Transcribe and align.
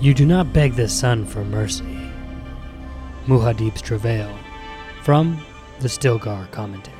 You 0.00 0.14
do 0.14 0.24
not 0.24 0.54
beg 0.54 0.76
the 0.76 0.88
sun 0.88 1.26
for 1.26 1.44
mercy. 1.44 1.84
Muad'Dib's 3.26 3.82
travail 3.82 4.34
from 5.02 5.44
the 5.80 5.88
Stilgar 5.88 6.50
commentary. 6.52 6.99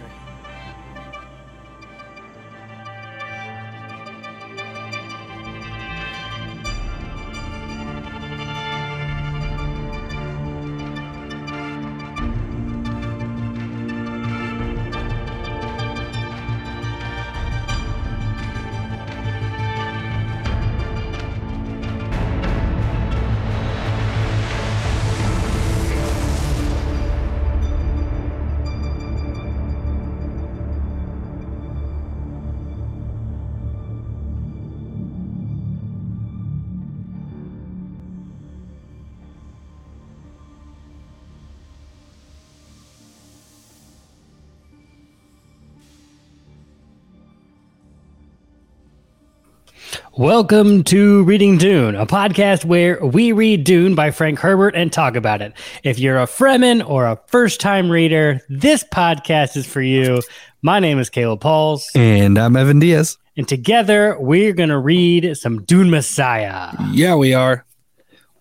Welcome 50.21 50.85
to 50.85 51.24
Reading 51.24 51.57
Dune, 51.57 51.95
a 51.95 52.04
podcast 52.04 52.66
where 52.66 53.02
we 53.02 53.32
read 53.32 53.65
Dune 53.65 53.95
by 53.95 54.10
Frank 54.10 54.38
Herbert 54.38 54.74
and 54.76 54.93
talk 54.93 55.16
about 55.16 55.40
it. 55.40 55.54
If 55.82 55.99
you're 55.99 56.18
a 56.18 56.26
Fremen 56.26 56.87
or 56.87 57.07
a 57.07 57.18
first 57.29 57.59
time 57.59 57.88
reader, 57.88 58.43
this 58.51 58.85
podcast 58.85 59.57
is 59.57 59.65
for 59.65 59.80
you. 59.80 60.21
My 60.60 60.79
name 60.79 60.98
is 60.98 61.09
Caleb 61.09 61.41
Pauls. 61.41 61.91
And 61.95 62.37
I'm 62.37 62.54
Evan 62.54 62.80
Diaz. 62.80 63.16
And 63.38 63.48
together 63.48 64.15
we're 64.21 64.53
going 64.53 64.69
to 64.69 64.76
read 64.76 65.38
some 65.38 65.62
Dune 65.62 65.88
Messiah. 65.88 66.75
Yeah, 66.91 67.15
we 67.15 67.32
are. 67.32 67.65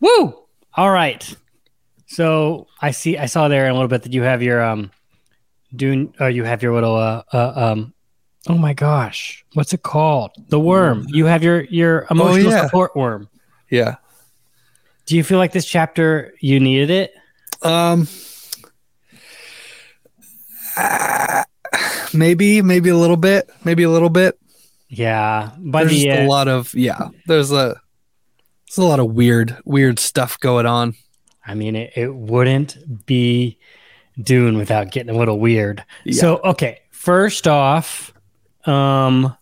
Woo! 0.01 0.37
All 0.73 0.91
right. 0.91 1.33
So 2.07 2.67
I 2.81 2.91
see, 2.91 3.17
I 3.17 3.27
saw 3.27 3.47
there 3.47 3.67
in 3.67 3.71
a 3.71 3.73
little 3.73 3.87
bit 3.87 4.03
that 4.03 4.11
you 4.11 4.23
have 4.23 4.43
your, 4.43 4.61
um, 4.61 4.91
Dune, 5.73 6.13
or 6.19 6.29
you 6.29 6.43
have 6.43 6.61
your 6.61 6.73
little, 6.73 6.97
uh, 6.97 7.23
uh 7.31 7.53
um, 7.55 7.93
Oh 8.49 8.57
my 8.57 8.73
gosh, 8.73 9.45
what's 9.53 9.73
it 9.73 9.83
called? 9.83 10.31
The 10.49 10.59
worm. 10.59 11.05
You 11.09 11.25
have 11.25 11.43
your 11.43 11.65
your 11.65 12.07
emotional 12.09 12.51
Oh, 12.51 12.55
yeah. 12.55 12.65
support 12.65 12.95
worm. 12.95 13.29
Yeah. 13.69 13.95
Do 15.05 15.15
you 15.15 15.23
feel 15.23 15.37
like 15.37 15.51
this 15.51 15.65
chapter 15.65 16.33
you 16.39 16.59
needed 16.59 16.89
it? 16.89 17.13
Um 17.61 18.07
maybe 22.13 22.61
maybe 22.61 22.89
a 22.89 22.97
little 22.97 23.17
bit, 23.17 23.49
maybe 23.63 23.83
a 23.83 23.89
little 23.89 24.09
bit. 24.09 24.39
Yeah. 24.87 25.51
By 25.59 25.83
There's 25.83 25.99
the 25.99 26.05
just 26.05 26.19
a 26.21 26.27
lot 26.27 26.47
of 26.47 26.73
yeah, 26.73 27.09
there's 27.27 27.51
a 27.51 27.79
there's 28.67 28.77
a 28.77 28.83
lot 28.83 28.99
of 28.99 29.11
weird 29.13 29.57
weird 29.65 29.99
stuff 29.99 30.39
going 30.39 30.65
on. 30.65 30.95
I 31.45 31.55
mean, 31.55 31.75
it, 31.75 31.93
it 31.95 32.13
wouldn't 32.15 33.05
be 33.05 33.57
Dune 34.21 34.57
without 34.57 34.91
getting 34.91 35.13
a 35.13 35.17
little 35.17 35.39
weird. 35.39 35.83
Yeah. 36.03 36.21
So, 36.21 36.37
okay, 36.43 36.81
first 36.91 37.47
off, 37.47 38.13
um, 38.65 39.35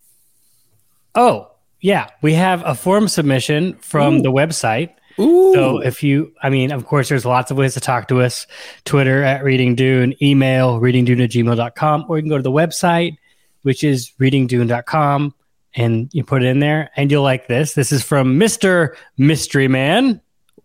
oh 1.15 1.51
yeah, 1.81 2.09
we 2.21 2.33
have 2.33 2.63
a 2.65 2.75
form 2.75 3.07
submission 3.07 3.73
from 3.75 4.17
Ooh. 4.17 4.21
the 4.21 4.31
website. 4.31 4.93
Ooh. 5.19 5.53
So 5.53 5.79
if 5.79 6.03
you, 6.03 6.33
I 6.41 6.49
mean, 6.49 6.71
of 6.71 6.85
course, 6.85 7.09
there's 7.09 7.25
lots 7.25 7.49
of 7.49 7.57
ways 7.57 7.73
to 7.73 7.79
talk 7.79 8.07
to 8.09 8.21
us. 8.21 8.45
Twitter 8.85 9.23
at 9.23 9.43
Reading 9.43 9.75
Dune, 9.75 10.15
email 10.21 10.79
readingdune 10.79 11.23
at 11.23 11.31
gmail.com, 11.31 12.05
or 12.07 12.17
you 12.17 12.23
can 12.23 12.29
go 12.29 12.37
to 12.37 12.43
the 12.43 12.51
website, 12.51 13.17
which 13.63 13.83
is 13.83 14.11
readingdune.com, 14.19 15.33
and 15.75 16.09
you 16.13 16.23
put 16.23 16.43
it 16.43 16.47
in 16.47 16.59
there, 16.59 16.91
and 16.95 17.09
you'll 17.09 17.23
like 17.23 17.47
this. 17.47 17.73
This 17.73 17.91
is 17.91 18.03
from 18.03 18.39
Mr. 18.39 18.95
Mystery 19.17 19.67
Man. 19.67 20.21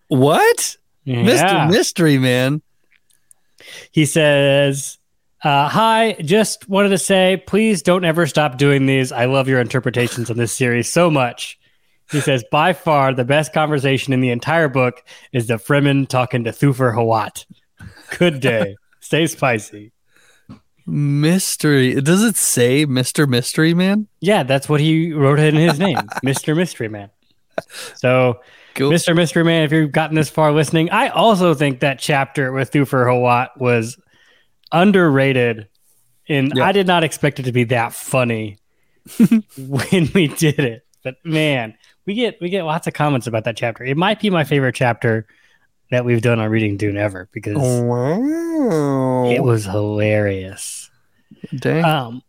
what? 0.09 0.77
Yeah. 1.05 1.25
Mr. 1.25 1.71
Mystery 1.71 2.19
Man. 2.19 2.63
He 3.91 4.07
says, 4.07 4.99
uh, 5.45 5.69
Hi, 5.69 6.17
just 6.21 6.69
wanted 6.69 6.91
to 6.91 6.99
say, 6.99 7.43
please 7.47 7.83
don't 7.83 8.05
ever 8.05 8.27
stop 8.27 8.59
doing 8.59 8.87
these. 8.87 9.11
I 9.13 9.25
love 9.25 9.49
your 9.49 9.61
interpretations 9.61 10.31
of 10.31 10.37
this 10.37 10.53
series 10.53 10.93
so 10.93 11.11
much. 11.11 11.59
He 12.11 12.21
says, 12.21 12.45
by 12.51 12.75
far, 12.75 13.15
the 13.15 13.25
best 13.25 13.53
conversation 13.53 14.13
in 14.13 14.21
the 14.21 14.31
entire 14.31 14.69
book 14.69 15.03
is 15.33 15.47
the 15.47 15.55
Fremen 15.55 16.07
talking 16.07 16.45
to 16.45 16.51
Thufir 16.51 16.95
Hawat. 16.95 17.47
Good 18.19 18.41
day. 18.41 18.77
Stay 19.01 19.27
spicy. 19.27 19.93
Mystery. 20.87 22.01
Does 22.01 22.23
it 22.23 22.37
say 22.37 22.87
Mr. 22.87 23.27
Mystery 23.29 23.73
Man? 23.73 24.09
Yeah, 24.21 24.43
that's 24.43 24.69
what 24.69 24.81
he 24.81 25.13
wrote 25.13 25.39
in 25.39 25.55
his 25.55 25.79
name, 25.79 25.97
Mr. 26.25 26.57
Mystery 26.57 26.89
Man. 26.89 27.11
So, 27.95 28.41
Cool. 28.75 28.91
Mr. 28.91 29.15
Mystery 29.15 29.45
Man, 29.45 29.65
if 29.65 29.73
you've 29.73 29.93
gotten 29.93 30.17
this 30.17 30.31
far 30.31 30.51
listening, 30.51 30.91
I 30.91 31.09
also 31.09 31.53
think 31.53 31.81
that 31.81 31.99
chapter 31.99 32.53
with 32.53 32.71
Thufir 32.73 33.05
Hawat 33.07 33.49
was 33.59 33.99
underrated. 34.73 35.69
And 36.29 36.53
Yeah. 36.55 36.65
I 36.65 36.73
did 36.73 36.87
not 36.87 37.05
expect 37.05 37.41
it 37.41 37.45
to 37.45 37.53
be 37.53 37.65
that 37.65 37.93
funny 37.93 38.59
when 39.59 40.11
we 40.15 40.29
did 40.29 40.59
it. 40.61 40.87
But 41.05 41.17
man, 41.25 41.75
we 42.07 42.15
get 42.15 42.39
we 42.41 42.49
get 42.49 42.63
lots 42.65 42.87
of 42.87 42.95
comments 42.95 43.27
about 43.27 43.45
that 43.45 43.57
chapter. 43.57 43.85
It 43.85 43.97
might 43.97 44.21
be 44.21 44.31
my 44.31 44.45
favorite 44.45 44.75
chapter 44.75 45.27
that 45.91 46.05
we've 46.05 46.23
done 46.23 46.39
on 46.39 46.49
Reading 46.49 46.77
Dune 46.77 46.97
ever 46.97 47.29
because 47.33 47.57
wow. 47.57 49.25
it 49.29 49.43
was 49.43 49.65
hilarious. 49.65 50.91
Dang. 51.57 51.85
Um, 51.85 52.23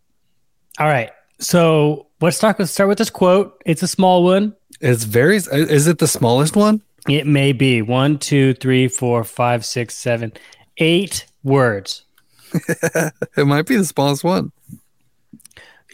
all 0.80 0.88
right, 0.88 1.12
so 1.40 2.08
let's 2.20 2.40
talk. 2.40 2.58
Let's 2.58 2.72
start 2.72 2.90
with 2.90 2.98
this 2.98 3.12
quote. 3.12 3.62
It's 3.66 3.84
a 3.84 3.88
small 3.88 4.24
one. 4.24 4.56
it's 4.81 5.04
very 5.04 5.38
is 5.38 5.88
it 5.88 6.00
the 6.00 6.08
smallest 6.08 6.56
one? 6.56 6.81
It 7.08 7.28
may 7.28 7.52
be 7.52 7.81
one, 7.81 8.18
two, 8.18 8.54
three, 8.56 8.88
four, 8.88 9.24
five, 9.24 9.66
six, 9.66 9.96
seven, 9.96 10.34
eight 10.78 11.25
words. 11.44 12.06
It 13.38 13.46
might 13.46 13.66
be 13.66 13.75
the 13.75 13.86
smallest 13.86 14.24
one. 14.24 14.52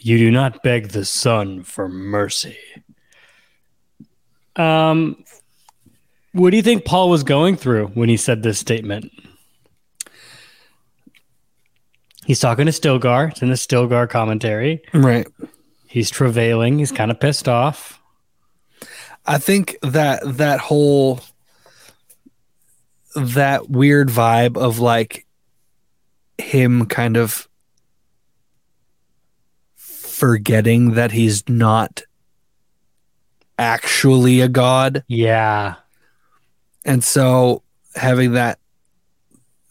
You 0.02 0.18
do 0.18 0.30
not 0.30 0.62
beg 0.62 0.88
the 0.88 1.04
sun 1.04 1.62
for 1.62 1.88
mercy. 1.88 2.56
Um, 4.56 5.24
what 6.32 6.50
do 6.50 6.56
you 6.56 6.62
think 6.62 6.84
Paul 6.84 7.10
was 7.10 7.22
going 7.22 7.56
through 7.56 7.88
when 7.88 8.08
he 8.08 8.16
said 8.16 8.42
this 8.42 8.58
statement? 8.58 9.10
He's 12.24 12.40
talking 12.40 12.66
to 12.66 12.72
Stilgar. 12.72 13.30
It's 13.30 13.42
in 13.42 13.48
the 13.48 13.56
Stilgar 13.56 14.08
commentary. 14.08 14.82
Right. 14.94 15.26
He's 15.88 16.10
travailing. 16.10 16.78
He's 16.78 16.92
kind 16.92 17.10
of 17.10 17.18
pissed 17.18 17.48
off. 17.48 18.00
I 19.26 19.38
think 19.38 19.76
that 19.82 20.20
that 20.24 20.60
whole 20.60 21.20
that 23.16 23.68
weird 23.68 24.08
vibe 24.08 24.56
of 24.56 24.78
like 24.78 25.26
him 26.40 26.86
kind 26.86 27.16
of 27.16 27.48
forgetting 29.76 30.92
that 30.94 31.12
he's 31.12 31.48
not 31.48 32.02
actually 33.58 34.40
a 34.40 34.48
god 34.48 35.04
Yeah. 35.08 35.74
and 36.84 37.02
so 37.04 37.62
having 37.94 38.32
that 38.32 38.58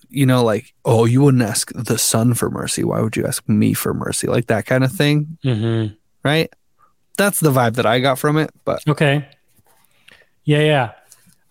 you 0.10 0.26
know 0.26 0.44
like 0.44 0.74
oh 0.86 1.06
you 1.06 1.22
wouldn't 1.22 1.44
ask 1.44 1.72
the 1.74 1.98
sun 1.98 2.34
for 2.34 2.50
mercy 2.50 2.84
why 2.84 3.00
would 3.02 3.16
you 3.16 3.26
ask 3.26 3.48
me 3.48 3.74
for 3.74 3.94
mercy 3.94 4.28
like 4.28 4.48
that 4.48 4.66
kind 4.66 4.84
of 4.84 4.92
thing 4.92 5.38
Mm-hmm. 5.44 5.94
right 6.24 6.52
that's 7.18 7.40
the 7.40 7.52
vibe 7.52 7.76
that 7.76 7.86
i 7.86 8.00
got 8.00 8.18
from 8.20 8.38
it 8.38 8.50
but 8.66 8.82
Okay. 8.88 9.28
Yeah, 10.46 10.62
yeah. 10.62 10.92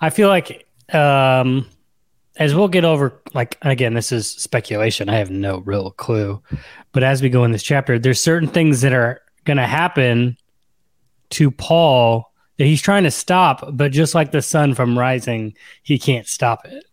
I 0.01 0.11
feel 0.11 0.29
like 0.29 0.67
um 0.93 1.67
as 2.39 2.55
we'll 2.55 2.69
get 2.69 2.85
over 2.85 3.21
like 3.35 3.59
again, 3.63 3.95
this 3.95 4.13
is 4.13 4.31
speculation. 4.31 5.09
I 5.09 5.17
have 5.17 5.31
no 5.31 5.59
real 5.59 5.91
clue. 5.91 6.43
But 6.93 7.03
as 7.03 7.21
we 7.21 7.29
go 7.29 7.45
in 7.45 7.53
this 7.53 7.63
chapter, 7.63 7.99
there's 7.99 8.21
certain 8.21 8.49
things 8.49 8.81
that 8.81 8.93
are 8.93 9.21
gonna 9.45 9.67
happen 9.67 10.37
to 11.31 11.51
Paul 11.51 12.33
that 12.57 12.65
he's 12.65 12.83
trying 12.83 13.05
to 13.05 13.11
stop, 13.11 13.65
but 13.73 13.93
just 13.93 14.15
like 14.15 14.33
the 14.33 14.43
sun 14.43 14.75
from 14.75 14.99
rising, 14.99 15.55
he 15.83 15.99
can't 15.99 16.27
stop 16.27 16.65
it. 16.65 16.85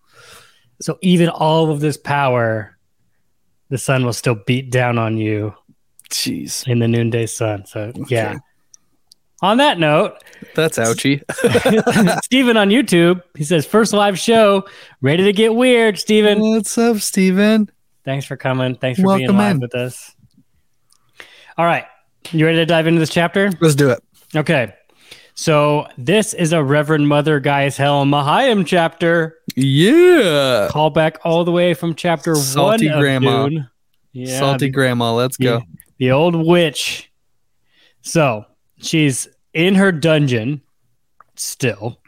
So 0.81 0.97
even 1.01 1.29
all 1.29 1.71
of 1.71 1.79
this 1.79 1.97
power, 1.97 2.77
the 3.69 3.77
sun 3.77 4.05
will 4.05 4.13
still 4.13 4.35
beat 4.45 4.71
down 4.71 4.97
on 4.97 5.17
you 5.17 5.55
jeez 6.09 6.67
in 6.67 6.79
the 6.79 6.87
noonday 6.87 7.25
sun. 7.25 7.65
So 7.65 7.91
yeah. 8.07 8.37
On 9.45 9.57
that 9.57 9.77
note, 9.77 10.15
that's 10.55 10.79
ouchy 10.79 11.21
Steven 12.23 12.57
on 12.57 12.69
YouTube, 12.69 13.21
he 13.37 13.43
says, 13.43 13.63
first 13.63 13.93
live 13.93 14.17
show, 14.17 14.65
ready 15.01 15.23
to 15.23 15.31
get 15.33 15.53
weird, 15.53 15.99
Steven. 15.99 16.39
What's 16.41 16.75
up, 16.79 16.97
Steven? 16.97 17.69
Thanks 18.03 18.25
for 18.25 18.37
coming. 18.37 18.73
Thanks 18.73 18.99
for 18.99 19.15
being 19.17 19.29
live 19.37 19.51
in. 19.57 19.59
with 19.59 19.75
us. 19.75 20.15
All 21.59 21.65
right. 21.65 21.85
You 22.31 22.43
ready 22.47 22.57
to 22.57 22.65
dive 22.65 22.87
into 22.87 22.99
this 22.99 23.11
chapter? 23.11 23.51
Let's 23.61 23.75
do 23.75 23.91
it. 23.91 24.03
Okay. 24.35 24.73
So 25.35 25.85
this 25.95 26.33
is 26.33 26.51
a 26.51 26.63
Reverend 26.63 27.07
Mother 27.07 27.39
Gaius 27.39 27.77
Helen 27.77 28.09
Mohiam 28.09 28.65
chapter. 28.65 29.37
Yeah. 29.55 30.69
Call 30.71 30.89
back 30.89 31.19
all 31.23 31.43
the 31.43 31.51
way 31.51 31.75
from 31.75 31.93
chapter 31.93 32.33
Salty 32.33 32.89
one. 32.89 32.99
grandma. 32.99 33.49
Yeah, 34.11 34.39
Salty 34.39 34.65
the- 34.65 34.71
grandma. 34.71 35.13
Let's 35.13 35.37
go. 35.37 35.61
the 35.99 36.09
old 36.09 36.35
witch. 36.35 37.11
So 38.01 38.45
she's 38.81 39.27
in 39.55 39.73
her 39.75 39.91
dungeon 39.91 40.61
still. 41.35 41.99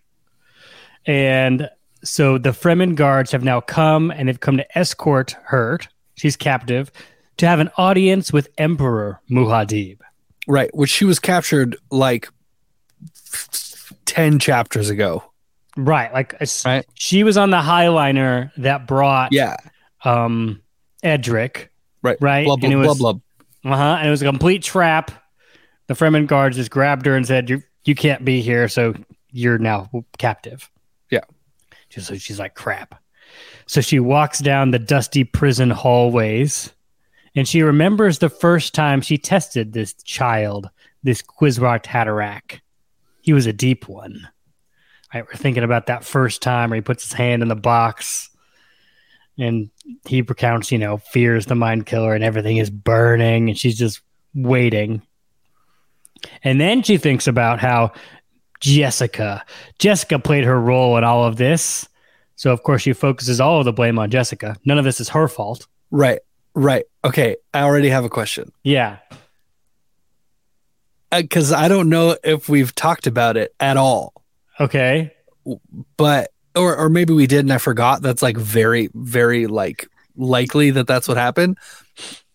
And 1.08 1.70
so 2.04 2.38
the 2.38 2.50
Fremen 2.52 2.94
guards 2.96 3.32
have 3.32 3.44
now 3.44 3.62
come 3.62 4.12
and 4.12 4.28
they've 4.30 4.40
come 4.40 4.58
to 4.58 4.78
escort 4.78 5.36
her. 5.46 5.80
She's 6.16 6.36
captive 6.36 6.92
to 7.38 7.48
have 7.48 7.60
an 7.60 7.70
audience 7.78 8.32
with 8.32 8.50
Emperor 8.58 9.22
Muad'Dib. 9.32 10.00
Right. 10.48 10.70
Which 10.76 10.90
she 10.90 11.06
was 11.06 11.20
captured 11.20 11.78
like 11.90 12.30
10 14.06 14.40
chapters 14.40 14.90
ago. 14.90 15.24
Right. 15.76 16.12
Like 16.14 16.36
Right. 16.66 16.86
she 16.96 17.24
was 17.24 17.38
on 17.38 17.52
the 17.52 17.58
Heighliner 17.62 18.52
that 18.58 18.88
brought 18.88 19.32
Yeah. 19.32 19.58
um 20.04 20.62
Edric. 21.04 21.70
Right. 22.02 22.18
Right. 22.20 22.46
Blub, 22.46 22.64
and 22.64 22.74
it 22.74 22.76
was 22.78 22.98
blub, 22.98 23.22
blub. 23.64 23.74
Uh-huh. 23.74 23.98
And 24.00 24.08
it 24.08 24.12
was 24.12 24.22
a 24.22 24.26
complete 24.26 24.64
trap. 24.64 25.12
The 25.88 25.94
Fremen 25.94 26.28
guards 26.28 26.58
just 26.58 26.72
grabbed 26.72 27.06
her 27.06 27.16
and 27.16 27.26
said, 27.26 27.50
You 27.50 27.64
you 27.86 27.96
can't 27.96 28.26
be 28.26 28.42
here, 28.42 28.68
so 28.68 28.94
you're 29.32 29.58
now 29.58 29.90
captive. 30.18 30.70
Yeah. 31.10 31.24
Just 31.90 32.08
so 32.08 32.18
she's 32.18 32.40
like 32.40 32.56
crap. 32.56 33.02
So 33.66 33.82
she 33.82 34.00
walks 34.00 34.40
down 34.40 34.72
the 34.72 34.80
dusty 34.80 35.24
prison 35.24 35.70
hallways 35.70 36.74
and 37.36 37.48
she 37.48 37.62
remembers 37.62 38.18
the 38.20 38.30
first 38.30 38.74
time 38.74 39.00
she 39.00 39.18
tested 39.18 39.72
this 39.72 39.94
child, 39.94 40.70
this 41.04 41.22
Kwisatz 41.22 41.86
Haderach. 41.86 42.62
He 43.22 43.32
was 43.32 43.46
a 43.46 43.54
deep 43.54 43.88
one. 43.88 44.28
Right, 45.14 45.24
we're 45.26 45.38
thinking 45.38 45.64
about 45.64 45.86
that 45.86 46.04
first 46.04 46.42
time 46.42 46.72
where 46.72 46.78
he 46.78 46.82
puts 46.82 47.04
his 47.04 47.14
hand 47.14 47.42
in 47.42 47.48
the 47.48 47.56
box 47.56 48.30
and 49.38 49.70
he 50.06 50.22
recounts, 50.22 50.72
you 50.72 50.78
know, 50.78 50.98
fears 50.98 51.46
the 51.46 51.56
mind 51.56 51.86
killer 51.86 52.14
and 52.14 52.24
everything 52.24 52.58
is 52.58 52.70
burning 52.70 53.50
and 53.50 53.58
she's 53.58 53.78
just 53.78 54.02
waiting. 54.34 55.02
And 56.44 56.60
then 56.60 56.84
she 56.84 56.98
thinks 56.98 57.28
about 57.28 57.60
how 57.60 57.92
Jessica, 58.60 59.44
Jessica 59.80 60.20
played 60.20 60.44
her 60.44 60.60
role 60.60 60.98
in 60.98 61.04
all 61.04 61.26
of 61.26 61.38
this. 61.38 61.88
So 62.36 62.52
of 62.52 62.64
course 62.64 62.82
she 62.82 62.94
focuses 62.94 63.42
all 63.42 63.60
of 63.60 63.66
the 63.66 63.74
blame 63.74 63.98
on 64.00 64.10
Jessica. 64.10 64.56
None 64.66 64.78
of 64.78 64.86
this 64.86 65.00
is 65.00 65.10
her 65.10 65.28
fault. 65.28 65.68
Right. 65.92 66.20
Right. 66.54 66.86
Okay. 67.04 67.38
I 67.54 67.62
already 67.62 67.90
have 67.90 68.06
a 68.06 68.10
question. 68.10 68.52
Yeah. 68.64 68.98
Uh, 71.12 71.22
because 71.22 71.52
I 71.52 71.68
don't 71.68 71.90
know 71.90 72.18
if 72.24 72.50
we've 72.50 72.74
talked 72.74 73.08
about 73.08 73.38
it 73.38 73.54
at 73.60 73.78
all. 73.78 74.14
Okay. 74.60 75.14
but 75.96 76.32
or 76.56 76.76
or 76.76 76.90
maybe 76.90 77.14
we 77.14 77.28
did 77.28 77.40
and 77.42 77.54
I 77.54 77.60
forgot. 77.60 78.02
That's 78.02 78.22
like 78.22 78.38
very 78.38 78.90
very 78.94 79.48
like 79.48 79.88
likely 80.16 80.72
that 80.72 80.88
that's 80.88 81.08
what 81.08 81.18
happened. 81.18 81.58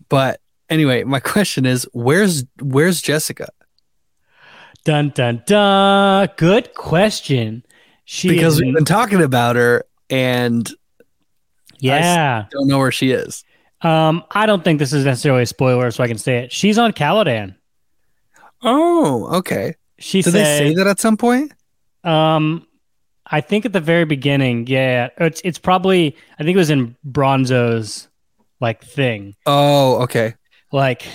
But 0.08 0.40
anyway, 0.70 1.05
my 1.05 1.20
question 1.34 1.67
is, 1.67 1.87
where's 1.93 2.44
where's 2.61 3.02
Jessica? 3.02 3.49
Dun 4.84 5.11
dun 5.11 5.43
dun. 5.46 6.29
Good 6.37 6.75
question. 6.75 7.64
She 8.05 8.29
Because 8.29 8.61
we've 8.61 8.75
been 8.75 8.84
talking 8.84 9.23
about 9.23 9.56
her 9.56 9.84
and 10.11 10.69
yeah. 11.79 12.46
don't 12.50 12.69
know 12.69 12.79
where 12.79 12.93
she 12.93 13.11
is. 13.11 13.44
Um, 13.81 14.25
I 14.31 14.46
don't 14.46 14.62
think 14.62 14.79
this 14.79 14.93
is 14.93 15.05
necessarily 15.05 15.43
a 15.43 15.46
spoiler, 15.46 15.90
so 15.90 16.05
I 16.05 16.08
can 16.08 16.19
say 16.19 16.38
it. 16.44 16.52
She's 16.52 16.79
on 16.79 16.93
Caladan. 16.93 17.56
Oh, 18.62 19.38
okay. 19.38 19.75
She 19.99 20.23
Did 20.23 20.32
said, 20.32 20.46
they 20.46 20.70
say 20.70 20.75
that 20.75 20.87
at 20.87 21.00
some 21.00 21.17
point? 21.17 21.52
Um, 22.05 22.67
I 23.26 23.40
think 23.40 23.64
at 23.64 23.73
the 23.73 23.81
very 23.81 24.05
beginning, 24.05 24.67
yeah, 24.67 25.08
it's 25.19 25.40
it's 25.44 25.58
probably 25.58 26.17
I 26.38 26.44
think 26.44 26.55
it 26.55 26.58
was 26.58 26.70
in 26.70 26.96
Bronso's 27.05 28.08
like 28.61 28.84
thing. 28.84 29.34
Oh, 29.46 30.02
okay. 30.02 30.34
Like, 30.70 31.06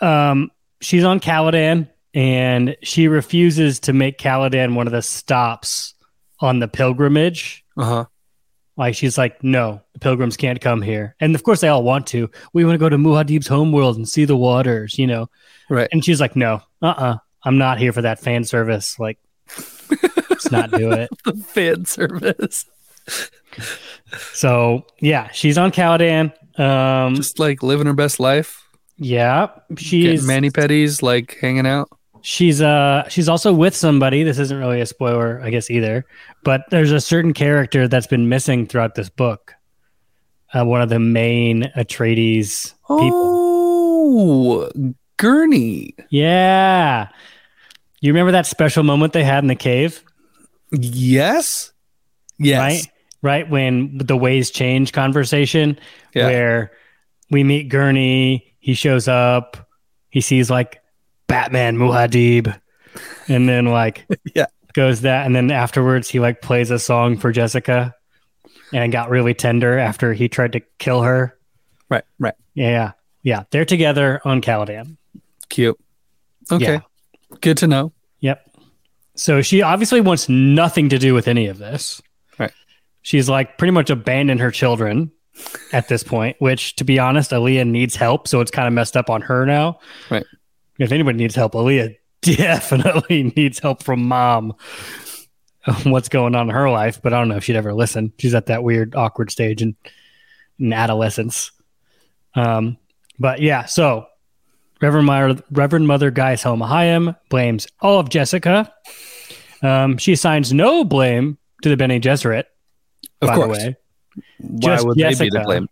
um, 0.00 0.50
she's 0.80 1.04
on 1.04 1.20
Caladan 1.20 1.88
and 2.16 2.76
she 2.82 3.06
refuses 3.06 3.78
to 3.80 3.92
make 3.92 4.18
Caladan 4.18 4.74
one 4.74 4.86
of 4.88 4.92
the 4.92 5.02
stops 5.02 5.94
on 6.40 6.58
the 6.58 6.66
pilgrimage. 6.66 7.64
Uh 7.76 7.84
huh. 7.84 8.04
Like 8.78 8.94
she's 8.94 9.16
like, 9.16 9.42
no, 9.44 9.80
the 9.94 10.00
pilgrims 10.00 10.36
can't 10.36 10.60
come 10.60 10.82
here, 10.82 11.14
and 11.20 11.34
of 11.34 11.42
course 11.44 11.60
they 11.60 11.68
all 11.68 11.82
want 11.84 12.06
to. 12.08 12.28
We 12.52 12.64
want 12.64 12.74
to 12.74 12.78
go 12.78 12.88
to 12.88 12.96
Muad'Dib's 12.96 13.46
homeworld 13.46 13.96
and 13.96 14.08
see 14.08 14.24
the 14.24 14.36
waters, 14.36 14.98
you 14.98 15.06
know. 15.06 15.30
Right. 15.70 15.88
And 15.92 16.04
she's 16.04 16.20
like, 16.20 16.34
no, 16.36 16.60
uh, 16.82 16.86
uh-uh, 16.86 17.16
I'm 17.44 17.58
not 17.58 17.78
here 17.78 17.92
for 17.92 18.02
that 18.02 18.18
fan 18.20 18.44
service. 18.44 18.98
Like, 18.98 19.18
let's 20.28 20.50
not 20.50 20.70
do 20.72 20.90
it. 20.92 21.08
The 21.24 21.34
fan 21.36 21.84
service. 21.86 22.64
So 24.32 24.84
yeah, 25.00 25.30
she's 25.32 25.56
on 25.58 25.72
Caladan. 25.72 26.32
Um, 26.58 27.14
Just 27.14 27.38
like 27.38 27.62
living 27.62 27.86
her 27.86 27.92
best 27.94 28.20
life. 28.20 28.62
yeah, 28.98 29.48
she's 29.76 30.22
Getting 30.22 30.26
mani 30.26 30.50
pedis, 30.50 31.02
like 31.02 31.36
hanging 31.40 31.66
out. 31.66 31.88
She's 32.26 32.60
uh 32.60 33.08
she's 33.08 33.28
also 33.28 33.52
with 33.52 33.74
somebody. 33.76 34.24
This 34.24 34.38
isn't 34.40 34.58
really 34.58 34.80
a 34.80 34.86
spoiler, 34.86 35.40
I 35.42 35.50
guess 35.50 35.70
either. 35.70 36.04
But 36.42 36.62
there's 36.70 36.90
a 36.90 37.00
certain 37.00 37.32
character 37.32 37.86
that's 37.86 38.08
been 38.08 38.28
missing 38.28 38.66
throughout 38.66 38.96
this 38.96 39.08
book. 39.08 39.54
Uh, 40.52 40.64
one 40.64 40.80
of 40.82 40.88
the 40.88 40.98
main 40.98 41.70
Atreides 41.76 42.72
people. 42.88 43.10
Oh, 43.12 44.70
Gurney. 45.18 45.94
Yeah, 46.10 47.08
you 48.00 48.12
remember 48.12 48.32
that 48.32 48.46
special 48.46 48.82
moment 48.82 49.12
they 49.12 49.24
had 49.24 49.44
in 49.44 49.48
the 49.48 49.54
cave, 49.54 50.02
Yes. 50.72 51.72
Yes. 52.38 52.58
right? 52.58 52.92
Right 53.22 53.48
when 53.50 53.98
the 53.98 54.16
ways 54.16 54.50
change 54.50 54.92
conversation, 54.92 55.78
Yeah. 56.14 56.26
where 56.26 56.72
we 57.30 57.42
meet 57.44 57.68
Gurney. 57.68 58.54
He 58.58 58.74
shows 58.74 59.08
up. 59.08 59.68
He 60.10 60.20
sees 60.20 60.50
like 60.50 60.80
Batman 61.26 61.76
Muad'Dib, 61.76 62.58
and 63.28 63.48
then 63.48 63.66
like 63.66 64.06
Yeah. 64.34 64.46
goes 64.72 65.02
that, 65.02 65.26
and 65.26 65.34
then 65.34 65.50
afterwards 65.50 66.08
he 66.08 66.20
like 66.20 66.40
plays 66.42 66.70
a 66.70 66.78
song 66.78 67.16
for 67.16 67.32
Jessica, 67.32 67.94
and 68.72 68.84
it 68.84 68.88
got 68.88 69.10
really 69.10 69.34
tender 69.34 69.78
after 69.78 70.12
he 70.12 70.28
tried 70.28 70.52
to 70.52 70.60
kill 70.78 71.02
her. 71.02 71.36
Right. 71.88 72.04
Right. 72.18 72.34
Yeah, 72.54 72.92
yeah, 73.22 73.44
they're 73.50 73.64
together 73.64 74.20
on 74.24 74.40
Caladan. 74.40 74.96
Cute. 75.48 75.78
Okay. 76.50 76.74
Yeah. 76.74 76.80
Good 77.40 77.58
to 77.58 77.66
know. 77.66 77.92
Yep. 78.20 78.42
So 79.14 79.42
she 79.42 79.62
obviously 79.62 80.00
wants 80.00 80.28
nothing 80.28 80.88
to 80.90 80.98
do 80.98 81.14
with 81.14 81.26
any 81.28 81.46
of 81.46 81.58
this. 81.58 82.00
Right. 82.38 82.52
She's 83.02 83.28
like 83.28 83.58
pretty 83.58 83.72
much 83.72 83.90
abandoned 83.90 84.40
her 84.40 84.50
children 84.50 85.10
at 85.72 85.88
this 85.88 86.02
point, 86.02 86.36
which 86.38 86.76
to 86.76 86.84
be 86.84 86.98
honest, 86.98 87.32
Alia 87.32 87.64
needs 87.64 87.96
help. 87.96 88.26
So 88.28 88.40
it's 88.40 88.50
kind 88.50 88.66
of 88.68 88.74
messed 88.74 88.96
up 88.96 89.10
on 89.10 89.22
her 89.22 89.44
now. 89.46 89.78
Right. 90.10 90.24
If 90.78 90.92
anybody 90.92 91.18
needs 91.18 91.34
help, 91.34 91.54
Alia 91.54 91.90
definitely 92.22 93.32
needs 93.36 93.58
help 93.58 93.82
from 93.82 94.06
mom. 94.06 94.54
What's 95.84 96.08
going 96.08 96.34
on 96.36 96.48
in 96.48 96.54
her 96.54 96.70
life, 96.70 97.00
but 97.02 97.12
I 97.12 97.18
don't 97.18 97.28
know 97.28 97.36
if 97.36 97.44
she'd 97.44 97.56
ever 97.56 97.74
listen. 97.74 98.12
She's 98.18 98.34
at 98.34 98.46
that 98.46 98.62
weird, 98.62 98.94
awkward 98.94 99.30
stage 99.32 99.62
in, 99.62 99.74
in 100.60 100.72
adolescence. 100.72 101.50
Um, 102.36 102.76
but 103.18 103.40
yeah, 103.40 103.64
so 103.64 104.06
Reverend 104.80 105.06
Mother, 105.06 105.42
Reverend 105.50 105.88
Mother 105.88 106.10
Gaius 106.12 106.42
Helen 106.44 106.60
Mohiam 106.60 107.16
blames 107.30 107.66
all 107.80 107.98
of 107.98 108.10
Jessica. 108.10 108.72
Um, 109.62 109.96
she 109.98 110.12
assigns 110.12 110.52
no 110.52 110.84
blame 110.84 111.38
to 111.62 111.68
the 111.68 111.76
Bene 111.76 111.98
Gesserit, 111.98 112.44
Of 113.22 113.28
by 113.28 113.34
course. 113.34 113.58
the 113.58 113.64
way. 113.70 113.76
Why 114.38 114.58
Just 114.60 114.86
would 114.86 114.98
they 114.98 115.02
be 115.02 115.08
Jessica. 115.14 115.30
to 115.38 115.44
blame? 115.44 115.68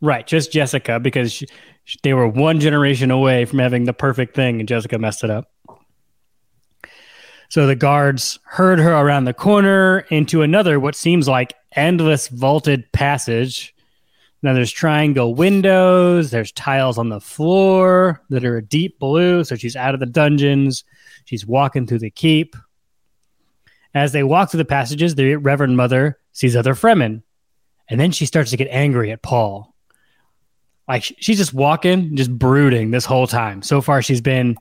Right, 0.00 0.26
just 0.26 0.50
Jessica 0.52 0.98
because 0.98 1.32
she- 1.32 1.46
they 2.02 2.14
were 2.14 2.28
one 2.28 2.60
generation 2.60 3.10
away 3.10 3.44
from 3.44 3.58
having 3.58 3.84
the 3.84 3.92
perfect 3.92 4.34
thing, 4.34 4.60
and 4.60 4.68
Jessica 4.68 4.98
messed 4.98 5.24
it 5.24 5.30
up. 5.30 5.50
So 7.48 7.66
the 7.66 7.76
guards 7.76 8.38
herd 8.44 8.80
her 8.80 8.92
around 8.92 9.24
the 9.24 9.34
corner 9.34 10.00
into 10.10 10.42
another, 10.42 10.80
what 10.80 10.96
seems 10.96 11.28
like 11.28 11.54
endless 11.72 12.28
vaulted 12.28 12.90
passage. 12.92 13.74
Now 14.42 14.52
there's 14.52 14.72
triangle 14.72 15.34
windows, 15.34 16.30
there's 16.30 16.52
tiles 16.52 16.98
on 16.98 17.08
the 17.08 17.20
floor 17.20 18.22
that 18.30 18.44
are 18.44 18.56
a 18.56 18.64
deep 18.64 18.98
blue. 18.98 19.44
So 19.44 19.54
she's 19.54 19.76
out 19.76 19.94
of 19.94 20.00
the 20.00 20.06
dungeons. 20.06 20.84
She's 21.24 21.46
walking 21.46 21.86
through 21.86 22.00
the 22.00 22.10
keep. 22.10 22.56
As 23.94 24.12
they 24.12 24.22
walk 24.22 24.50
through 24.50 24.58
the 24.58 24.64
passages, 24.64 25.14
the 25.14 25.36
Reverend 25.36 25.76
Mother 25.76 26.18
sees 26.32 26.54
other 26.54 26.74
Fremen. 26.74 27.22
And 27.88 27.98
then 27.98 28.10
she 28.10 28.26
starts 28.26 28.50
to 28.50 28.56
get 28.56 28.68
angry 28.70 29.10
at 29.12 29.22
Paul. 29.22 29.74
Like 30.88 31.02
she's 31.18 31.38
just 31.38 31.52
walking, 31.54 32.16
just 32.16 32.30
brooding 32.36 32.90
this 32.90 33.04
whole 33.04 33.26
time. 33.26 33.62
So 33.62 33.80
far, 33.80 34.02
she's 34.02 34.20
been 34.20 34.56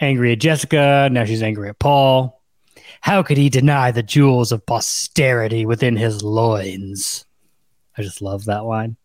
angry 0.00 0.32
at 0.32 0.38
Jessica. 0.40 1.08
Now 1.10 1.24
she's 1.24 1.42
angry 1.42 1.68
at 1.68 1.78
Paul. 1.78 2.40
How 3.00 3.22
could 3.22 3.36
he 3.36 3.48
deny 3.48 3.90
the 3.90 4.02
jewels 4.02 4.52
of 4.52 4.64
posterity 4.66 5.66
within 5.66 5.96
his 5.96 6.22
loins? 6.22 7.24
I 7.96 8.02
just 8.02 8.22
love 8.22 8.44
that 8.46 8.64
line. 8.64 8.96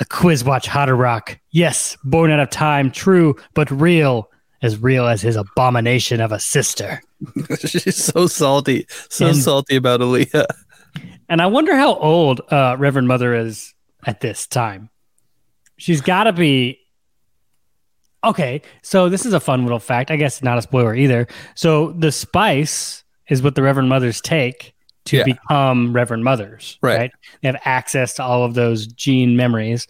A 0.00 0.04
Kwisatz 0.06 0.64
Haderach. 0.64 1.38
Yes, 1.50 1.96
born 2.04 2.30
out 2.30 2.40
of 2.40 2.50
time, 2.50 2.90
true, 2.90 3.36
but 3.54 3.70
real. 3.70 4.30
as 4.62 4.78
real 4.78 5.06
as 5.06 5.20
his 5.20 5.36
abomination 5.36 6.20
of 6.22 6.32
a 6.32 6.40
sister. 6.40 7.00
She's 7.66 8.02
so 8.02 8.26
salty, 8.26 8.86
so 9.10 9.26
And- 9.28 9.36
salty 9.36 9.76
about 9.76 10.00
Alia. 10.00 10.46
And 11.28 11.42
I 11.42 11.46
wonder 11.46 11.76
how 11.76 11.94
old 11.96 12.40
uh, 12.50 12.76
Reverend 12.78 13.06
Mother 13.08 13.34
is 13.34 13.74
at 14.06 14.20
this 14.20 14.46
time. 14.46 14.88
She's 15.76 16.00
got 16.00 16.24
to 16.24 16.32
be. 16.32 16.78
Okay, 18.22 18.62
so 18.82 19.08
this 19.10 19.26
is 19.26 19.32
a 19.34 19.40
fun 19.40 19.62
little 19.64 19.78
fact. 19.78 20.10
I 20.10 20.16
guess 20.16 20.42
not 20.42 20.56
a 20.56 20.62
spoiler 20.62 20.94
either. 20.94 21.26
So 21.54 21.92
the 21.92 22.10
spice 22.10 23.04
is 23.28 23.42
what 23.42 23.54
the 23.54 23.62
Reverend 23.62 23.88
Mothers 23.90 24.20
take 24.22 24.74
to 25.06 25.18
Yeah. 25.18 25.24
become 25.24 25.92
Reverend 25.92 26.24
Mothers. 26.24 26.78
Right. 26.80 27.10
They 27.42 27.48
have 27.48 27.60
access 27.66 28.14
to 28.14 28.22
all 28.22 28.44
of 28.44 28.54
those 28.54 28.86
gene 28.86 29.36
memories. 29.36 29.86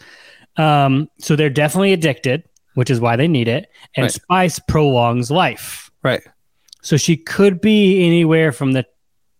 Um, 0.57 1.09
so 1.19 1.37
they're 1.37 1.49
definitely 1.51 1.93
addicted, 1.93 2.43
which 2.75 2.91
is 2.91 2.99
why 3.01 3.15
they 3.15 3.29
need 3.29 3.47
it. 3.47 3.69
And 3.97 4.05
Right. 4.05 4.13
spice 4.13 4.59
prolongs 4.59 5.31
life. 5.31 5.91
Right. 6.03 6.23
So 6.83 6.97
she 6.97 7.17
could 7.17 7.61
be 7.61 8.05
anywhere 8.05 8.51
from 8.51 8.73
the 8.73 8.85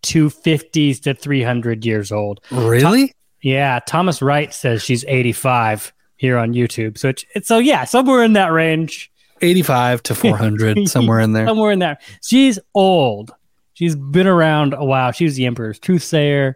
250s 0.03 1.01
to 1.01 1.13
300 1.13 1.85
years 1.85 2.11
old. 2.13 2.39
Really? 2.49 3.11
Yeah, 3.41 3.79
Thomas 3.85 4.21
Wright 4.21 4.53
says 4.53 4.81
she's 4.83 5.03
85 5.07 5.91
here 6.17 6.37
on 6.37 6.53
YouTube. 6.53 6.97
So 6.97 7.09
it's, 7.09 7.25
it's 7.35 7.47
so 7.47 7.57
yeah, 7.57 7.83
somewhere 7.83 8.23
in 8.23 8.33
that 8.33 8.51
range, 8.51 9.11
85 9.41 10.03
to 10.03 10.15
400, 10.15 10.87
somewhere 10.89 11.19
in 11.19 11.33
there. 11.33 11.47
somewhere 11.47 11.71
in 11.71 11.79
there. 11.79 11.97
She's 12.21 12.59
old. 12.73 13.31
She's 13.73 13.95
been 13.95 14.27
around 14.27 14.73
a 14.73 14.85
while. 14.85 15.11
She 15.11 15.25
was 15.25 15.35
the 15.35 15.45
Emperor's 15.45 15.79
truthsayer, 15.79 16.53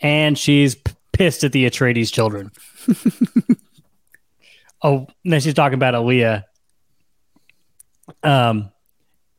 and 0.00 0.38
she's 0.38 0.76
p- 0.76 0.92
pissed 1.12 1.42
at 1.42 1.52
the 1.52 1.68
Atreides 1.68 2.12
children. 2.12 2.52
oh, 4.82 5.08
then 5.24 5.40
she's 5.40 5.54
talking 5.54 5.74
about 5.74 5.94
Alia. 5.94 6.46
Um, 8.22 8.70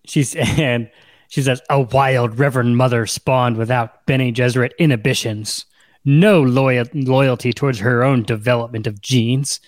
she's 0.05 0.35
and 0.35 0.91
she 1.29 1.41
says 1.41 1.61
a 1.69 1.79
wild 1.79 2.39
Reverend 2.39 2.75
Mother 2.75 3.05
spawned 3.05 3.55
without 3.55 4.05
Bene 4.05 4.33
Gesserit 4.33 4.71
inhibitions, 4.77 5.65
no 6.05 6.41
loyal 6.41 6.85
loyalty 6.93 7.53
towards 7.53 7.79
her 7.79 8.03
own 8.03 8.23
development 8.23 8.87
of 8.87 9.01
genes, 9.01 9.59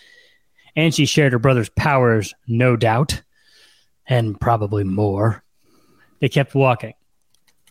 and 0.76 0.94
she 0.94 1.06
shared 1.06 1.34
her 1.34 1.40
brother's 1.40 1.70
powers, 1.70 2.34
no 2.48 2.76
doubt, 2.76 3.22
and 4.08 4.40
probably 4.40 4.84
more. 4.84 5.44
They 6.20 6.30
kept 6.30 6.56
walking, 6.56 6.94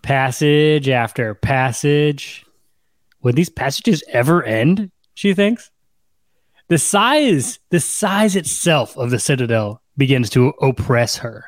passage 0.02 0.88
after 0.88 1.34
passage. 1.34 2.44
Would 3.22 3.36
these 3.36 3.50
passages 3.50 4.02
ever 4.08 4.42
end? 4.42 4.90
She 5.14 5.34
thinks. 5.34 5.70
The 6.68 6.78
size, 6.78 7.58
the 7.70 7.80
size 7.80 8.36
itself 8.36 8.96
of 8.96 9.10
the 9.10 9.18
citadel 9.18 9.82
begins 9.96 10.30
to 10.30 10.48
oppress 10.62 11.16
her. 11.16 11.44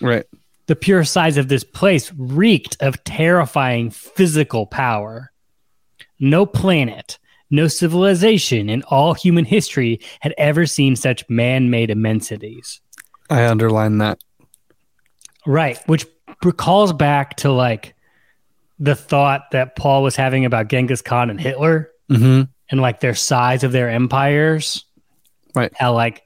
Right. 0.00 0.26
The 0.66 0.76
pure 0.76 1.04
size 1.04 1.36
of 1.36 1.48
this 1.48 1.64
place 1.64 2.12
reeked 2.16 2.76
of 2.80 3.02
terrifying 3.04 3.90
physical 3.90 4.66
power. 4.66 5.29
No 6.20 6.46
planet, 6.46 7.18
no 7.50 7.66
civilization 7.66 8.68
in 8.70 8.82
all 8.84 9.14
human 9.14 9.44
history 9.44 10.00
had 10.20 10.34
ever 10.38 10.66
seen 10.66 10.94
such 10.94 11.28
man 11.28 11.70
made 11.70 11.90
immensities. 11.90 12.80
I 13.28 13.46
underline 13.46 13.98
that. 13.98 14.22
Right, 15.46 15.78
which 15.86 16.06
recalls 16.44 16.92
back 16.92 17.36
to 17.36 17.50
like 17.50 17.94
the 18.78 18.94
thought 18.94 19.50
that 19.52 19.76
Paul 19.76 20.02
was 20.02 20.16
having 20.16 20.44
about 20.44 20.68
Genghis 20.68 21.02
Khan 21.02 21.30
and 21.30 21.40
Hitler 21.40 21.90
hmm 22.08 22.42
and 22.70 22.80
like 22.80 23.00
their 23.00 23.14
size 23.14 23.64
of 23.64 23.72
their 23.72 23.90
empires. 23.90 24.84
Right. 25.54 25.72
How 25.76 25.92
like 25.92 26.22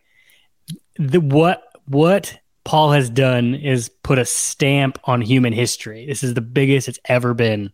the 0.96 1.20
what 1.20 1.62
what 1.86 2.38
Paul 2.64 2.92
has 2.92 3.10
done 3.10 3.54
is 3.54 3.88
put 3.88 4.18
a 4.18 4.24
stamp 4.24 4.98
on 5.04 5.20
human 5.20 5.52
history. 5.52 6.06
This 6.06 6.22
is 6.22 6.34
the 6.34 6.40
biggest 6.40 6.88
it's 6.88 6.98
ever 7.06 7.34
been 7.34 7.72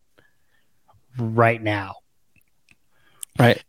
right 1.18 1.62
now. 1.62 1.96
Right. 3.38 3.62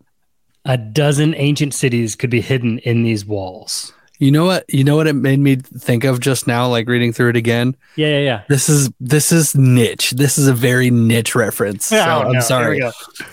A 0.65 0.77
dozen 0.77 1.34
ancient 1.36 1.74
cities 1.74 2.15
could 2.15 2.30
be 2.30 2.41
hidden 2.41 2.80
in 2.80 3.03
these 3.03 3.25
walls. 3.25 3.94
You 4.20 4.32
know 4.32 4.46
what? 4.46 4.72
You 4.72 4.84
know 4.84 4.96
what 4.96 5.08
it 5.08 5.13
made 5.13 5.39
me 5.39 5.56
think 5.56 6.03
of 6.03 6.20
just 6.20 6.46
now, 6.46 6.68
like 6.68 6.88
reading 6.88 7.12
through 7.12 7.30
it 7.30 7.36
again. 7.36 7.75
Yeah, 7.96 8.10
yeah, 8.10 8.20
yeah. 8.20 8.44
This 8.50 8.70
is 8.70 8.91
this 9.00 9.32
is 9.32 9.56
niche. 9.56 10.12
This 10.12 10.38
is 10.38 10.48
a 10.48 10.53
very 10.53 10.91
niche 10.91 11.34
reference. 11.34 11.86
So 11.89 11.98
Oh, 11.98 12.27
I'm 12.27 12.34
no, 12.34 12.39
sorry. 12.41 12.80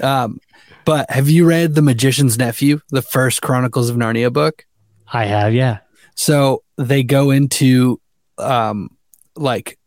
Um, 0.01 0.41
but 0.87 1.11
have 1.11 1.29
you 1.29 1.45
read 1.45 1.75
The 1.75 1.83
Magician's 1.83 2.39
Nephew, 2.39 2.81
the 2.89 3.03
first 3.03 3.43
Chronicles 3.43 3.91
of 3.91 3.97
Narnia 3.97 4.33
book? 4.33 4.65
I 5.13 5.27
have, 5.27 5.53
yeah. 5.53 5.81
So 6.15 6.63
they 6.79 7.03
go 7.03 7.31
into 7.31 8.01
um 8.39 8.89
like 9.37 9.78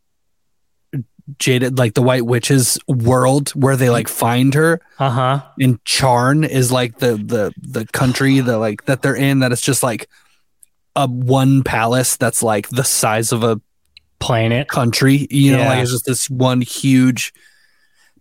jaded 1.38 1.78
like 1.78 1.94
the 1.94 2.02
white 2.02 2.26
witch's 2.26 2.78
world 2.88 3.50
where 3.50 3.76
they 3.76 3.90
like 3.90 4.08
find 4.08 4.54
her 4.54 4.80
Uh-huh. 4.98 5.42
and 5.60 5.82
Charn 5.84 6.46
is 6.48 6.72
like 6.72 6.98
the 6.98 7.14
the 7.16 7.52
the 7.60 7.86
country 7.86 8.40
the 8.40 8.58
like 8.58 8.84
that 8.86 9.02
they're 9.02 9.14
in 9.16 9.38
that 9.40 9.52
it's 9.52 9.62
just 9.62 9.82
like 9.82 10.08
a 10.96 11.06
one 11.06 11.62
palace 11.62 12.16
that's 12.16 12.42
like 12.42 12.68
the 12.70 12.84
size 12.84 13.32
of 13.32 13.42
a 13.44 13.60
Planet. 14.18 14.68
country 14.68 15.26
you 15.30 15.52
know 15.56 15.64
like 15.64 15.80
it's 15.82 15.90
just 15.90 16.06
this 16.06 16.30
one 16.30 16.60
huge 16.60 17.32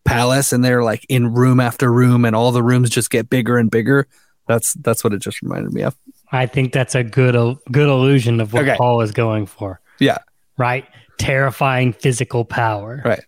palace 0.03 0.51
and 0.51 0.63
they're 0.65 0.83
like 0.83 1.05
in 1.09 1.31
room 1.33 1.59
after 1.59 1.91
room 1.91 2.25
and 2.25 2.35
all 2.35 2.51
the 2.51 2.63
rooms 2.63 2.89
just 2.89 3.11
get 3.11 3.29
bigger 3.29 3.57
and 3.57 3.69
bigger 3.69 4.07
that's 4.47 4.73
that's 4.75 5.03
what 5.03 5.13
it 5.13 5.21
just 5.21 5.41
reminded 5.43 5.71
me 5.73 5.83
of 5.83 5.95
I 6.31 6.45
think 6.47 6.73
that's 6.73 6.95
a 6.95 7.03
good 7.03 7.35
good 7.71 7.87
illusion 7.89 8.39
of 8.39 8.53
what 8.53 8.63
Okay. 8.67 8.77
Paul 8.77 9.01
is 9.01 9.11
going 9.11 9.45
for. 9.45 9.81
Yeah. 9.99 10.19
Right? 10.57 10.85
Terrifying 11.17 11.93
physical 11.93 12.45
power. 12.45 13.01
Right. 13.03 13.23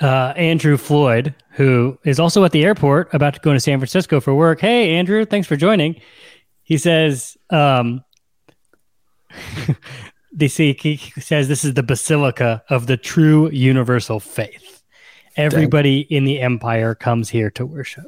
Uh, 0.00 0.32
Andrew 0.36 0.78
Floyd, 0.78 1.34
who 1.50 1.98
is 2.04 2.18
also 2.18 2.44
at 2.44 2.52
the 2.52 2.64
airport 2.64 3.12
about 3.12 3.34
to 3.34 3.40
go 3.40 3.52
to 3.52 3.60
San 3.60 3.78
Francisco 3.78 4.20
for 4.20 4.34
work. 4.34 4.60
Hey, 4.60 4.94
Andrew, 4.94 5.26
thanks 5.26 5.46
for 5.46 5.56
joining. 5.56 6.00
He 6.62 6.78
says, 6.78 7.36
um, 7.50 8.02
they 10.32 10.48
see, 10.48 10.72
he 10.80 10.96
says 11.20 11.48
this 11.48 11.64
is 11.64 11.74
the 11.74 11.82
basilica 11.82 12.62
of 12.70 12.86
the 12.86 12.96
true 12.96 13.50
universal 13.50 14.20
faith. 14.20 14.82
Everybody 15.36 16.00
in 16.00 16.24
the 16.24 16.40
empire 16.40 16.94
comes 16.94 17.28
here 17.28 17.50
to 17.50 17.66
worship. 17.66 18.06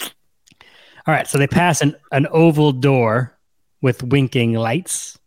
All 0.00 1.14
right, 1.14 1.26
so 1.26 1.38
they 1.38 1.46
pass 1.46 1.80
an, 1.80 1.96
an 2.12 2.26
oval 2.30 2.72
door 2.72 3.36
with 3.80 4.02
winking 4.02 4.52
lights, 4.52 5.18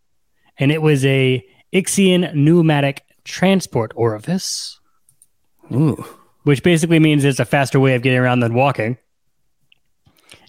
and 0.62 0.72
it 0.72 0.82
was 0.82 1.04
a 1.04 1.44
Ixian 1.74 2.34
pneumatic 2.36 3.04
transport 3.26 3.92
orifice, 3.96 4.80
Ooh. 5.74 6.06
which 6.44 6.64
basically 6.64 7.00
means 7.00 7.26
it's 7.26 7.40
a 7.40 7.46
faster 7.46 7.80
way 7.80 7.96
of 7.96 8.04
getting 8.04 8.20
around 8.20 8.42
than 8.42 8.54
walking. 8.54 8.98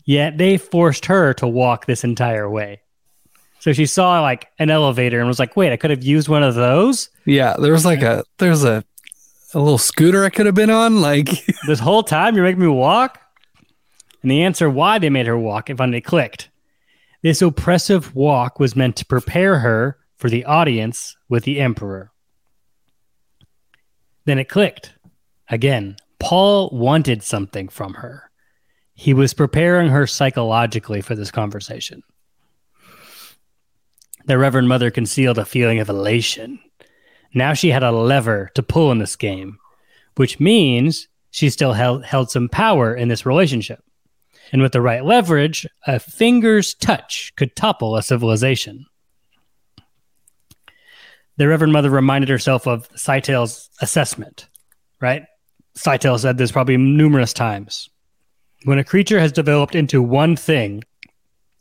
Yet 0.04 0.36
they 0.36 0.58
forced 0.58 1.06
her 1.06 1.32
to 1.34 1.48
walk 1.48 1.86
this 1.86 2.04
entire 2.04 2.48
way. 2.48 2.82
So 3.60 3.72
she 3.72 3.86
saw 3.86 4.20
like 4.20 4.48
an 4.58 4.70
elevator 4.70 5.18
and 5.18 5.28
was 5.28 5.38
like, 5.38 5.56
"Wait, 5.56 5.72
I 5.72 5.76
could 5.76 5.90
have 5.90 6.04
used 6.04 6.28
one 6.28 6.42
of 6.42 6.56
those 6.56 7.08
Yeah, 7.24 7.56
there 7.58 7.72
was 7.72 7.84
like 7.84 8.02
a 8.02 8.24
there's 8.38 8.64
a 8.64 8.84
a 9.54 9.60
little 9.60 9.78
scooter 9.78 10.24
I 10.24 10.30
could 10.30 10.46
have 10.46 10.54
been 10.54 10.70
on. 10.70 11.00
Like, 11.00 11.28
this 11.66 11.78
whole 11.78 12.02
time. 12.02 12.34
You're 12.34 12.44
making 12.44 12.60
me 12.60 12.66
walk." 12.66 13.20
And 14.20 14.30
the 14.30 14.42
answer 14.42 14.68
why 14.68 14.98
they 14.98 15.10
made 15.10 15.26
her 15.26 15.38
walk 15.38 15.70
it 15.70 15.78
finally 15.78 16.00
clicked. 16.00 16.50
This 17.22 17.40
oppressive 17.40 18.14
walk 18.14 18.58
was 18.58 18.74
meant 18.74 18.96
to 18.96 19.06
prepare 19.06 19.60
her 19.60 19.96
for 20.22 20.30
the 20.30 20.44
audience 20.44 21.16
with 21.28 21.42
the 21.42 21.58
emperor. 21.58 22.12
Then 24.24 24.38
it 24.38 24.48
clicked. 24.48 24.94
Again, 25.48 25.96
Paul 26.20 26.70
wanted 26.72 27.24
something 27.24 27.68
from 27.68 27.94
her. 27.94 28.30
He 28.94 29.14
was 29.14 29.34
preparing 29.34 29.88
her 29.88 30.06
psychologically 30.06 31.00
for 31.00 31.16
this 31.16 31.32
conversation. 31.32 32.04
The 34.26 34.38
Reverend 34.38 34.68
Mother 34.68 34.92
concealed 34.92 35.38
a 35.38 35.44
feeling 35.44 35.80
of 35.80 35.88
elation. 35.88 36.60
Now 37.34 37.52
she 37.52 37.70
had 37.70 37.82
a 37.82 37.90
lever 37.90 38.52
to 38.54 38.62
pull 38.62 38.92
in 38.92 38.98
this 38.98 39.16
game, 39.16 39.58
which 40.14 40.38
means 40.38 41.08
she 41.32 41.50
still 41.50 41.72
held, 41.72 42.04
held 42.04 42.30
some 42.30 42.48
power 42.48 42.94
in 42.94 43.08
this 43.08 43.26
relationship. 43.26 43.82
And 44.52 44.62
with 44.62 44.70
the 44.70 44.80
right 44.80 45.04
leverage, 45.04 45.66
a 45.88 45.98
finger's 45.98 46.74
touch 46.74 47.32
could 47.34 47.56
topple 47.56 47.96
a 47.96 48.04
civilization. 48.04 48.86
The 51.36 51.48
Reverend 51.48 51.72
Mother 51.72 51.90
reminded 51.90 52.28
herself 52.28 52.66
of 52.66 52.88
Scytale's 52.90 53.70
assessment, 53.80 54.48
right? 55.00 55.24
Scytale 55.76 56.18
said 56.20 56.36
this 56.38 56.52
probably 56.52 56.76
numerous 56.76 57.32
times. 57.32 57.88
When 58.64 58.78
a 58.78 58.84
creature 58.84 59.18
has 59.18 59.32
developed 59.32 59.74
into 59.74 60.02
one 60.02 60.36
thing, 60.36 60.84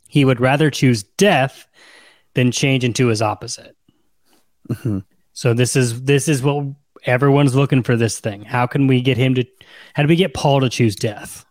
he 0.08 0.24
would 0.24 0.40
rather 0.40 0.70
choose 0.70 1.02
death 1.02 1.66
than 2.34 2.52
change 2.52 2.84
into 2.84 3.06
his 3.08 3.22
opposite. 3.22 3.76
Mhm. 4.68 5.04
So 5.32 5.54
this 5.54 5.74
is 5.74 6.02
this 6.02 6.28
is 6.28 6.42
what 6.42 6.66
everyone's 7.04 7.54
looking 7.54 7.82
for 7.82 7.96
this 7.96 8.20
thing. 8.20 8.42
How 8.42 8.66
can 8.66 8.86
we 8.86 9.00
get 9.00 9.16
him 9.16 9.34
to 9.34 9.44
how 9.94 10.02
do 10.02 10.08
we 10.08 10.16
get 10.16 10.34
Paul 10.34 10.60
to 10.60 10.68
choose 10.68 10.94
death? 10.94 11.44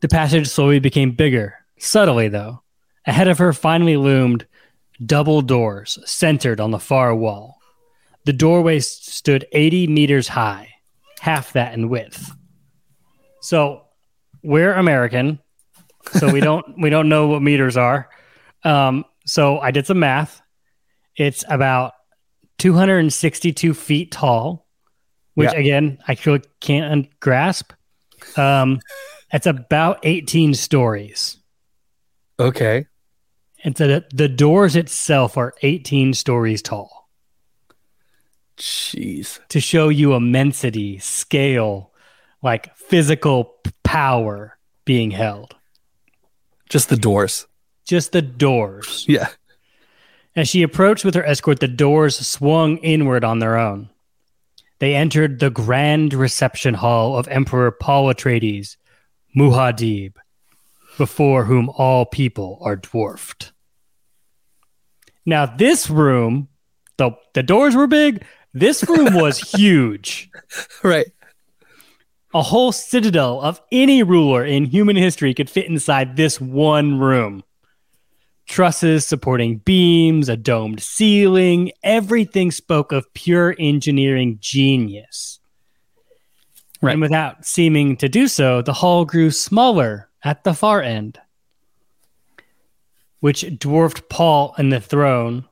The 0.00 0.08
passage 0.08 0.48
slowly 0.48 0.80
became 0.80 1.12
bigger, 1.12 1.54
subtly 1.78 2.28
though, 2.28 2.62
Ahead 3.06 3.28
of 3.28 3.38
her 3.38 3.52
finally 3.52 3.96
loomed 3.96 4.46
double 5.04 5.42
doors 5.42 5.98
centered 6.04 6.60
on 6.60 6.70
the 6.70 6.78
far 6.78 7.14
wall. 7.14 7.58
The 8.24 8.32
doorway 8.32 8.80
stood 8.80 9.46
80 9.52 9.86
meters 9.88 10.28
high, 10.28 10.68
half 11.20 11.52
that 11.52 11.74
in 11.74 11.88
width. 11.88 12.30
So 13.40 13.82
we're 14.42 14.72
American, 14.74 15.40
so 16.12 16.32
we 16.32 16.40
don't 16.40 16.64
we 16.80 16.90
don't 16.90 17.08
know 17.08 17.26
what 17.28 17.42
meters 17.42 17.76
are. 17.76 18.08
Um, 18.62 19.04
so 19.26 19.58
I 19.58 19.70
did 19.70 19.86
some 19.86 19.98
math. 19.98 20.40
It's 21.16 21.44
about 21.48 21.92
262 22.58 23.74
feet 23.74 24.10
tall, 24.10 24.66
which 25.34 25.52
Yeah. 25.52 25.58
again 25.58 25.98
I 26.08 26.16
really 26.24 26.42
can't 26.60 27.08
grasp. 27.20 27.72
Um, 28.36 28.80
it's 29.32 29.46
about 29.46 29.98
18 30.02 30.54
stories. 30.54 31.36
Okay. 32.40 32.86
And 33.64 33.76
so 33.76 33.88
the, 33.88 34.04
the 34.12 34.28
doors 34.28 34.76
itself 34.76 35.38
are 35.38 35.54
18 35.62 36.12
stories 36.12 36.60
tall 36.60 37.08
Jeez. 38.58 39.40
to 39.48 39.58
show 39.58 39.88
you 39.88 40.14
immensity, 40.14 40.98
scale, 40.98 41.90
like 42.42 42.76
physical 42.76 43.54
power 43.82 44.58
being 44.84 45.10
held. 45.10 45.56
Just 46.68 46.90
the 46.90 46.96
doors. 46.96 47.46
Just 47.84 48.12
the 48.12 48.22
doors. 48.22 49.06
Yeah. 49.08 49.28
As 50.36 50.48
she 50.48 50.62
approached 50.64 51.04
with 51.04 51.14
her 51.14 51.24
escort, 51.24 51.60
the 51.60 51.68
doors 51.68 52.18
swung 52.26 52.78
inward 52.78 53.22
on 53.22 53.38
their 53.38 53.56
own. 53.56 53.88
They 54.80 54.96
entered 54.96 55.38
the 55.38 55.48
grand 55.48 56.12
reception 56.12 56.74
hall 56.74 57.16
of 57.16 57.28
Emperor 57.28 57.70
Paul 57.70 58.12
Atreides, 58.12 58.76
Muad'Dib, 59.36 60.14
before 60.98 61.44
whom 61.44 61.70
all 61.70 62.04
people 62.04 62.58
are 62.62 62.74
dwarfed. 62.74 63.52
Now, 65.26 65.46
this 65.46 65.88
room, 65.88 66.48
the, 66.96 67.12
the 67.32 67.42
doors 67.42 67.74
were 67.74 67.86
big. 67.86 68.24
This 68.52 68.88
room 68.88 69.14
was 69.14 69.38
huge. 69.54 70.30
Right. 70.82 71.06
A 72.34 72.42
whole 72.42 72.72
citadel 72.72 73.40
of 73.40 73.60
any 73.70 74.02
ruler 74.02 74.44
in 74.44 74.64
human 74.64 74.96
history 74.96 75.34
could 75.34 75.48
fit 75.48 75.66
inside 75.66 76.16
this 76.16 76.40
one 76.40 76.98
room. 76.98 77.44
Trusses 78.46 79.06
supporting 79.06 79.58
beams, 79.58 80.28
a 80.28 80.36
domed 80.36 80.82
ceiling, 80.82 81.72
everything 81.82 82.50
spoke 82.50 82.92
of 82.92 83.12
pure 83.14 83.54
engineering 83.58 84.38
genius. 84.40 85.40
Right. 86.82 86.92
And 86.92 87.00
without 87.00 87.46
seeming 87.46 87.96
to 87.98 88.08
do 88.08 88.28
so, 88.28 88.60
the 88.60 88.74
hall 88.74 89.06
grew 89.06 89.30
smaller 89.30 90.10
at 90.22 90.44
the 90.44 90.52
far 90.52 90.82
end, 90.82 91.18
which 93.24 93.58
dwarfed 93.58 94.06
Paul 94.10 94.54
and 94.58 94.70
the 94.70 94.82
throne 94.82 95.46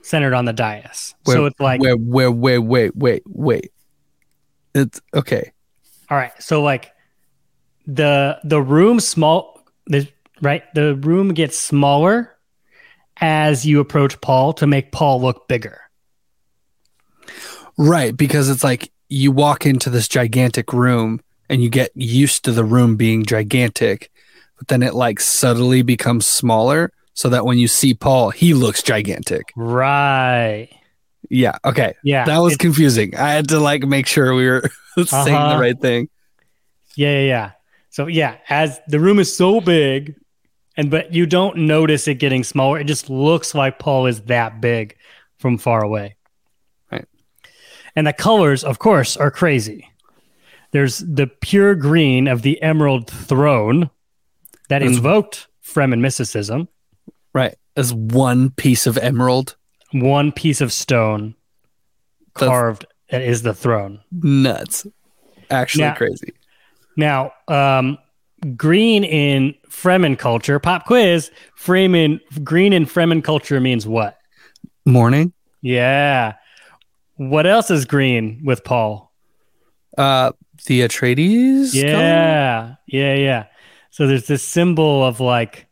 centered 0.00 0.32
on 0.32 0.46
the 0.46 0.54
dais. 0.54 1.14
so 1.26 1.44
it's 1.44 1.60
like 1.60 1.78
wait, 1.78 2.00
wait, 2.00 2.28
wait, 2.28 2.58
wait, 2.58 2.96
wait, 2.96 3.22
wait. 3.26 3.70
It's 4.74 4.98
okay. 5.12 5.52
All 6.08 6.16
right. 6.16 6.32
So 6.42 6.62
like 6.62 6.90
the 7.86 8.38
the 8.44 8.62
room 8.62 8.98
small 8.98 9.62
the 9.88 10.08
right 10.40 10.62
the 10.74 10.94
room 10.94 11.34
gets 11.34 11.58
smaller 11.58 12.34
as 13.18 13.66
you 13.66 13.80
approach 13.80 14.18
Paul 14.22 14.54
to 14.54 14.66
make 14.66 14.90
Paul 14.90 15.20
look 15.20 15.48
bigger. 15.48 15.82
Right, 17.76 18.16
because 18.16 18.48
it's 18.48 18.64
like 18.64 18.90
you 19.10 19.32
walk 19.32 19.66
into 19.66 19.90
this 19.90 20.08
gigantic 20.08 20.72
room 20.72 21.20
and 21.50 21.62
you 21.62 21.68
get 21.68 21.90
used 21.94 22.46
to 22.46 22.52
the 22.52 22.64
room 22.64 22.96
being 22.96 23.26
gigantic, 23.26 24.10
but 24.56 24.68
then 24.68 24.82
it 24.82 24.94
like 24.94 25.20
subtly 25.20 25.82
becomes 25.82 26.26
smaller 26.26 26.90
so 27.18 27.28
that 27.30 27.44
when 27.44 27.58
you 27.58 27.66
see 27.66 27.94
Paul, 27.94 28.30
he 28.30 28.54
looks 28.54 28.80
gigantic. 28.80 29.52
Right. 29.56 30.68
Yeah, 31.28 31.56
okay. 31.64 31.94
Yeah. 32.04 32.24
That 32.26 32.38
was 32.38 32.56
confusing. 32.56 33.16
I 33.16 33.32
had 33.32 33.48
to 33.48 33.58
like 33.58 33.82
make 33.82 34.06
sure 34.06 34.34
we 34.36 34.46
were 34.46 34.70
saying 35.04 35.34
Uh-huh. 35.34 35.54
the 35.54 35.60
right 35.60 35.80
thing. 35.80 36.08
yeah, 36.94 37.18
yeah, 37.18 37.26
yeah. 37.26 37.50
So 37.90 38.06
yeah, 38.06 38.36
as 38.48 38.78
the 38.86 39.00
room 39.00 39.18
is 39.18 39.36
so 39.36 39.60
big 39.60 40.14
and 40.76 40.92
but 40.92 41.12
you 41.12 41.26
don't 41.26 41.56
notice 41.66 42.06
it 42.06 42.14
getting 42.20 42.44
smaller. 42.44 42.78
It 42.78 42.84
just 42.84 43.10
looks 43.10 43.52
like 43.52 43.80
Paul 43.80 44.06
is 44.06 44.20
that 44.22 44.60
big 44.60 44.96
from 45.40 45.58
far 45.58 45.82
away. 45.82 46.14
Right. 46.92 47.04
And 47.96 48.06
the 48.06 48.12
colors, 48.12 48.62
of 48.62 48.78
course, 48.78 49.16
are 49.16 49.32
crazy. 49.32 49.90
There's 50.70 50.98
the 51.00 51.26
pure 51.26 51.74
green 51.74 52.28
of 52.28 52.42
the 52.42 52.62
Emerald 52.62 53.08
Throne 53.10 53.90
that 54.68 54.78
That's- 54.78 54.96
invoked 54.96 55.48
Fremen 55.66 55.98
mysticism. 56.00 56.68
Right. 57.32 57.54
As 57.76 57.92
one 57.94 58.50
piece 58.50 58.86
of 58.86 58.98
emerald. 58.98 59.56
One 59.92 60.32
piece 60.32 60.60
of 60.60 60.72
stone 60.72 61.34
That's- 62.34 62.48
carved 62.48 62.86
that 63.10 63.22
is 63.22 63.42
the 63.42 63.54
throne. 63.54 64.00
Nuts. 64.12 64.86
Actually 65.50 65.84
Now- 65.84 65.94
crazy. 65.94 66.32
Now, 66.96 67.32
um, 67.46 67.96
green 68.56 69.04
in 69.04 69.54
Fremen 69.70 70.18
culture, 70.18 70.58
pop 70.58 70.84
quiz, 70.86 71.30
Fremen, 71.58 72.20
green 72.44 72.72
in 72.72 72.84
Fremen 72.86 73.22
culture 73.22 73.60
means 73.60 73.86
what? 73.86 74.18
Mourning. 74.84 75.32
Yeah. 75.62 76.34
What 77.16 77.46
else 77.46 77.70
is 77.70 77.84
green 77.84 78.42
with 78.44 78.64
Paul? 78.64 79.12
Uh 79.96 80.32
the 80.66 80.80
Atreides? 80.82 81.72
color? 81.72 81.86
Yeah. 81.92 82.74
Yeah. 82.86 83.14
Yeah. 83.14 83.44
So 83.90 84.06
there's 84.06 84.26
this 84.26 84.42
symbol 84.46 85.04
of 85.04 85.18
like 85.20 85.66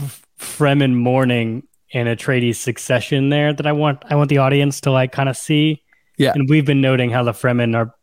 f- 0.00 0.26
Fremen 0.38 0.94
mourning 0.94 1.62
and 1.94 2.08
Atreides 2.08 2.56
succession 2.56 3.28
there 3.28 3.52
that 3.52 3.66
I 3.66 3.72
want 3.72 4.02
I 4.08 4.14
want 4.16 4.28
the 4.30 4.38
audience 4.38 4.80
to 4.82 4.90
like 4.90 5.12
kind 5.12 5.28
of 5.28 5.36
see. 5.36 5.82
Yeah. 6.18 6.32
And 6.34 6.48
we've 6.48 6.64
been 6.66 6.80
noting 6.80 7.10
how 7.10 7.22
the 7.22 7.32
Fremen 7.32 7.74
are 7.76 7.94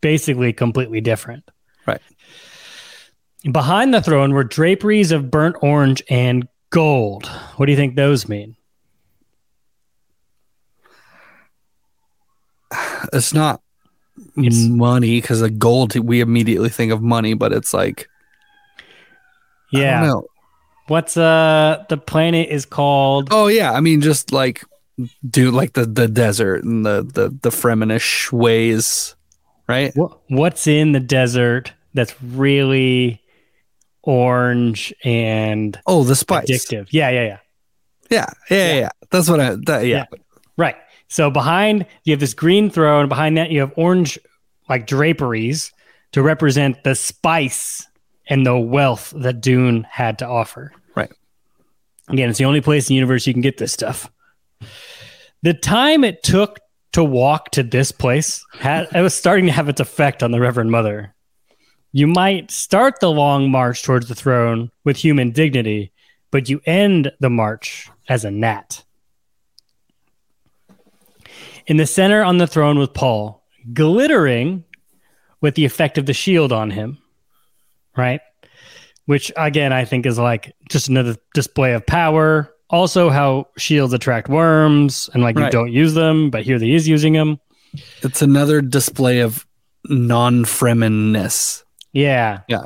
basically 0.00 0.52
completely 0.52 1.00
different. 1.00 1.48
Right. 1.86 2.00
Behind 3.50 3.94
the 3.94 4.00
throne 4.02 4.32
were 4.32 4.44
draperies 4.44 5.12
of 5.12 5.30
burnt 5.30 5.56
orange 5.62 6.02
and 6.10 6.48
gold. 6.70 7.26
What 7.56 7.66
do 7.66 7.72
you 7.72 7.78
think 7.78 7.94
those 7.96 8.28
mean? 8.28 8.56
It's 13.12 13.32
not 13.32 13.60
It's- 14.36 14.66
money 14.66 15.20
because 15.20 15.40
the 15.40 15.50
gold 15.50 15.96
we 15.98 16.20
immediately 16.20 16.68
think 16.68 16.92
of 16.92 17.00
money, 17.02 17.34
but 17.34 17.52
it's 17.52 17.72
like 17.72 18.08
I 19.74 19.78
Yeah. 19.78 20.20
Don't 20.88 20.90
know. 20.90 20.94
What's 20.94 21.16
uh 21.16 21.84
the 21.88 21.96
planet 21.96 22.48
is 22.48 22.66
called 22.66 23.28
Oh 23.30 23.46
yeah, 23.46 23.72
I 23.72 23.80
mean 23.80 24.00
just 24.00 24.32
like 24.32 24.64
do 25.28 25.50
like 25.50 25.74
the 25.74 25.86
the 25.86 26.08
desert 26.08 26.64
and 26.64 26.84
the 26.84 27.02
the 27.02 27.28
the 27.42 27.50
Fremenish 27.50 28.32
ways, 28.32 29.14
right? 29.68 29.92
What, 29.96 30.18
what's 30.28 30.66
in 30.66 30.92
the 30.92 31.00
desert 31.00 31.72
that's 31.94 32.14
really 32.22 33.22
orange 34.02 34.92
and 35.04 35.78
Oh, 35.86 36.04
the 36.04 36.16
spice. 36.16 36.46
addictive? 36.46 36.88
Yeah, 36.90 37.10
yeah, 37.10 37.22
yeah. 37.24 37.38
Yeah, 38.10 38.26
yeah, 38.50 38.56
yeah. 38.56 38.66
Yeah. 38.74 38.80
yeah. 38.80 38.88
That's 39.10 39.28
what 39.28 39.40
I. 39.40 39.56
That, 39.66 39.86
yeah. 39.86 40.06
Right. 40.56 40.76
So 41.08 41.30
behind 41.30 41.86
you 42.04 42.12
have 42.12 42.20
this 42.20 42.34
green 42.34 42.70
throne. 42.70 43.08
Behind 43.08 43.36
that 43.36 43.50
you 43.50 43.60
have 43.60 43.72
orange 43.76 44.18
like 44.68 44.86
draperies 44.86 45.72
to 46.12 46.22
represent 46.22 46.84
the 46.84 46.94
spice 46.94 47.86
and 48.28 48.46
the 48.46 48.58
wealth 48.58 49.12
that 49.16 49.40
Dune 49.40 49.84
had 49.90 50.18
to 50.18 50.28
offer. 50.28 50.72
Right. 50.94 51.10
Again, 52.08 52.30
it's 52.30 52.38
the 52.38 52.44
only 52.44 52.60
place 52.60 52.88
in 52.88 52.92
the 52.92 52.96
universe 52.96 53.26
you 53.26 53.32
can 53.32 53.42
get 53.42 53.56
this 53.56 53.72
stuff. 53.72 54.10
The 55.42 55.54
time 55.54 56.04
it 56.04 56.22
took 56.22 56.60
to 56.92 57.04
walk 57.04 57.50
to 57.52 57.62
this 57.62 57.92
place 57.92 58.44
had 58.58 58.88
it 58.94 59.00
was 59.00 59.14
starting 59.14 59.46
to 59.46 59.52
have 59.52 59.68
its 59.68 59.80
effect 59.80 60.22
on 60.22 60.30
the 60.30 60.40
Reverend 60.40 60.70
Mother. 60.70 61.14
You 61.92 62.06
might 62.06 62.50
start 62.50 63.00
the 63.00 63.10
long 63.10 63.50
march 63.50 63.82
towards 63.82 64.08
the 64.08 64.14
throne 64.14 64.70
with 64.84 64.96
human 64.96 65.30
dignity, 65.30 65.92
but 66.30 66.48
you 66.48 66.60
end 66.66 67.12
the 67.20 67.30
march 67.30 67.90
as 68.08 68.24
a 68.24 68.30
gnat. 68.30 68.84
In 71.66 71.76
the 71.76 71.86
center 71.86 72.22
on 72.22 72.38
the 72.38 72.46
throne 72.46 72.78
was 72.78 72.88
Paul, 72.88 73.44
glittering 73.72 74.64
with 75.40 75.54
the 75.54 75.64
effect 75.64 75.98
of 75.98 76.06
the 76.06 76.14
shield 76.14 76.52
on 76.52 76.70
him, 76.70 76.98
right? 77.98 78.20
Which 79.04 79.32
again, 79.36 79.72
I 79.72 79.84
think 79.84 80.06
is 80.06 80.18
like 80.18 80.54
just 80.70 80.88
another 80.88 81.16
display 81.34 81.74
of 81.74 81.84
power. 81.86 82.54
Also, 82.70 83.08
how 83.10 83.48
shields 83.56 83.92
attract 83.92 84.28
worms 84.28 85.08
and 85.14 85.22
like 85.22 85.38
you 85.38 85.50
don't 85.50 85.72
use 85.72 85.94
them, 85.94 86.30
but 86.30 86.42
here 86.42 86.58
he 86.58 86.74
is 86.74 86.86
using 86.86 87.14
them. 87.14 87.40
It's 88.02 88.22
another 88.22 88.60
display 88.60 89.20
of 89.20 89.46
non-Fremenness. 89.86 91.64
Yeah. 91.92 92.40
Yeah. 92.48 92.64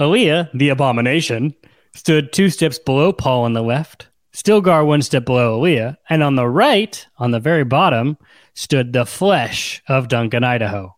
Alia, 0.00 0.50
the 0.52 0.68
abomination, 0.68 1.54
stood 1.94 2.32
two 2.32 2.50
steps 2.50 2.78
below 2.78 3.12
Paul 3.12 3.44
on 3.44 3.52
the 3.52 3.62
left, 3.62 4.08
Stilgar 4.34 4.84
one 4.84 5.00
step 5.00 5.24
below 5.24 5.56
Alia, 5.56 5.96
and 6.10 6.22
on 6.22 6.34
the 6.34 6.48
right, 6.48 7.06
on 7.18 7.30
the 7.30 7.40
very 7.40 7.64
bottom, 7.64 8.18
stood 8.54 8.92
the 8.92 9.06
flesh 9.06 9.82
of 9.88 10.08
Duncan, 10.08 10.44
Idaho. 10.44 10.95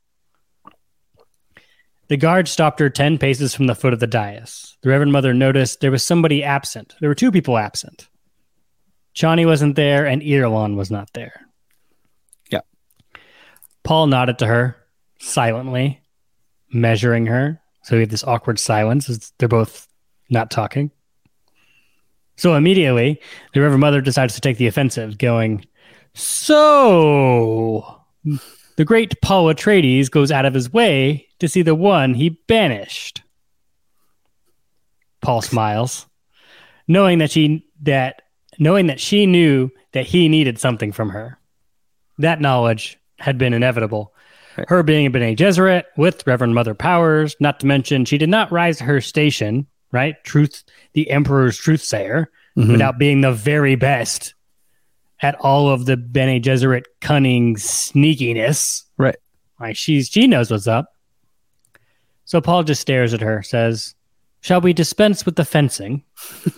The 2.09 2.17
guard 2.17 2.49
stopped 2.49 2.81
her 2.81 2.89
10 2.89 3.19
paces 3.19 3.55
from 3.55 3.67
the 3.67 3.75
foot 3.75 3.93
of 3.93 4.01
the 4.01 4.07
dais. 4.07 4.77
The 4.83 4.89
Reverend 4.89 5.13
Mother 5.13 5.35
noticed 5.35 5.81
there 5.81 5.91
was 5.91 6.03
somebody 6.03 6.43
absent. 6.43 6.95
There 7.01 7.09
were 7.11 7.15
two 7.15 7.31
people 7.31 7.59
absent. 7.59 8.09
Chani 9.15 9.45
wasn't 9.45 9.77
there, 9.77 10.07
and 10.07 10.23
Irulan 10.23 10.77
was 10.77 10.91
not 10.91 11.13
there. 11.13 11.41
Yeah. 12.51 12.61
Paul 13.83 14.07
nodded 14.07 14.39
to 14.39 14.47
her 14.47 14.77
silently, 15.19 16.01
measuring 16.73 17.27
her. 17.27 17.61
So 17.83 17.97
we 17.97 18.03
have 18.03 18.11
this 18.11 18.25
awkward 18.25 18.59
silence 18.59 19.11
as 19.11 19.33
they're 19.39 19.49
both 19.49 19.89
not 20.31 20.51
talking. 20.51 20.91
So 22.37 22.55
immediately, 22.55 23.21
the 23.53 23.61
Reverend 23.61 23.81
Mother 23.81 24.01
decides 24.01 24.35
to 24.37 24.41
take 24.41 24.57
the 24.57 24.69
offensive, 24.69 25.19
going, 25.19 25.67
So 26.15 28.01
the 28.79 28.85
great 28.85 29.21
Paul 29.21 29.53
Atreides 29.53 30.09
goes 30.09 30.31
out 30.31 30.47
of 30.47 30.55
his 30.55 30.73
way 30.73 31.27
to 31.41 31.49
see 31.49 31.63
the 31.63 31.75
one 31.75 32.15
he 32.15 32.29
banished. 32.47 33.23
Paul 35.21 35.43
smiles, 35.43 36.07
knowing 36.87 37.19
that 37.19 37.33
she 37.33 37.67
that 37.83 38.23
knowing 38.61 38.87
that 38.87 39.01
she 39.01 39.27
knew 39.27 39.71
that 39.93 40.07
he 40.07 40.29
needed 40.29 40.61
something 40.61 40.93
from 40.93 41.11
her. 41.11 41.41
That 42.19 42.41
knowledge 42.41 42.97
had 43.19 43.37
been 43.37 43.53
inevitable. 43.53 44.15
Right. 44.57 44.69
Her 44.69 44.85
being 44.85 45.07
a 45.07 45.11
Bene 45.11 45.35
Gesserit 45.35 45.85
with 45.97 46.25
Reverend 46.25 46.55
Mother 46.55 46.75
powers, 46.75 47.35
not 47.41 47.59
to 47.61 47.67
mention 47.67 48.05
she 48.05 48.17
did 48.17 48.29
not 48.29 48.53
rise 48.53 48.79
to 48.79 48.85
her 48.85 49.01
station, 49.01 49.67
right? 49.91 50.15
Truth, 50.23 50.63
the 50.93 51.11
Emperor's 51.11 51.59
truth 51.59 51.83
sayer, 51.83 52.31
Mhm. 52.57 52.71
without 52.73 52.97
being 52.97 53.23
the 53.23 53.33
very 53.33 53.75
best 53.75 54.35
at 55.23 55.35
all 55.37 55.69
of 55.69 55.87
the 55.87 55.97
Bene 55.97 56.41
Gesserit 56.41 56.85
cunning 57.01 57.57
sneakiness. 57.57 58.85
Right. 58.97 59.17
Like 59.61 59.77
she's 59.77 60.09
she 60.09 60.27
knows 60.27 60.51
what's 60.51 60.67
up. 60.67 60.93
So 62.25 62.41
Paul 62.41 62.63
just 62.63 62.81
stares 62.81 63.15
at 63.15 63.21
her, 63.21 63.43
says, 63.43 63.95
Shall 64.41 64.61
we 64.61 64.73
dispense 64.73 65.25
with 65.25 65.37
the 65.37 65.45
fencing? 65.45 66.05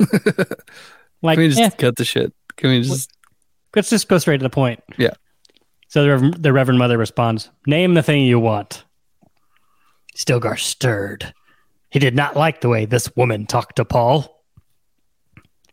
like 1.23 1.37
Can 1.37 1.43
we 1.43 1.49
just 1.49 1.61
eh, 1.61 1.71
cut 1.71 1.97
the 1.97 2.05
shit? 2.05 2.35
Can 2.57 2.71
we 2.71 2.83
just 2.83 3.11
let's 3.75 3.91
just 3.91 4.09
go 4.09 4.19
straight 4.19 4.39
to 4.39 4.43
the 4.43 4.51
point. 4.51 4.83
Yeah. 4.99 5.15
So 5.89 6.03
the, 6.03 6.11
Rev- 6.11 6.43
the 6.43 6.53
Reverend 6.53 6.79
Mother 6.79 6.99
responds, 6.99 7.51
Name 7.67 7.95
the 7.95 8.03
thing 8.03 8.25
you 8.25 8.39
want. 8.39 8.85
Stilgar 10.17 10.59
stirred. 10.59 11.33
He 11.91 11.99
did 11.99 12.15
not 12.15 12.37
like 12.37 12.61
the 12.61 12.69
way 12.69 12.85
this 12.85 13.15
woman 13.17 13.47
talked 13.47 13.77
to 13.77 13.85
Paul. 13.85 14.45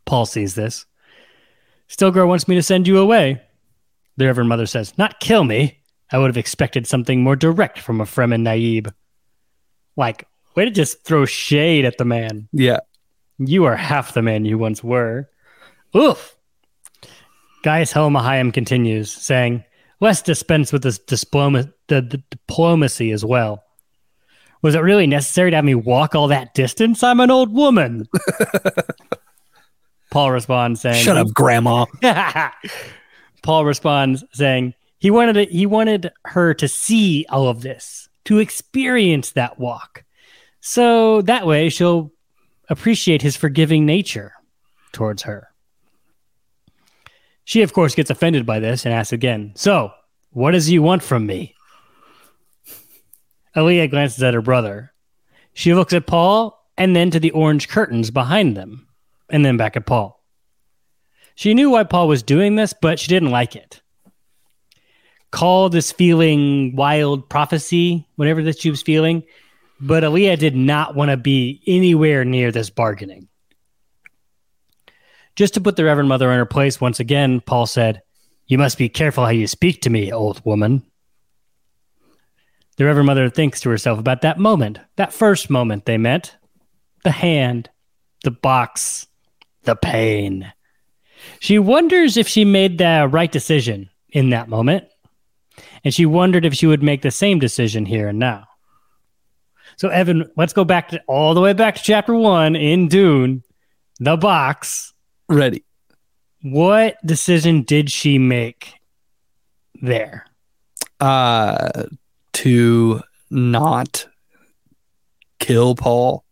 Paul 0.05 0.25
sees 0.25 0.55
this. 0.55 0.85
Stilgar 1.89 2.27
wants 2.27 2.47
me 2.47 2.55
to 2.55 2.63
send 2.63 2.87
you 2.87 2.97
away. 2.97 3.41
The 4.17 4.25
Reverend 4.25 4.49
Mother 4.49 4.65
says, 4.65 4.97
Not 4.97 5.19
kill 5.19 5.43
me. 5.43 5.79
I 6.11 6.17
would 6.17 6.27
have 6.27 6.37
expected 6.37 6.87
something 6.87 7.21
more 7.21 7.35
direct 7.35 7.79
from 7.79 8.01
a 8.01 8.05
Fremen 8.05 8.41
Naib. 8.41 8.91
Like, 9.95 10.27
way 10.55 10.65
to 10.65 10.71
just 10.71 11.03
throw 11.03 11.25
shade 11.25 11.85
at 11.85 11.97
the 11.97 12.05
man. 12.05 12.47
yeah. 12.51 12.79
You 13.39 13.65
are 13.65 13.75
half 13.75 14.15
the 14.15 14.23
man 14.23 14.45
you 14.45 14.57
once 14.57 14.83
were. 14.83 15.29
Oof. 15.95 16.35
Gaius 17.63 17.91
Helen 17.91 18.13
Mohiam 18.13 18.51
continues, 18.51 19.11
saying, 19.11 19.63
Let's 19.99 20.23
dispense 20.23 20.73
with 20.73 20.83
this 20.83 20.97
the, 20.97 21.71
the 21.87 22.23
diplomacy 22.31 23.11
as 23.11 23.23
well. 23.23 23.63
Was 24.61 24.75
it 24.75 24.79
really 24.79 25.07
necessary 25.07 25.51
to 25.51 25.55
have 25.55 25.65
me 25.65 25.75
walk 25.75 26.15
all 26.15 26.27
that 26.29 26.53
distance? 26.53 27.03
I'm 27.03 27.19
an 27.19 27.29
old 27.29 27.53
woman. 27.53 28.07
Paul 30.09 30.31
responds 30.31 30.81
saying, 30.81 31.03
Shut 31.03 31.17
up, 31.17 31.33
Grandma. 31.33 31.85
Paul 33.43 33.65
responds 33.65 34.23
saying 34.33 34.73
he 34.99 35.11
wanted 35.11 35.37
it, 35.37 35.51
he 35.51 35.65
wanted 35.65 36.11
her 36.25 36.53
to 36.55 36.67
see 36.67 37.25
all 37.29 37.47
of 37.47 37.61
this, 37.61 38.09
to 38.25 38.39
experience 38.39 39.31
that 39.31 39.59
walk. 39.59 40.03
So 40.59 41.21
that 41.23 41.45
way 41.45 41.69
she'll 41.69 42.11
appreciate 42.69 43.21
his 43.21 43.35
forgiving 43.35 43.85
nature 43.85 44.33
towards 44.91 45.23
her. 45.23 45.49
She 47.43 47.61
of 47.61 47.73
course 47.73 47.95
gets 47.95 48.09
offended 48.09 48.45
by 48.45 48.59
this 48.59 48.85
and 48.85 48.93
asks 48.93 49.13
again, 49.13 49.53
"So, 49.55 49.91
what 50.31 50.51
does 50.51 50.69
you 50.69 50.81
want 50.81 51.03
from 51.03 51.25
me?" 51.25 51.55
Aaliyah 53.55 53.89
glances 53.89 54.21
at 54.21 54.33
her 54.33 54.41
brother. 54.41 54.93
She 55.53 55.73
looks 55.73 55.93
at 55.93 56.05
Paul 56.05 56.61
and 56.77 56.95
then 56.95 57.09
to 57.11 57.19
the 57.19 57.31
orange 57.31 57.67
curtains 57.69 58.11
behind 58.11 58.55
them, 58.57 58.86
and 59.29 59.45
then 59.45 59.57
back 59.57 59.75
at 59.75 59.85
Paul. 59.85 60.23
She 61.35 61.53
knew 61.53 61.69
why 61.69 61.83
Paul 61.83 62.07
was 62.07 62.23
doing 62.23 62.55
this, 62.55 62.73
but 62.73 62.99
she 62.99 63.07
didn't 63.07 63.31
like 63.31 63.55
it. 63.55 63.81
Call 65.31 65.69
this 65.69 65.91
feeling 65.91 66.75
wild 66.75 67.29
prophecy, 67.29 68.07
whatever 68.15 68.41
that 68.43 68.59
she 68.59 68.69
was 68.69 68.81
feeling, 68.81 69.23
but 69.79 70.03
Alia 70.03 70.37
did 70.37 70.55
not 70.55 70.95
want 70.95 71.11
to 71.11 71.17
be 71.17 71.61
anywhere 71.67 72.25
near 72.25 72.51
this 72.51 72.69
bargaining. 72.69 73.27
Just 75.35 75.53
to 75.53 75.61
put 75.61 75.75
the 75.75 75.83
Reverend 75.83 76.09
Mother 76.09 76.31
in 76.31 76.37
her 76.37 76.45
place 76.45 76.81
once 76.81 76.99
again, 76.99 77.41
Paul 77.41 77.67
said, 77.67 78.01
You 78.47 78.57
must 78.57 78.77
be 78.77 78.89
careful 78.89 79.23
how 79.23 79.29
you 79.29 79.45
speak 79.45 79.81
to 79.83 79.89
me, 79.89 80.11
old 80.11 80.43
woman. 80.43 80.83
The 82.77 82.85
Reverend 82.85 83.07
Mother 83.07 83.29
thinks 83.29 83.61
to 83.61 83.69
herself 83.69 83.99
about 83.99 84.21
that 84.21 84.39
moment, 84.39 84.79
that 84.95 85.13
first 85.13 85.49
moment 85.49 85.85
they 85.85 85.97
met 85.97 86.35
the 87.03 87.11
hand, 87.11 87.69
the 88.23 88.31
box, 88.31 89.06
the 89.67 89.75
pain. 89.75 90.51
She 91.39 91.59
wonders 91.59 92.17
if 92.17 92.27
she 92.27 92.43
made 92.43 92.79
the 92.79 93.07
right 93.09 93.31
decision 93.31 93.91
in 94.09 94.31
that 94.31 94.49
moment. 94.49 94.85
And 95.83 95.93
she 95.93 96.07
wondered 96.07 96.45
if 96.45 96.55
she 96.55 96.65
would 96.65 96.81
make 96.81 97.03
the 97.03 97.11
same 97.11 97.37
decision 97.37 97.85
here 97.85 98.07
and 98.07 98.17
now. 98.17 98.45
So, 99.75 99.89
Evan, 99.89 100.29
let's 100.35 100.53
go 100.53 100.63
back 100.63 100.89
to 100.89 101.01
all 101.07 101.35
the 101.35 101.41
way 101.41 101.53
back 101.53 101.75
to 101.75 101.83
chapter 101.83 102.15
one 102.15 102.55
in 102.55 102.87
Dune, 102.87 103.43
the 103.99 104.17
box. 104.17 104.93
Ready. 105.29 105.63
What 106.41 106.97
decision 107.05 107.61
did 107.61 107.91
she 107.91 108.17
make 108.17 108.73
there? 109.81 110.25
Uh 110.99 111.83
to 112.33 113.01
not 113.31 114.07
kill 115.39 115.75
Paul. 115.75 116.23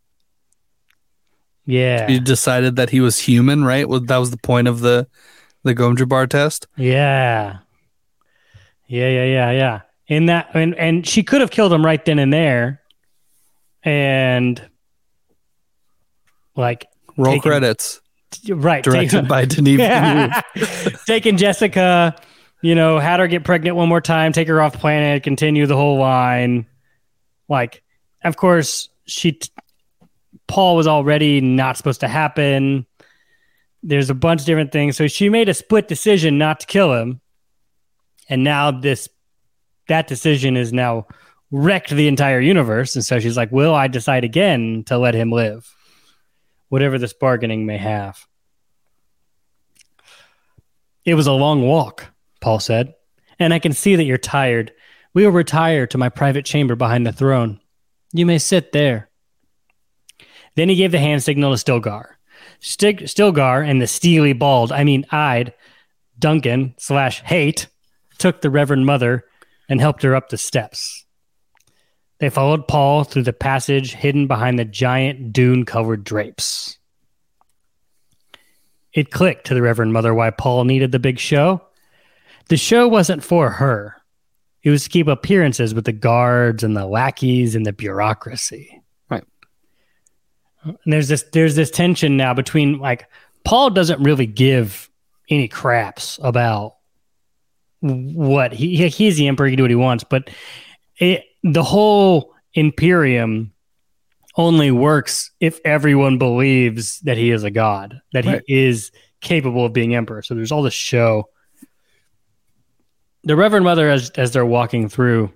Yeah. 1.66 2.06
He 2.06 2.20
decided 2.20 2.76
that 2.76 2.90
he 2.90 3.00
was 3.00 3.18
human, 3.18 3.64
right? 3.64 3.88
Well, 3.88 4.00
that 4.00 4.16
was 4.18 4.30
the 4.30 4.36
point 4.38 4.68
of 4.68 4.80
the 4.80 5.08
the 5.64 5.74
gom 5.74 5.96
jabbar 5.96 6.28
test. 6.28 6.66
Yeah. 6.76 7.58
Yeah, 8.86 9.08
yeah, 9.08 9.24
yeah, 9.24 9.50
yeah. 9.50 9.80
In 10.06 10.26
that 10.26 10.50
and 10.54 10.74
and 10.76 11.06
she 11.06 11.22
could 11.24 11.40
have 11.40 11.50
killed 11.50 11.72
him 11.72 11.84
right 11.84 12.04
then 12.04 12.18
and 12.20 12.32
there. 12.32 12.80
And 13.82 14.60
like 16.56 16.86
Roll 17.16 17.34
Taken- 17.34 17.50
credits. 17.50 18.00
right 18.48 18.82
Directed 18.84 19.20
take- 19.22 19.28
by 19.28 19.44
Denis 19.44 19.76
Villeneuve. 19.76 19.80
Yeah. 19.80 20.40
Taking 21.06 21.36
Jessica, 21.36 22.14
you 22.62 22.74
know, 22.74 22.98
had 22.98 23.20
her 23.20 23.26
get 23.26 23.44
pregnant 23.44 23.76
one 23.76 23.88
more 23.88 24.00
time, 24.00 24.32
take 24.32 24.48
her 24.48 24.60
off 24.60 24.74
planet, 24.78 25.22
continue 25.22 25.66
the 25.66 25.76
whole 25.76 25.98
line. 25.98 26.66
Like, 27.48 27.82
of 28.24 28.36
course, 28.36 28.88
she 29.06 29.32
t- 29.32 29.50
Paul 30.48 30.76
was 30.76 30.86
already 30.86 31.40
not 31.40 31.76
supposed 31.76 32.00
to 32.00 32.08
happen. 32.08 32.86
There's 33.82 34.10
a 34.10 34.14
bunch 34.14 34.40
of 34.40 34.46
different 34.46 34.72
things. 34.72 34.96
So 34.96 35.08
she 35.08 35.28
made 35.28 35.48
a 35.48 35.54
split 35.54 35.88
decision 35.88 36.38
not 36.38 36.60
to 36.60 36.66
kill 36.66 36.92
him. 36.92 37.20
And 38.28 38.42
now 38.44 38.70
this 38.70 39.08
that 39.88 40.08
decision 40.08 40.56
is 40.56 40.72
now 40.72 41.06
wrecked 41.50 41.90
the 41.90 42.08
entire 42.08 42.40
universe. 42.40 42.96
And 42.96 43.04
so 43.04 43.20
she's 43.20 43.36
like, 43.36 43.52
Will 43.52 43.74
I 43.74 43.88
decide 43.88 44.24
again 44.24 44.84
to 44.86 44.98
let 44.98 45.14
him 45.14 45.30
live? 45.30 45.72
Whatever 46.68 46.98
this 46.98 47.12
bargaining 47.12 47.66
may 47.66 47.78
have. 47.78 48.26
It 51.04 51.14
was 51.14 51.28
a 51.28 51.32
long 51.32 51.62
walk, 51.62 52.06
Paul 52.40 52.58
said, 52.58 52.94
and 53.38 53.54
I 53.54 53.60
can 53.60 53.72
see 53.72 53.94
that 53.94 54.04
you're 54.04 54.18
tired. 54.18 54.72
We 55.14 55.24
will 55.24 55.32
retire 55.32 55.86
to 55.86 55.98
my 55.98 56.08
private 56.08 56.44
chamber 56.44 56.74
behind 56.74 57.06
the 57.06 57.12
throne. 57.12 57.60
You 58.12 58.26
may 58.26 58.38
sit 58.38 58.72
there. 58.72 59.08
Then 60.56 60.68
he 60.68 60.74
gave 60.74 60.92
the 60.92 60.98
hand 60.98 61.22
signal 61.22 61.56
to 61.56 61.62
Stilgar. 61.62 62.16
Stig- 62.60 63.04
Stilgar 63.04 63.62
and 63.62 63.80
the 63.80 63.86
steely 63.86 64.32
bald, 64.32 64.72
I 64.72 64.84
mean 64.84 65.06
eyed, 65.12 65.54
Duncan 66.18 66.74
slash 66.78 67.22
Hayt 67.22 67.68
took 68.18 68.40
the 68.40 68.50
Reverend 68.50 68.86
Mother 68.86 69.24
and 69.68 69.80
helped 69.80 70.02
her 70.02 70.14
up 70.14 70.28
the 70.28 70.38
steps. 70.38 71.04
They 72.18 72.30
followed 72.30 72.66
Paul 72.66 73.04
through 73.04 73.24
the 73.24 73.32
passage 73.32 73.92
hidden 73.92 74.26
behind 74.26 74.58
the 74.58 74.64
giant 74.64 75.32
dune 75.32 75.64
covered 75.66 76.02
drapes. 76.02 76.78
It 78.92 79.10
clicked 79.10 79.46
to 79.48 79.54
the 79.54 79.60
Reverend 79.60 79.92
Mother 79.92 80.14
why 80.14 80.30
Paul 80.30 80.64
needed 80.64 80.90
the 80.92 80.98
big 80.98 81.18
show. 81.18 81.62
The 82.48 82.56
show 82.56 82.88
wasn't 82.88 83.22
for 83.22 83.50
her, 83.50 83.96
it 84.62 84.70
was 84.70 84.84
to 84.84 84.90
keep 84.90 85.06
appearances 85.06 85.74
with 85.74 85.84
the 85.84 85.92
guards 85.92 86.64
and 86.64 86.76
the 86.76 86.86
lackeys 86.86 87.54
and 87.54 87.64
the 87.64 87.72
bureaucracy. 87.72 88.82
And 90.66 90.92
there's 90.92 91.08
this 91.08 91.24
there's 91.32 91.54
this 91.54 91.70
tension 91.70 92.16
now 92.16 92.34
between 92.34 92.78
like 92.78 93.08
Paul 93.44 93.70
doesn't 93.70 94.02
really 94.02 94.26
give 94.26 94.90
any 95.30 95.48
craps 95.48 96.18
about 96.22 96.74
what 97.80 98.52
he 98.52 98.76
he- 98.76 98.88
he's 98.88 99.16
the 99.16 99.28
emperor, 99.28 99.46
he 99.46 99.52
can 99.52 99.58
do 99.58 99.62
what 99.64 99.70
he 99.70 99.76
wants, 99.76 100.04
but 100.04 100.28
it, 100.98 101.24
the 101.42 101.62
whole 101.62 102.34
Imperium 102.54 103.52
only 104.36 104.70
works 104.70 105.30
if 105.40 105.60
everyone 105.64 106.18
believes 106.18 107.00
that 107.00 107.16
he 107.16 107.30
is 107.30 107.42
a 107.44 107.50
god, 107.50 108.00
that 108.12 108.24
Right. 108.24 108.42
he 108.46 108.64
is 108.66 108.90
capable 109.20 109.64
of 109.64 109.72
being 109.72 109.94
emperor. 109.94 110.22
So 110.22 110.34
there's 110.34 110.52
all 110.52 110.62
this 110.62 110.74
show. 110.74 111.28
The 113.24 113.36
Reverend 113.36 113.64
Mother, 113.64 113.90
as 113.90 114.10
as 114.10 114.32
they're 114.32 114.46
walking 114.46 114.88
through, 114.88 115.32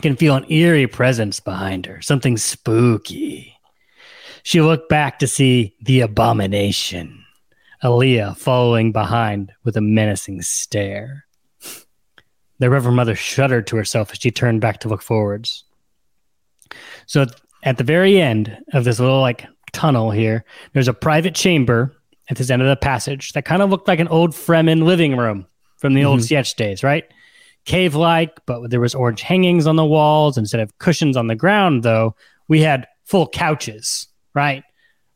can 0.00 0.16
feel 0.16 0.34
an 0.36 0.50
eerie 0.50 0.86
presence 0.86 1.38
behind 1.40 1.86
her, 1.86 2.00
something 2.02 2.36
spooky. 2.36 3.51
She 4.42 4.60
looked 4.60 4.88
back 4.88 5.18
to 5.20 5.26
see 5.26 5.74
the 5.82 6.00
abomination, 6.00 7.24
Alia 7.82 8.34
following 8.36 8.92
behind 8.92 9.52
with 9.64 9.76
a 9.76 9.80
menacing 9.80 10.42
stare. 10.42 11.24
The 12.58 12.70
Reverend 12.70 12.96
Mother 12.96 13.14
shuddered 13.14 13.66
to 13.68 13.76
herself 13.76 14.12
as 14.12 14.18
she 14.18 14.30
turned 14.30 14.60
back 14.60 14.80
to 14.80 14.88
look 14.88 15.02
forwards. 15.02 15.64
So 17.06 17.26
at- 17.64 17.76
the 17.78 17.84
very 17.84 18.20
end 18.20 18.56
of 18.72 18.84
this 18.84 18.98
little 19.00 19.20
like 19.20 19.46
tunnel 19.72 20.10
here, 20.10 20.44
there's 20.72 20.88
a 20.88 20.94
private 20.94 21.34
chamber 21.34 21.94
at 22.30 22.36
this 22.36 22.50
end 22.50 22.62
of 22.62 22.68
the 22.68 22.76
passage 22.76 23.32
that 23.32 23.44
kind 23.44 23.62
of 23.62 23.70
looked 23.70 23.88
like 23.88 24.00
an 24.00 24.08
old 24.08 24.32
Fremen 24.32 24.84
living 24.84 25.16
room 25.16 25.46
from 25.78 25.94
the 25.94 26.04
old 26.04 26.20
Mhm. 26.20 26.28
Sietch 26.28 26.54
days, 26.56 26.82
right? 26.82 27.04
Cave 27.64 27.94
like, 27.94 28.30
but 28.46 28.70
there 28.70 28.80
was 28.80 28.94
orange 28.94 29.22
hangings 29.22 29.66
on 29.66 29.76
the 29.76 29.84
walls 29.84 30.36
instead 30.38 30.60
of 30.60 30.76
cushions 30.78 31.16
on 31.16 31.26
the 31.28 31.34
ground. 31.36 31.82
Though 31.82 32.14
we 32.48 32.60
had 32.62 32.86
full 33.04 33.26
couches, 33.28 34.08
right, 34.34 34.64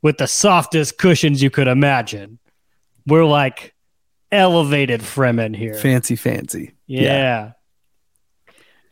with 0.02 0.18
the 0.18 0.26
softest 0.26 0.98
cushions 0.98 1.42
you 1.42 1.50
could 1.50 1.68
imagine. 1.68 2.38
We're 3.06 3.24
like 3.24 3.74
elevated 4.32 5.00
Fremen 5.00 5.54
here. 5.56 5.74
Fancy, 5.74 6.16
fancy. 6.16 6.72
Yeah. 6.86 7.52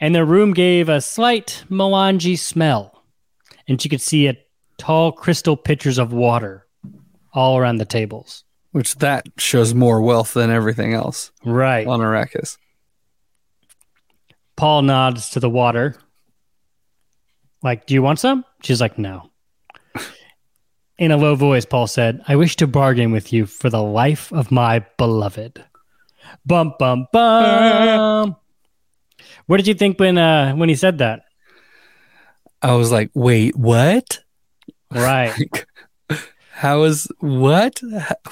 And 0.00 0.14
the 0.14 0.24
room 0.24 0.52
gave 0.52 0.88
a 0.88 1.00
slight 1.00 1.64
melange 1.68 2.38
smell. 2.40 3.02
And 3.66 3.82
you 3.82 3.88
could 3.90 4.00
see 4.00 4.26
a 4.28 4.36
tall 4.78 5.12
crystal 5.12 5.56
pitchers 5.56 5.98
of 5.98 6.12
water 6.12 6.66
all 7.32 7.56
around 7.58 7.76
the 7.78 7.84
tables. 7.84 8.44
Which 8.72 8.96
that 8.96 9.26
shows 9.38 9.72
more 9.74 10.00
wealth 10.02 10.34
than 10.34 10.50
everything 10.50 10.94
else 10.94 11.30
Right. 11.44 11.86
on 11.86 12.00
Arrakis. 12.00 12.58
Paul 14.56 14.82
nods 14.82 15.30
to 15.30 15.40
the 15.40 15.50
water. 15.50 15.96
Like, 17.62 17.86
do 17.86 17.94
you 17.94 18.02
want 18.02 18.18
some? 18.18 18.44
She's 18.62 18.80
like, 18.80 18.98
no. 18.98 19.30
In 20.96 21.10
a 21.10 21.16
low 21.16 21.34
voice, 21.34 21.64
Paul 21.64 21.88
said, 21.88 22.22
I 22.28 22.36
wish 22.36 22.54
to 22.56 22.66
bargain 22.66 23.10
with 23.10 23.32
you 23.32 23.46
for 23.46 23.68
the 23.68 23.82
life 23.82 24.32
of 24.32 24.52
my 24.52 24.86
beloved. 24.96 25.64
Bum, 26.46 26.74
bum, 26.78 27.08
bum. 27.12 28.36
What 29.46 29.56
did 29.56 29.66
you 29.66 29.74
think 29.74 29.98
when 29.98 30.18
uh, 30.18 30.54
when 30.54 30.68
he 30.68 30.74
said 30.74 30.98
that? 30.98 31.24
I 32.62 32.74
was 32.74 32.90
like, 32.92 33.10
wait, 33.14 33.56
what? 33.56 34.20
Right. 34.90 35.34
Like, 36.10 36.20
how 36.52 36.84
is 36.84 37.08
what? 37.18 37.80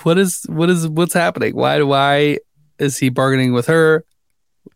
What 0.05 0.16
is 0.16 0.44
what 0.48 0.70
is 0.70 0.87
what's 0.87 1.12
happening? 1.12 1.57
Why 1.57 1.83
why 1.83 2.38
is 2.79 2.96
he 2.96 3.09
bargaining 3.09 3.53
with 3.53 3.66
her 3.66 4.05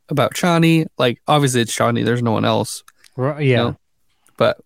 about 0.08 0.34
Chani? 0.34 0.86
Like 0.98 1.22
obviously 1.28 1.60
it's 1.60 1.76
Chani, 1.76 2.04
there's 2.04 2.22
no 2.22 2.32
one 2.32 2.44
else. 2.44 2.82
Right, 3.16 3.46
yeah. 3.46 3.56
No. 3.56 3.76
But 4.36 4.58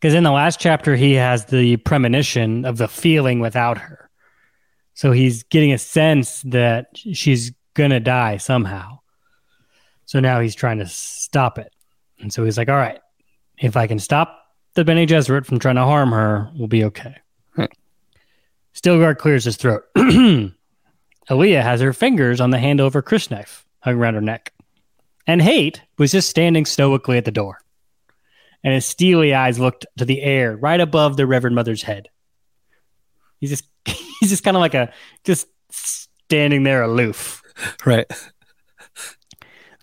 Because 0.00 0.14
in 0.14 0.22
the 0.22 0.30
last 0.30 0.60
chapter, 0.60 0.94
he 0.94 1.14
has 1.14 1.46
the 1.46 1.76
premonition 1.78 2.64
of 2.64 2.78
the 2.78 2.86
feeling 2.86 3.40
without 3.40 3.78
her. 3.78 4.08
So 4.94 5.12
he's 5.12 5.42
getting 5.44 5.72
a 5.72 5.78
sense 5.78 6.42
that 6.42 6.88
she's 6.94 7.52
going 7.74 7.90
to 7.90 8.00
die 8.00 8.36
somehow. 8.36 9.00
So 10.06 10.20
now 10.20 10.40
he's 10.40 10.54
trying 10.54 10.78
to 10.78 10.86
stop 10.86 11.58
it. 11.58 11.72
And 12.20 12.32
so 12.32 12.44
he's 12.44 12.56
like, 12.56 12.68
all 12.68 12.76
right, 12.76 13.00
if 13.58 13.76
I 13.76 13.86
can 13.86 13.98
stop 13.98 14.40
the 14.74 14.84
Bene 14.84 15.06
Gesserit 15.06 15.46
from 15.46 15.58
trying 15.58 15.76
to 15.76 15.84
harm 15.84 16.10
her, 16.12 16.50
we'll 16.54 16.68
be 16.68 16.84
okay. 16.84 17.16
Right. 17.56 17.72
Stilgar 18.74 19.16
clears 19.16 19.44
his 19.44 19.56
throat. 19.56 19.84
Alia 21.30 21.62
has 21.62 21.80
her 21.80 21.92
fingers 21.92 22.40
on 22.40 22.50
the 22.50 22.58
handle 22.58 22.86
of 22.86 22.94
her 22.94 23.02
crysknife 23.02 23.64
hung 23.80 23.96
around 23.96 24.14
her 24.14 24.20
neck. 24.20 24.52
And 25.26 25.42
Hayt 25.42 25.80
was 25.98 26.12
just 26.12 26.30
standing 26.30 26.64
stoically 26.64 27.18
at 27.18 27.24
the 27.24 27.30
door 27.30 27.60
and 28.64 28.74
his 28.74 28.86
steely 28.86 29.34
eyes 29.34 29.58
looked 29.58 29.86
to 29.96 30.04
the 30.04 30.22
air 30.22 30.56
right 30.56 30.80
above 30.80 31.16
the 31.16 31.26
Reverend 31.26 31.56
Mother's 31.56 31.82
head. 31.82 32.08
He's 33.38 33.50
just 33.50 33.64
he's 34.20 34.30
just 34.30 34.44
kind 34.44 34.56
of 34.56 34.60
like 34.60 34.74
a 34.74 34.92
just 35.24 35.46
standing 35.70 36.62
there 36.62 36.82
aloof. 36.82 37.42
right. 37.86 38.06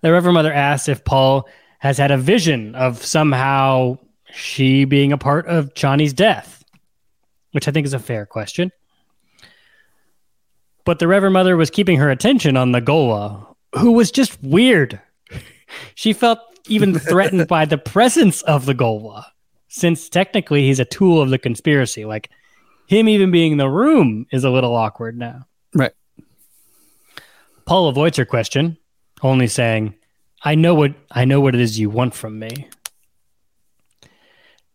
The 0.02 0.12
Reverend 0.12 0.36
Mother 0.36 0.54
asks 0.54 0.88
if 0.88 1.04
Paul 1.04 1.48
has 1.80 1.98
had 1.98 2.12
a 2.12 2.18
vision 2.18 2.76
of 2.76 3.04
somehow 3.04 3.98
she 4.32 4.86
being 4.86 5.12
a 5.12 5.18
part 5.18 5.48
of 5.48 5.74
Johnny's 5.74 6.14
death, 6.14 6.64
which 7.52 7.68
I 7.68 7.72
think 7.72 7.86
is 7.86 7.94
a 7.94 8.00
fair 8.00 8.26
question. 8.26 8.72
But 10.84 11.00
the 11.00 11.08
Reverend 11.08 11.34
Mother 11.34 11.58
was 11.58 11.72
keeping 11.72 11.98
her 11.98 12.12
attention 12.12 12.56
on 12.58 12.72
the 12.72 12.82
ghola, 12.82 13.56
who 13.80 13.94
was 13.94 14.12
just 14.12 14.42
weird. 14.44 15.02
She 15.96 16.14
felt 16.14 16.40
even 16.68 16.98
threatened 16.98 17.48
by 17.48 17.66
the 17.66 17.78
presence 17.78 18.42
of 18.44 18.66
the 18.66 18.76
ghola, 18.76 19.26
since 19.68 20.10
technically 20.10 20.66
he's 20.66 20.80
a 20.80 20.86
tool 20.86 21.22
of 21.22 21.30
the 21.30 21.38
conspiracy. 21.38 22.06
Like 22.06 22.30
him 22.88 23.10
even 23.10 23.32
being 23.32 23.54
in 23.54 23.58
the 23.58 23.70
room 23.70 24.28
is 24.32 24.44
a 24.44 24.50
little 24.50 24.76
awkward 24.76 25.18
now. 25.18 25.48
Right. 25.74 25.94
Paul 27.66 27.88
avoids 27.88 28.18
her 28.18 28.26
question, 28.26 28.78
only 29.22 29.48
saying, 29.48 29.96
I 30.44 30.56
know 30.56 30.76
what 30.76 30.94
I 31.12 31.26
know 31.26 31.42
what 31.42 31.56
it 31.56 31.62
is 31.62 31.80
you 31.80 31.90
want 31.90 32.14
from 32.14 32.38
me. 32.38 32.70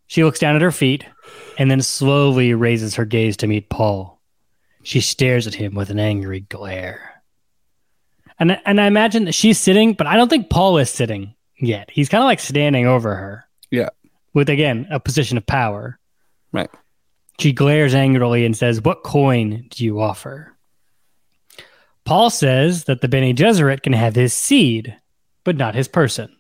She 0.09 0.25
looks 0.25 0.41
down 0.41 0.57
at 0.57 0.63
her 0.63 0.73
feet 0.73 1.07
and 1.57 1.71
then 1.71 1.81
slowly 1.83 2.53
raises 2.53 2.97
her 2.97 3.05
gaze 3.05 3.37
to 3.39 3.47
meet 3.47 3.69
Paul. 3.69 4.21
She 4.83 5.01
stares 5.01 5.47
at 5.47 5.55
him 5.55 5.75
with 5.75 5.91
an 5.91 6.01
angry 6.01 6.41
glare. 6.41 7.23
And 8.41 8.61
and 8.65 8.81
I 8.81 8.87
imagine 8.87 9.27
that 9.27 9.35
she's 9.35 9.59
sitting, 9.59 9.93
but 9.93 10.09
I 10.09 10.17
don't 10.17 10.29
think 10.29 10.51
Paul 10.51 10.79
is 10.79 10.91
sitting 10.91 11.35
yet. 11.61 11.91
He's 11.91 12.09
kind 12.09 12.23
of 12.23 12.27
like 12.27 12.41
standing 12.41 12.87
over 12.87 13.15
her. 13.15 13.45
Yeah. 13.71 13.91
With 14.33 14.49
again 14.49 14.87
a 14.91 15.01
position 15.01 15.37
of 15.37 15.47
power. 15.47 15.99
Right. 16.53 16.71
She 17.39 17.53
glares 17.53 17.95
angrily 17.95 18.45
and 18.45 18.57
says, 18.57 18.83
What 18.83 19.03
coin 19.03 19.67
do 19.71 19.85
you 19.85 20.01
offer? 20.01 20.57
Paul 22.05 22.31
says 22.31 22.85
that 22.85 23.01
the 23.01 23.09
Bene 23.09 23.35
Gesserit 23.35 23.83
can 23.83 23.93
have 23.93 24.15
his 24.15 24.33
seed, 24.33 24.97
but 25.45 25.57
not 25.57 25.75
his 25.75 25.89
person. 25.89 26.35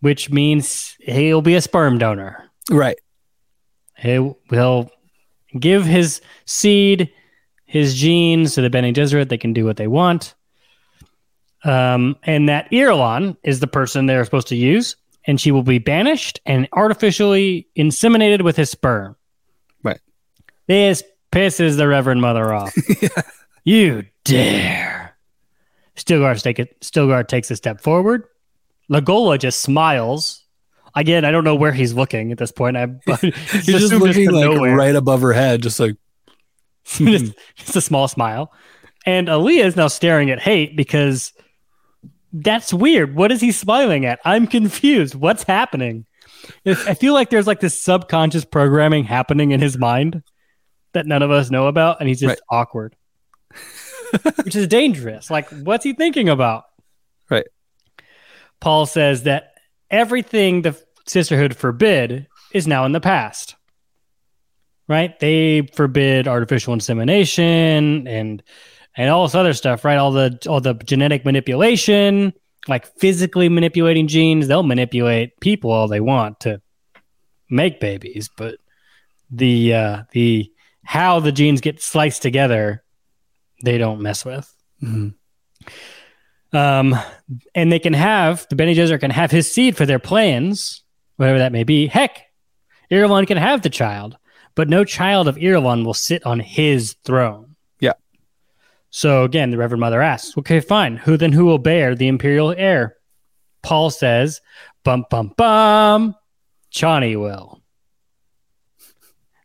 Which 0.00 0.30
means 0.30 0.96
he'll 1.00 1.42
be 1.42 1.54
a 1.54 1.60
sperm 1.60 1.98
donor. 1.98 2.50
Right. 2.70 2.98
He 3.96 4.18
will 4.50 4.90
give 5.58 5.84
his 5.84 6.20
seed, 6.44 7.12
his 7.64 7.94
genes 7.94 8.54
to 8.54 8.60
the 8.62 8.70
Bene 8.70 8.92
Gesserit. 8.92 9.28
They 9.28 9.38
can 9.38 9.52
do 9.52 9.64
what 9.64 9.76
they 9.76 9.86
want. 9.86 10.34
Um, 11.64 12.16
and 12.24 12.48
that 12.48 12.70
Irulan 12.70 13.36
is 13.44 13.60
the 13.60 13.66
person 13.66 14.06
they're 14.06 14.24
supposed 14.24 14.48
to 14.48 14.56
use, 14.56 14.96
and 15.26 15.40
she 15.40 15.52
will 15.52 15.62
be 15.62 15.78
banished 15.78 16.40
and 16.44 16.68
artificially 16.72 17.68
inseminated 17.76 18.42
with 18.42 18.56
his 18.56 18.70
sperm. 18.70 19.16
Right. 19.82 20.00
This 20.66 21.02
pisses 21.30 21.76
the 21.76 21.86
Reverend 21.86 22.20
Mother 22.20 22.52
off. 22.52 22.74
You 23.64 24.04
dare. 24.24 25.16
Stilgar, 25.96 26.40
take 26.42 26.58
it, 26.58 26.80
Stilgar 26.80 27.26
takes 27.26 27.50
a 27.50 27.56
step 27.56 27.80
forward. 27.80 28.24
Lagola 28.88 29.38
just 29.38 29.60
smiles. 29.60 30.44
Again, 30.94 31.24
I 31.24 31.30
don't 31.30 31.44
know 31.44 31.54
where 31.54 31.72
he's 31.72 31.94
looking 31.94 32.32
at 32.32 32.38
this 32.38 32.50
point. 32.50 32.76
I, 32.76 32.86
but 33.06 33.20
He's 33.20 33.66
just 33.66 33.92
looking 33.92 34.30
like 34.30 34.58
right 34.76 34.96
above 34.96 35.20
her 35.20 35.32
head, 35.32 35.62
just 35.62 35.78
like 35.78 35.96
just, 36.84 37.34
just 37.56 37.76
a 37.76 37.80
small 37.80 38.08
smile. 38.08 38.52
And 39.06 39.28
Alia 39.28 39.64
is 39.66 39.76
now 39.76 39.88
staring 39.88 40.30
at 40.30 40.40
Hayt 40.40 40.76
because 40.76 41.32
that's 42.32 42.72
weird. 42.72 43.14
What 43.14 43.30
is 43.32 43.40
he 43.40 43.52
smiling 43.52 44.04
at? 44.06 44.20
I'm 44.24 44.46
confused. 44.46 45.14
What's 45.14 45.42
happening? 45.42 46.06
I 46.66 46.94
feel 46.94 47.14
like 47.14 47.30
there's 47.30 47.46
like 47.46 47.60
this 47.60 47.80
subconscious 47.82 48.44
programming 48.44 49.04
happening 49.04 49.52
in 49.52 49.60
his 49.60 49.78
mind 49.78 50.22
that 50.92 51.06
none 51.06 51.22
of 51.22 51.30
us 51.30 51.50
know 51.50 51.66
about, 51.68 52.00
and 52.00 52.08
he's 52.08 52.20
just 52.20 52.28
Right. 52.50 52.58
awkward, 52.60 52.96
which 54.44 54.56
is 54.56 54.66
dangerous. 54.66 55.30
Like, 55.30 55.48
what's 55.50 55.84
he 55.84 55.92
thinking 55.92 56.28
about? 56.28 56.64
Right. 57.30 57.46
Paul 58.60 58.86
says 58.86 59.22
that 59.24 59.54
everything 59.90 60.62
the 60.62 60.80
sisterhood 61.06 61.56
forbid 61.56 62.26
is 62.52 62.66
now 62.66 62.84
in 62.84 62.92
the 62.92 63.00
past 63.00 63.56
right? 64.88 65.18
They 65.20 65.62
forbid 65.74 66.28
artificial 66.28 66.74
insemination 66.74 68.06
and 68.06 68.42
and 68.96 69.10
all 69.10 69.24
this 69.26 69.34
other 69.34 69.52
stuff, 69.52 69.84
right? 69.84 69.96
All 69.98 70.12
the 70.12 70.38
all 70.48 70.60
the 70.60 70.74
genetic 70.74 71.24
manipulation, 71.24 72.32
like 72.68 72.86
physically 72.98 73.48
manipulating 73.48 74.08
genes. 74.08 74.48
They'll 74.48 74.62
manipulate 74.62 75.38
people 75.40 75.70
all 75.70 75.88
they 75.88 76.00
want 76.00 76.40
to 76.40 76.60
make 77.48 77.80
babies, 77.80 78.30
but 78.36 78.56
the 79.30 79.74
uh, 79.74 80.02
the 80.12 80.50
how 80.84 81.20
the 81.20 81.32
genes 81.32 81.60
get 81.60 81.80
sliced 81.82 82.22
together, 82.22 82.82
they 83.64 83.78
don't 83.78 84.02
mess 84.02 84.24
with. 84.24 84.52
Mhm. 84.82 85.14
Um, 86.52 86.94
and 87.54 87.72
they 87.72 87.78
can 87.78 87.94
have 87.94 88.46
the 88.50 88.56
Bene 88.56 88.74
Gesserit 88.74 89.00
can 89.00 89.10
have 89.10 89.30
his 89.30 89.50
seed 89.50 89.76
for 89.76 89.86
their 89.86 89.98
plans, 89.98 90.82
whatever 91.16 91.38
that 91.38 91.52
may 91.52 91.64
be. 91.64 91.86
Heck, 91.86 92.24
Irulan 92.90 93.26
can 93.26 93.38
have 93.38 93.62
the 93.62 93.70
child, 93.70 94.18
but 94.54 94.68
no 94.68 94.84
child 94.84 95.28
of 95.28 95.36
Irulan 95.36 95.84
will 95.84 95.94
sit 95.94 96.26
on 96.26 96.40
his 96.40 96.94
throne. 97.04 97.51
So 98.94 99.24
again, 99.24 99.50
the 99.50 99.56
Reverend 99.56 99.80
Mother 99.80 100.02
asks, 100.02 100.36
"Okay, 100.36 100.60
fine. 100.60 100.98
Who 100.98 101.16
then? 101.16 101.32
Who 101.32 101.46
will 101.46 101.58
bear 101.58 101.94
the 101.94 102.08
imperial 102.08 102.54
heir?" 102.56 102.96
Paul 103.62 103.88
says, 103.88 104.42
"Bum 104.84 105.06
bum 105.10 105.32
bum, 105.36 106.14
Chani 106.70 107.18
will." 107.18 107.62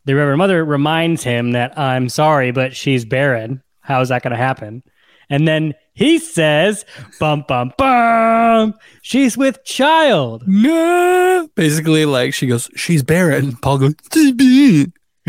The 0.03 0.15
Reverend 0.15 0.37
Mother 0.37 0.65
reminds 0.65 1.23
him 1.23 1.51
that 1.53 1.79
I'm 1.79 2.09
sorry, 2.09 2.51
but 2.51 2.75
she's 2.75 3.05
barren. 3.05 3.63
How 3.79 4.01
is 4.01 4.09
that 4.09 4.21
going 4.21 4.31
to 4.31 4.37
happen? 4.37 4.83
And 5.29 5.47
then 5.47 5.75
he 5.93 6.19
says, 6.19 6.83
"Bum 7.17 7.45
bum 7.47 7.71
bum, 7.77 8.73
she's 9.01 9.37
with 9.37 9.63
child." 9.63 10.43
No. 10.45 11.49
Basically, 11.55 12.05
like 12.05 12.33
she 12.33 12.47
goes, 12.47 12.69
she's 12.75 13.01
barren. 13.01 13.55
Paul 13.55 13.77
goes. 13.77 13.95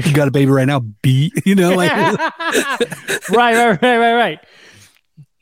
You 0.05 0.13
got 0.15 0.29
a 0.29 0.31
baby 0.31 0.51
right 0.51 0.67
now, 0.67 0.81
B. 0.81 1.33
You 1.45 1.55
know, 1.55 1.75
like 1.75 1.91
right, 1.93 3.21
right, 3.31 3.83
right, 3.83 3.99
right, 3.99 4.15
right. 4.15 4.41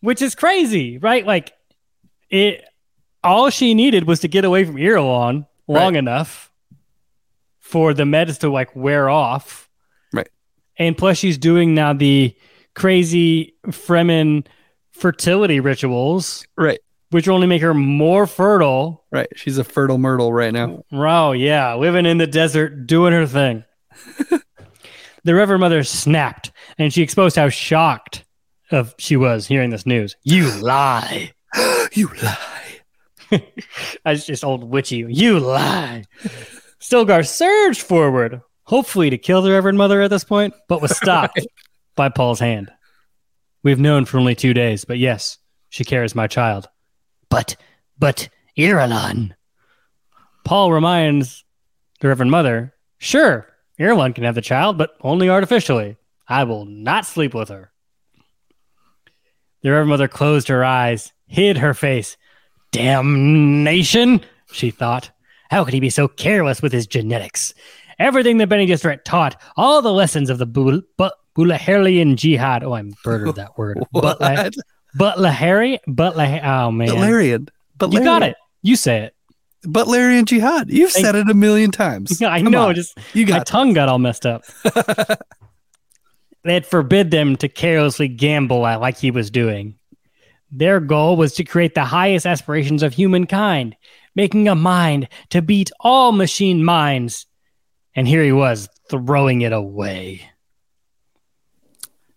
Which 0.01 0.23
is 0.23 0.35
crazy, 0.35 0.99
right? 0.99 1.27
Like 1.27 1.53
it. 2.31 2.65
All 3.25 3.51
she 3.51 3.75
needed 3.75 4.07
was 4.07 4.21
to 4.21 4.29
get 4.29 4.45
away 4.45 4.65
from 4.65 4.77
Irulan 4.77 5.47
long 5.67 5.95
Right. 5.95 5.97
enough 5.97 6.53
for 7.59 7.93
the 7.93 8.05
meds 8.05 8.39
to 8.41 8.49
like 8.51 8.75
wear 8.77 9.09
off. 9.09 9.69
Right. 10.13 10.29
And 10.79 10.97
plus, 10.97 11.19
she's 11.19 11.37
doing 11.39 11.75
now 11.75 11.93
the 11.93 12.37
crazy 12.75 13.55
Fremen 13.67 14.47
fertility 14.93 15.59
rituals, 15.59 16.47
right, 16.57 16.79
which 17.11 17.27
will 17.27 17.35
only 17.35 17.49
make 17.49 17.63
her 17.63 17.75
more 17.75 18.29
fertile. 18.29 19.05
right. 19.11 19.29
She's 19.35 19.59
a 19.59 19.65
fertile 19.65 19.99
myrtle 19.99 20.33
right 20.33 20.53
now. 20.53 20.85
Wow. 20.93 21.33
yeah, 21.33 21.75
living 21.75 22.07
in 22.07 22.19
the 22.19 22.27
desert, 22.29 22.87
doing 22.87 23.13
her 23.13 23.27
thing. 23.27 23.65
the 25.27 25.35
Reverend 25.35 25.61
Mother 25.61 25.83
snapped, 25.83 26.53
and 26.79 26.93
she 26.93 27.03
exposed 27.03 27.35
how 27.35 27.49
shocked 27.49 28.25
of 28.71 28.95
she 28.97 29.17
was 29.17 29.47
hearing 29.47 29.71
this 29.71 29.85
news. 29.85 30.15
You 30.23 30.49
lie. 30.63 31.33
you 31.93 32.09
lie. 32.23 33.43
That's 34.05 34.25
just 34.25 34.45
old 34.45 34.63
witchy. 34.63 35.05
You 35.09 35.41
lie. 35.41 36.05
Stilgar 36.81 37.27
surged 37.27 37.83
forward, 37.83 38.41
hopefully 38.63 39.11
to 39.11 39.19
kill 39.19 39.43
the 39.43 39.51
Reverend 39.51 39.79
Mother 39.79 40.01
at 40.01 40.11
this 40.11 40.23
point, 40.23 40.55
but 40.69 40.81
was 40.81 40.97
stopped 40.97 41.45
by 41.97 42.09
Paul's 42.09 42.39
hand. 42.39 42.71
We've 43.65 43.81
known 43.81 44.05
for 44.05 44.19
only 44.19 44.37
two 44.37 44.55
days, 44.55 44.85
but 44.85 44.99
yes, 44.99 45.39
she 45.71 45.83
carries 45.83 46.15
my 46.15 46.29
child. 46.29 46.69
But, 47.31 47.57
but, 47.99 48.29
Irulan. 48.57 49.33
Paul 50.45 50.71
reminds 50.71 51.45
the 51.99 52.07
Reverend 52.07 52.31
Mother, 52.31 52.75
sure, 52.99 53.49
Irulan 53.79 54.15
can 54.15 54.25
have 54.25 54.35
the 54.35 54.41
child, 54.41 54.79
but 54.79 54.97
only 55.03 55.29
artificially. 55.29 55.97
I 56.29 56.45
will 56.45 56.65
not 56.65 57.07
sleep 57.07 57.35
with 57.35 57.49
her. 57.51 57.71
The 59.63 59.71
Reverend 59.71 59.91
Mother 59.91 60.09
closed 60.09 60.49
her 60.49 60.65
eyes, 60.65 61.13
hid 61.27 61.59
her 61.59 61.75
face. 61.75 62.17
Damnation, 62.73 64.21
she 64.53 64.71
thought. 64.71 65.11
How 65.51 65.65
could 65.65 65.75
he 65.75 65.81
be 65.81 65.91
so 65.91 66.09
careless 66.09 66.63
with 66.63 66.73
his 66.73 66.87
genetics? 66.87 67.55
Everything 67.99 68.39
that 68.39 68.49
Bene 68.49 68.67
Gesserit 68.67 69.05
taught, 69.05 69.41
all 69.57 69.81
the 69.81 69.93
lessons 69.93 70.29
of 70.31 70.39
the 70.39 70.47
Bul- 70.47 70.83
Bu- 70.99 71.11
jihad. 72.17 72.63
Oh, 72.65 72.75
I'm 72.75 72.95
murdered 73.05 73.35
that 73.37 73.57
word. 73.59 73.79
What? 73.91 74.19
Butla- 74.21 74.53
Butlahari? 74.99 75.79
Butlah- 75.89 76.45
oh, 76.45 76.71
man. 76.71 76.89
Butlerian. 76.89 77.49
Butlerian. 77.79 77.93
You 77.93 78.05
got 78.05 78.23
it. 78.23 78.37
You 78.63 78.77
say 78.77 79.05
it. 79.05 79.16
Butlerian 79.67 80.25
jihad. 80.25 80.71
You've 80.71 80.93
Thank- 80.93 81.05
said 81.07 81.15
it 81.17 81.29
a 81.29 81.35
million 81.35 81.71
times. 81.71 82.21
I 82.23 82.43
Come 82.43 82.53
know. 82.53 82.69
on. 82.69 82.75
Just 82.75 82.99
You 83.15 83.27
my 83.27 83.39
got 83.39 83.47
tongue 83.47 83.73
got 83.73 83.89
all 83.89 83.99
messed 83.99 84.25
up. 84.27 84.45
They'd 86.45 86.65
forbid 86.67 87.11
them 87.11 87.37
to 87.37 87.49
carelessly 87.49 88.09
gamble 88.09 88.67
at 88.67 88.81
like 88.81 88.97
he 88.99 89.11
was 89.11 89.31
doing. 89.31 89.79
Their 90.53 90.79
goal 90.79 91.17
was 91.17 91.35
to 91.35 91.45
create 91.45 91.75
the 91.75 91.85
highest 91.85 92.25
aspirations 92.25 92.85
of 92.85 92.95
humankind, 92.95 93.75
making 94.15 94.47
a 94.47 94.55
mind 94.55 95.09
to 95.31 95.43
beat 95.43 95.71
all 95.81 96.13
machine 96.13 96.65
minds. 96.65 97.27
And 97.97 98.07
here 98.07 98.23
he 98.23 98.31
was 98.33 98.69
throwing 98.89 99.41
it 99.41 99.53
away. 99.53 100.23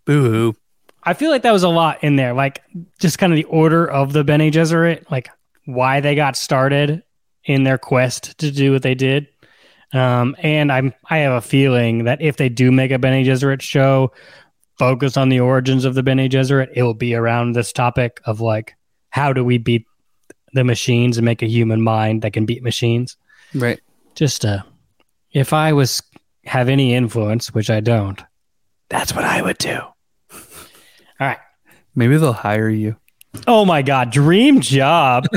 boo 0.05 0.21
hoo. 0.29 0.55
I 1.03 1.13
feel 1.15 1.31
like 1.31 1.41
that 1.43 1.53
was 1.53 1.63
a 1.63 1.69
lot 1.69 2.03
in 2.03 2.17
there, 2.17 2.33
like 2.33 2.62
just 2.99 3.17
kind 3.17 3.33
of 3.33 3.38
the 3.38 3.45
order 3.45 3.89
of 3.89 4.13
the 4.13 4.23
Bene 4.23 4.51
Gesserit, 4.51 5.09
like 5.09 5.29
why 5.65 6.01
they 6.01 6.13
got 6.13 6.35
started 6.35 7.01
in 7.49 7.63
their 7.63 7.79
quest 7.79 8.38
to 8.38 8.51
do 8.51 8.71
what 8.71 8.83
they 8.83 8.93
did. 8.93 9.27
Um, 9.91 10.35
and 10.38 10.71
I'm 10.71 10.93
I 11.09 11.17
have 11.17 11.33
a 11.33 11.41
feeling 11.41 12.03
that 12.03 12.21
if 12.21 12.38
they 12.38 12.47
do 12.47 12.71
make 12.71 12.91
a 12.91 12.99
Bene 12.99 13.25
Gesserit 13.25 13.62
show 13.62 14.12
focused 14.77 15.17
on 15.17 15.29
the 15.29 15.39
origins 15.39 15.83
of 15.83 15.95
the 15.95 16.03
Bene 16.03 16.29
Gesserit, 16.29 16.69
it 16.75 16.83
will 16.83 16.93
be 16.93 17.15
around 17.15 17.53
this 17.53 17.73
topic 17.73 18.21
of 18.25 18.39
like 18.39 18.75
how 19.09 19.33
do 19.33 19.43
we 19.43 19.57
beat 19.57 19.88
the 20.53 20.63
machines 20.63 21.17
and 21.17 21.25
make 21.25 21.41
a 21.41 21.47
human 21.47 21.81
mind 21.81 22.21
that 22.21 22.33
can 22.33 22.45
beat 22.45 22.62
machines. 22.62 23.17
Right. 23.55 23.79
Just 24.13 24.45
uh, 24.45 24.62
if 25.31 25.51
I 25.51 25.73
was 25.73 26.03
have 26.45 26.69
any 26.69 26.93
influence, 26.93 27.51
which 27.51 27.71
I 27.71 27.79
don't, 27.79 28.21
that's 28.89 29.15
what 29.15 29.25
I 29.25 29.41
would 29.41 29.57
do. 29.57 29.79
All 29.79 30.38
right. 31.19 31.39
Maybe 31.95 32.15
they'll 32.17 32.31
hire 32.31 32.69
you. 32.69 32.95
Oh 33.47 33.65
my 33.65 33.81
god, 33.81 34.12
dream 34.12 34.62
job. 34.62 35.25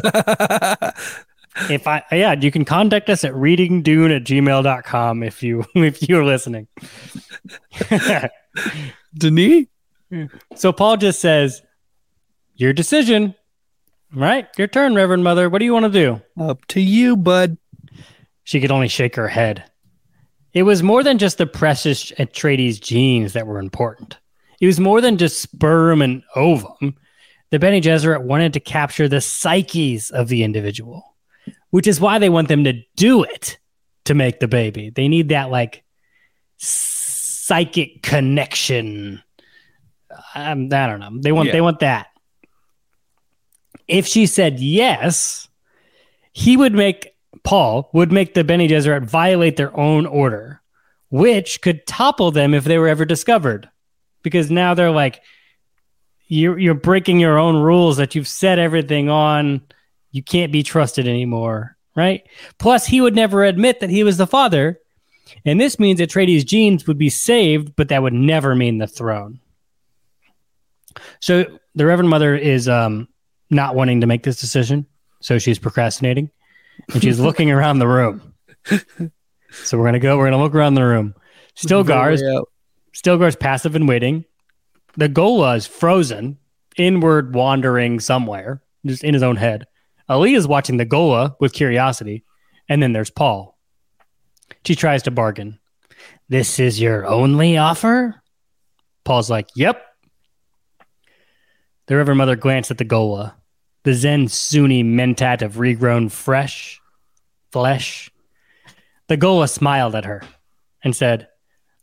if 1.71 1.87
I 1.87 2.03
yeah, 2.13 2.33
you 2.33 2.51
can 2.51 2.65
contact 2.65 3.11
us 3.11 3.25
at 3.25 3.33
readingdune 3.33 4.15
at 4.15 4.25
gmail.com 4.25 5.23
if 5.23 5.43
you 5.43 5.65
if 5.75 6.09
you're 6.09 6.25
listening. 6.25 6.69
Denis? 9.15 9.67
so 10.57 10.73
Paul 10.73 10.97
just 10.97 11.21
says, 11.21 11.63
Your 12.55 12.73
decision. 12.73 13.35
Right? 14.15 14.47
Your 14.59 14.67
turn, 14.67 14.95
Reverend 14.95 15.25
Mother. 15.25 15.49
What 15.49 15.59
do 15.59 15.65
you 15.65 15.73
want 15.73 15.91
to 15.91 15.91
do? 15.91 16.21
Up 16.39 16.67
to 16.67 16.81
you, 16.81 17.17
bud. 17.17 17.57
She 18.45 18.61
could 18.61 18.71
only 18.71 18.89
shake 18.89 19.17
her 19.17 19.29
head. 19.29 19.65
It 20.53 20.65
was 20.65 20.83
more 20.83 21.03
than 21.03 21.17
just 21.17 21.39
the 21.39 21.47
precious 21.47 22.13
Atreides 22.13 22.79
genes 22.79 23.33
that 23.33 23.47
were 23.47 23.59
important. 23.59 24.19
It 24.61 24.67
was 24.67 24.79
more 24.79 25.01
than 25.01 25.17
just 25.17 25.41
sperm 25.41 26.03
and 26.03 26.23
ovum. 26.37 26.95
The 27.51 27.59
Bene 27.59 27.81
Gesserit 27.81 28.23
wanted 28.23 28.53
to 28.53 28.61
capture 28.61 29.09
the 29.09 29.21
psyches 29.21 30.11
of 30.11 30.29
the 30.29 30.43
individual, 30.43 31.12
which 31.73 31.87
is 31.87 31.99
why 32.01 32.19
they 32.19 32.29
want 32.29 32.49
them 32.49 32.65
to 32.65 32.75
do 32.97 33.25
it 33.25 33.59
to 34.05 34.15
make 34.15 34.41
the 34.41 34.47
baby. 34.47 34.91
They 34.91 35.09
need 35.09 35.31
that 35.31 35.51
like 35.51 35.83
psychic 36.59 38.03
connection. 38.03 39.23
Um, 40.35 40.69
I 40.73 40.87
don't 40.87 41.01
know. 41.01 41.11
They 41.21 41.33
want 41.33 41.47
Yeah. 41.47 41.53
they 41.53 41.61
want 41.63 41.81
that. 41.81 42.09
If 43.89 44.07
she 44.07 44.27
said 44.27 44.61
yes, 44.61 45.49
he 46.33 46.57
would 46.57 46.75
make 46.75 47.17
Paul 47.43 47.89
would 47.95 48.13
make 48.13 48.35
the 48.35 48.45
Bene 48.45 48.69
Gesserit 48.69 49.05
violate 49.05 49.57
their 49.57 49.75
own 49.77 50.05
order, 50.07 50.61
which 51.09 51.63
could 51.63 51.87
topple 51.87 52.31
them 52.31 52.53
if 52.55 52.65
they 52.65 52.79
were 52.79 52.89
ever 52.89 53.05
discovered. 53.07 53.69
Because 54.23 54.51
now 54.51 54.75
they're 54.75 54.91
like, 54.91 55.23
you're 56.29 56.59
you're 56.59 56.75
breaking 56.75 57.19
your 57.19 57.39
own 57.39 57.57
rules 57.57 57.97
that 57.97 58.15
you've 58.15 58.29
set 58.29 58.59
everything 58.59 59.09
on. 59.09 59.63
You 60.13 60.23
can't 60.23 60.53
be 60.53 60.63
trusted 60.63 61.09
anymore, 61.09 61.77
right? 61.97 62.23
Plus, 62.59 62.87
he 62.87 63.01
would 63.01 63.15
never 63.15 63.45
admit 63.45 63.81
that 63.81 63.91
he 63.91 64.05
was 64.05 64.19
the 64.19 64.27
father, 64.27 64.79
and 65.45 65.61
this 65.61 65.79
means 65.79 66.01
Atreides' 66.01 66.47
genes 66.47 66.87
would 66.87 66.99
be 66.99 67.11
saved, 67.11 67.75
but 67.77 67.89
that 67.89 68.03
would 68.03 68.13
never 68.13 68.55
mean 68.55 68.79
the 68.79 68.87
throne. 68.87 69.41
So 71.21 71.59
the 71.75 71.87
Reverend 71.87 72.11
Mother 72.11 72.37
is 72.37 72.69
um, 72.69 73.09
not 73.51 73.75
wanting 73.75 74.03
to 74.03 74.07
make 74.07 74.23
this 74.23 74.41
decision, 74.41 74.87
so 75.21 75.39
she's 75.39 75.59
procrastinating 75.59 76.31
and 76.93 77.03
she's 77.03 77.19
looking 77.21 77.51
around 77.51 77.79
the 77.79 77.89
room. 77.89 78.35
So 79.51 79.79
we're 79.79 79.85
gonna 79.85 79.99
go. 79.99 80.17
We're 80.17 80.27
gonna 80.27 80.43
look 80.43 80.55
around 80.55 80.75
the 80.75 80.85
room. 80.85 81.15
Stilgar 81.57 82.13
is 82.13 82.23
Way 82.23 82.37
out. 82.37 82.49
Stilgar's 82.95 83.37
passive 83.37 83.75
and 83.75 83.89
waiting. 83.89 84.25
The 84.97 85.09
Ghola 85.09 85.57
is 85.57 85.67
frozen, 85.67 86.39
inward 86.77 87.35
wandering 87.35 88.01
somewhere, 88.01 88.63
just 88.85 89.05
in 89.05 89.15
his 89.15 89.23
own 89.23 89.37
head. 89.37 89.67
Ali 90.09 90.35
is 90.35 90.47
watching 90.47 90.77
the 90.77 90.87
Ghola 90.87 91.37
with 91.41 91.53
curiosity, 91.53 92.25
and 92.69 92.83
then 92.83 92.93
there's 92.93 93.11
Paul. 93.11 93.59
She 94.65 94.75
tries 94.75 95.03
to 95.05 95.11
bargain. 95.11 95.59
This 96.29 96.59
is 96.59 96.81
your 96.81 97.07
only 97.07 97.57
offer? 97.57 98.23
Paul's 99.05 99.31
like, 99.31 99.49
Yep. 99.57 99.83
The 101.87 101.97
Reverend 101.97 102.19
Mother 102.19 102.37
glanced 102.37 102.71
at 102.71 102.79
the 102.79 102.85
Ghola, 102.85 103.35
the 103.83 103.91
Zensunni 103.91 104.85
mentat 104.85 105.43
of 105.43 105.55
regrown 105.55 106.11
fresh 106.11 106.81
flesh. 107.51 108.11
The 109.09 109.19
Ghola 109.19 109.49
smiled 109.49 109.95
at 109.95 110.05
her 110.05 110.23
and 110.83 110.95
said, 110.97 111.29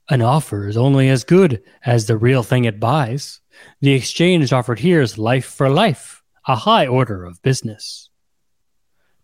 An 0.10 0.22
offer 0.22 0.68
is 0.68 0.78
only 0.78 1.10
as 1.10 1.24
good 1.24 1.62
as 1.86 2.06
the 2.06 2.18
real 2.18 2.44
thing 2.44 2.66
it 2.66 2.80
buys. 2.80 3.42
The 3.82 3.92
exchange 3.92 4.54
offered 4.54 4.80
here 4.80 5.02
is 5.02 5.18
life 5.18 5.46
for 5.46 5.70
life. 5.70 6.24
a 6.48 6.56
high 6.56 6.88
order 6.88 7.26
of 7.26 7.42
business. 7.44 8.09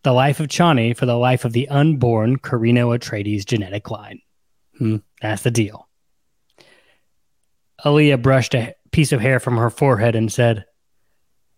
The 0.06 0.14
life 0.14 0.40
of 0.40 0.50
Chani 0.50 0.96
for 0.96 1.08
the 1.08 1.18
life 1.18 1.46
of 1.46 1.54
the 1.54 1.68
unborn 1.68 2.38
Corrino 2.38 2.96
Atreides 2.96 3.44
genetic 3.44 3.90
line. 3.90 4.22
Hmm. 4.78 4.98
That's 5.20 5.42
the 5.42 5.50
deal. 5.50 5.90
Alia 7.84 8.20
brushed 8.20 8.54
a 8.54 8.76
piece 8.92 9.12
of 9.12 9.20
hair 9.20 9.40
from 9.40 9.58
her 9.58 9.72
forehead 9.72 10.16
and 10.16 10.32
said, 10.32 10.66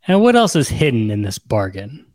And 0.08 0.22
what 0.22 0.38
else 0.38 0.56
is 0.56 0.70
hidden 0.70 1.12
in 1.12 1.24
this 1.24 1.40
bargain? 1.40 2.06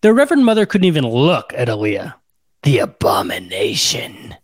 The 0.00 0.14
Reverend 0.14 0.44
Mother 0.44 0.64
couldn't 0.64 0.86
even 0.86 1.08
look 1.08 1.52
at 1.56 1.68
Alia. 1.68 2.14
The 2.62 2.78
abomination. 2.78 4.36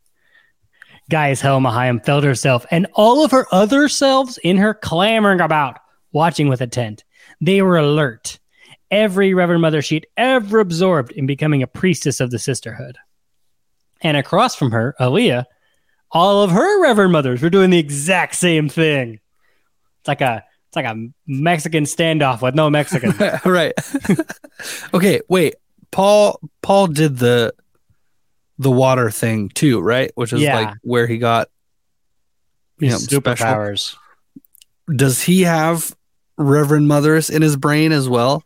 Gaius 1.08 1.40
Helen 1.40 1.62
Mohiam 1.62 2.04
felt 2.04 2.24
herself 2.24 2.66
and 2.72 2.88
all 2.94 3.24
of 3.24 3.30
her 3.30 3.46
other 3.52 3.88
selves 3.88 4.36
in 4.38 4.56
her 4.56 4.74
clamoring 4.74 5.40
about, 5.40 5.78
watching 6.10 6.48
with 6.48 6.60
intent. 6.60 7.04
They 7.40 7.62
were 7.62 7.78
alert. 7.78 8.40
Every 8.90 9.34
Reverend 9.34 9.62
Mother 9.62 9.82
she'd 9.82 10.06
ever 10.16 10.58
absorbed 10.60 11.12
in 11.12 11.26
becoming 11.26 11.62
a 11.62 11.66
priestess 11.66 12.20
of 12.20 12.30
the 12.30 12.38
sisterhood. 12.38 12.96
And 14.02 14.16
across 14.16 14.54
from 14.54 14.72
her, 14.72 14.94
Alia, 15.00 15.46
all 16.10 16.42
of 16.42 16.50
her 16.50 16.82
Reverend 16.82 17.12
Mothers 17.12 17.42
were 17.42 17.50
doing 17.50 17.70
the 17.70 17.78
exact 17.78 18.34
same 18.34 18.68
thing. 18.68 19.20
It's 20.00 20.08
like 20.08 20.20
a 20.20 20.42
it's 20.68 20.76
like 20.76 20.86
a 20.86 21.08
Mexican 21.26 21.84
standoff 21.84 22.42
with 22.42 22.54
no 22.54 22.70
Mexican. 22.70 23.12
right. 23.44 23.72
okay, 24.94 25.20
wait. 25.28 25.56
Paul 25.90 26.40
Paul 26.62 26.86
did 26.88 27.18
the 27.18 27.52
the 28.58 28.70
water 28.70 29.10
thing 29.10 29.48
too, 29.50 29.80
right? 29.80 30.10
Which 30.14 30.32
is 30.32 30.40
Yeah. 30.40 30.58
like 30.58 30.74
where 30.82 31.06
he 31.06 31.18
got 31.18 31.48
you 32.78 32.90
know, 32.90 32.96
special. 32.98 33.20
Superpowers. 33.20 33.96
Does 34.94 35.22
he 35.22 35.42
have 35.42 35.94
Reverend 36.36 36.88
Mothers 36.88 37.30
in 37.30 37.42
his 37.42 37.56
brain 37.56 37.92
as 37.92 38.08
well? 38.08 38.42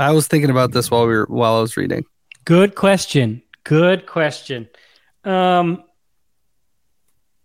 I 0.00 0.12
was 0.12 0.26
thinking 0.26 0.50
about 0.50 0.72
this 0.72 0.90
while 0.90 1.06
we 1.06 1.14
were 1.14 1.26
while 1.28 1.56
I 1.56 1.60
was 1.60 1.76
reading. 1.76 2.04
Good 2.44 2.74
question. 2.74 3.42
Good 3.64 4.06
question. 4.06 4.68
Um, 5.24 5.84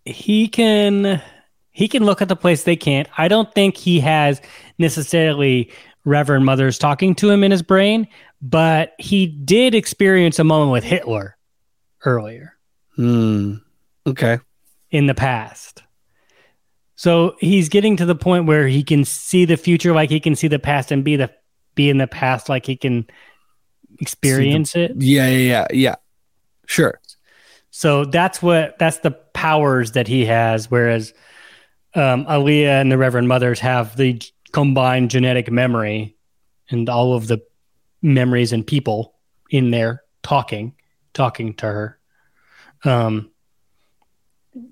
he 0.04 0.48
can 0.48 1.22
he 1.72 1.88
can 1.88 2.04
look 2.04 2.22
at 2.22 2.28
the 2.28 2.36
place 2.36 2.62
they 2.64 2.76
can't. 2.76 3.08
I 3.18 3.28
don't 3.28 3.52
think 3.54 3.76
he 3.76 4.00
has 4.00 4.40
necessarily 4.78 5.70
Reverend 6.04 6.44
Mothers 6.44 6.78
talking 6.78 7.14
to 7.16 7.30
him 7.30 7.44
in 7.44 7.50
his 7.50 7.62
brain, 7.62 8.08
but 8.40 8.94
he 8.98 9.26
did 9.26 9.74
experience 9.74 10.38
a 10.38 10.44
moment 10.44 10.72
with 10.72 10.84
Hitler 10.84 11.36
earlier 12.04 12.54
Hmm. 12.94 13.56
Okay. 14.06 14.38
in 14.90 15.06
the 15.06 15.14
past. 15.14 15.82
So 16.94 17.36
he's 17.40 17.68
getting 17.68 17.96
to 17.98 18.06
the 18.06 18.14
point 18.14 18.46
where 18.46 18.66
he 18.68 18.82
can 18.82 19.04
see 19.04 19.44
the 19.44 19.58
future 19.58 19.92
like 19.92 20.08
he 20.08 20.20
can 20.20 20.34
see 20.34 20.48
the 20.48 20.58
past 20.58 20.90
and 20.90 21.04
be 21.04 21.16
the 21.16 21.30
be 21.76 21.88
in 21.88 21.98
the 21.98 22.08
past 22.08 22.48
like 22.48 22.66
he 22.66 22.74
can 22.74 23.06
experience 24.00 24.74
it. 24.74 24.92
Yeah, 24.96 25.28
yeah, 25.28 25.36
yeah, 25.38 25.66
yeah. 25.72 25.94
Sure. 26.66 27.00
So 27.70 28.04
that's 28.04 28.42
what 28.42 28.78
that's 28.78 28.98
the 28.98 29.12
powers 29.12 29.92
that 29.92 30.08
he 30.08 30.24
has, 30.24 30.68
whereas 30.70 31.14
um, 31.94 32.26
Alia 32.28 32.72
and 32.80 32.90
the 32.90 32.98
Reverend 32.98 33.28
Mothers 33.28 33.60
have 33.60 33.96
the 33.96 34.20
combined 34.52 35.10
genetic 35.10 35.50
memory 35.50 36.16
and 36.70 36.88
all 36.88 37.14
of 37.14 37.28
the 37.28 37.40
memories 38.02 38.52
and 38.52 38.66
people 38.66 39.14
in 39.50 39.70
there 39.70 40.02
talking, 40.22 40.74
talking 41.12 41.54
to 41.54 41.66
her. 41.66 41.98
Um, 42.84 43.30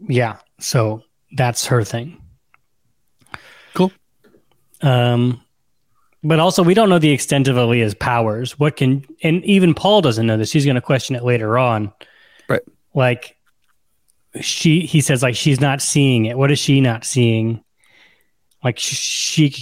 yeah, 0.09 0.39
so 0.59 1.03
that's 1.33 1.67
her 1.67 1.85
thing. 1.85 2.23
Cool. 3.75 3.93
Um, 4.81 5.44
but 6.25 6.41
also 6.41 6.63
we 6.63 6.73
don't 6.73 6.89
know 6.89 6.99
the 6.99 7.11
extent 7.11 7.49
of 7.49 7.59
Alia's 7.59 7.95
powers. 7.95 8.59
What 8.59 8.77
can 8.77 9.05
and 9.23 9.45
even 9.45 9.75
Paul 9.75 10.01
doesn't 10.01 10.27
know 10.27 10.39
this. 10.39 10.51
He's 10.51 10.65
going 10.65 10.75
to 10.75 10.81
question 10.81 11.15
it 11.15 11.23
later 11.23 11.59
on. 11.59 11.93
Right. 12.49 12.63
Like 12.95 13.37
she, 14.41 14.81
he 14.81 15.03
says 15.03 15.23
like 15.23 15.37
she's 15.37 15.61
not 15.61 15.83
seeing 15.83 16.25
it. 16.25 16.39
What 16.39 16.51
is 16.51 16.59
she 16.59 16.81
not 16.81 17.05
seeing? 17.05 17.63
Like 18.65 18.79
she, 18.79 19.55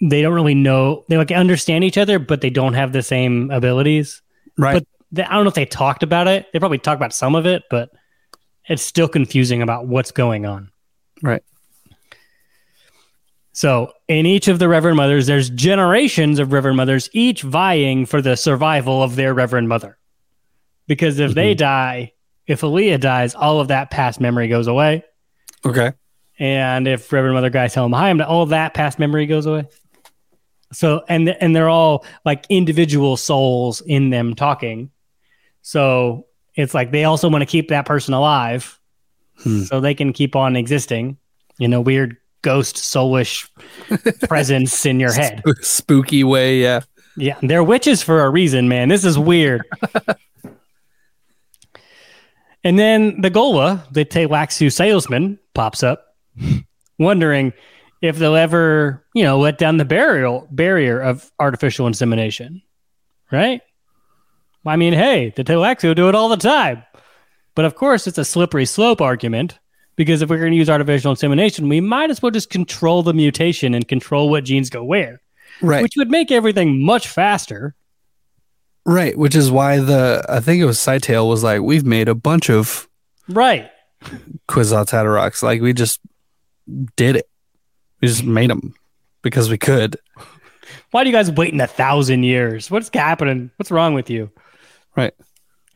they 0.00 0.20
don't 0.20 0.34
really 0.34 0.56
know. 0.56 1.04
They 1.08 1.16
like 1.16 1.30
understand 1.30 1.84
each 1.84 1.96
other, 1.96 2.18
but 2.18 2.40
they 2.40 2.50
don't 2.50 2.74
have 2.74 2.92
the 2.92 3.02
same 3.02 3.52
abilities. 3.52 4.20
Right. 4.58 4.74
But 4.74 4.84
they, 5.12 5.22
I 5.22 5.34
don't 5.34 5.44
know 5.44 5.48
if 5.48 5.54
they 5.54 5.66
talked 5.66 6.02
about 6.02 6.26
it. 6.26 6.46
They 6.52 6.58
probably 6.58 6.78
talked 6.78 6.98
about 6.98 7.14
some 7.14 7.36
of 7.36 7.46
it, 7.46 7.62
but 7.70 7.90
it's 8.68 8.82
still 8.82 9.08
confusing 9.08 9.62
about 9.62 9.86
what's 9.86 10.10
going 10.10 10.46
on. 10.46 10.70
Right. 11.22 11.44
So, 13.58 13.90
in 14.06 14.24
each 14.24 14.46
of 14.46 14.60
the 14.60 14.68
Reverend 14.68 14.98
Mothers, 14.98 15.26
there's 15.26 15.50
generations 15.50 16.38
of 16.38 16.52
Reverend 16.52 16.76
Mothers, 16.76 17.10
each 17.12 17.42
vying 17.42 18.06
for 18.06 18.22
the 18.22 18.36
survival 18.36 19.02
of 19.02 19.16
their 19.16 19.34
Reverend 19.34 19.68
Mother. 19.68 19.98
Because 20.86 21.18
if 21.18 21.34
they 21.34 21.54
die, 21.54 22.12
if 22.46 22.62
Alia 22.62 22.98
dies, 22.98 23.34
all 23.34 23.58
of 23.60 23.66
that 23.66 23.90
past 23.90 24.20
memory 24.20 24.46
goes 24.46 24.68
away. 24.68 25.02
okay. 25.66 25.90
And 26.38 26.86
if 26.86 27.12
Reverend 27.12 27.34
Mother 27.34 27.50
Guy 27.50 27.66
tell 27.66 27.84
him 27.84 27.92
hi, 27.92 28.16
all 28.20 28.46
that 28.46 28.74
past 28.74 29.00
memory 29.00 29.26
goes 29.26 29.44
away. 29.44 29.66
So, 30.72 31.02
and 31.08 31.28
and 31.28 31.56
they're 31.56 31.68
all 31.68 32.06
like 32.24 32.46
individual 32.48 33.16
souls 33.16 33.80
in 33.80 34.10
them 34.10 34.36
talking. 34.36 34.92
So 35.62 36.26
it's 36.54 36.74
like 36.74 36.92
they 36.92 37.02
also 37.02 37.28
want 37.28 37.42
to 37.42 37.46
keep 37.46 37.70
that 37.70 37.86
person 37.86 38.14
alive, 38.14 38.78
Hmm. 39.38 39.62
so 39.62 39.80
they 39.80 39.94
can 39.94 40.12
keep 40.12 40.36
on 40.36 40.54
existing 40.54 41.16
in 41.58 41.72
a 41.72 41.80
weird 41.80 42.18
ghost 42.42 42.76
soulish 42.76 43.48
presence 44.28 44.86
in 44.86 45.00
your 45.00 45.12
head. 45.14 45.42
Sp- 45.44 45.62
spooky 45.62 46.24
way, 46.24 46.60
yeah. 46.60 46.80
Yeah, 47.16 47.36
they're 47.42 47.64
witches 47.64 48.02
for 48.02 48.24
a 48.24 48.30
reason, 48.30 48.68
man. 48.68 48.88
This 48.88 49.04
is 49.04 49.18
weird. 49.18 49.62
and 52.64 52.78
then 52.78 53.20
the 53.20 53.30
Ghola, 53.30 53.92
the 53.92 54.04
Tleilaxu 54.04 54.72
salesman, 54.72 55.40
pops 55.52 55.82
up, 55.82 56.14
wondering 56.98 57.52
if 58.00 58.18
they'll 58.18 58.36
ever, 58.36 59.04
you 59.14 59.24
know, 59.24 59.40
let 59.40 59.58
down 59.58 59.78
the 59.78 59.84
barrier 59.84 60.42
barrier 60.50 61.00
of 61.00 61.28
artificial 61.40 61.88
insemination. 61.88 62.62
Right? 63.32 63.62
I 64.64 64.76
mean, 64.76 64.92
hey, 64.92 65.32
the 65.34 65.42
Tleilaxu 65.44 65.96
do 65.96 66.08
it 66.08 66.14
all 66.14 66.28
the 66.28 66.36
time. 66.36 66.84
But 67.56 67.64
of 67.64 67.74
course, 67.74 68.06
it's 68.06 68.18
a 68.18 68.24
slippery 68.24 68.64
slope 68.64 69.00
argument 69.00 69.58
because 69.98 70.22
if 70.22 70.30
we're 70.30 70.38
going 70.38 70.52
to 70.52 70.56
use 70.56 70.70
artificial 70.70 71.10
insemination, 71.10 71.68
we 71.68 71.80
might 71.82 72.08
as 72.08 72.22
well 72.22 72.30
just 72.30 72.48
control 72.48 73.02
the 73.02 73.12
mutation 73.12 73.74
and 73.74 73.86
control 73.86 74.30
what 74.30 74.44
genes 74.44 74.70
go 74.70 74.82
where 74.82 75.20
Right. 75.60 75.82
which 75.82 75.94
would 75.96 76.08
make 76.10 76.30
everything 76.30 76.82
much 76.84 77.08
faster. 77.08 77.74
right. 78.86 79.18
Which 79.18 79.34
is 79.34 79.50
why 79.50 79.78
the 79.80 80.24
I 80.28 80.40
think 80.40 80.62
it 80.62 80.64
was 80.66 80.78
Scytale 80.78 81.28
was 81.28 81.42
like, 81.44 81.60
we've 81.60 81.84
made 81.84 82.08
a 82.08 82.14
bunch 82.14 82.48
of 82.48 82.88
Right. 83.28 83.70
Kwisatz 84.48 84.90
Haderachs. 84.92 85.42
Like 85.42 85.60
we 85.60 85.72
just 85.74 86.00
did 86.96 87.16
it. 87.16 87.28
We 88.00 88.08
just 88.08 88.22
made 88.24 88.48
them 88.50 88.74
because 89.22 89.50
we 89.50 89.58
could. 89.58 89.96
Why 90.92 91.02
do 91.02 91.10
you 91.10 91.16
guys 91.16 91.30
wait 91.30 91.52
in 91.52 91.60
a 91.60 91.66
thousand 91.66 92.22
years? 92.22 92.70
What's 92.70 92.88
happening? 92.94 93.50
What's 93.56 93.70
wrong 93.72 93.94
with 93.94 94.08
you? 94.08 94.30
Right. 94.96 95.12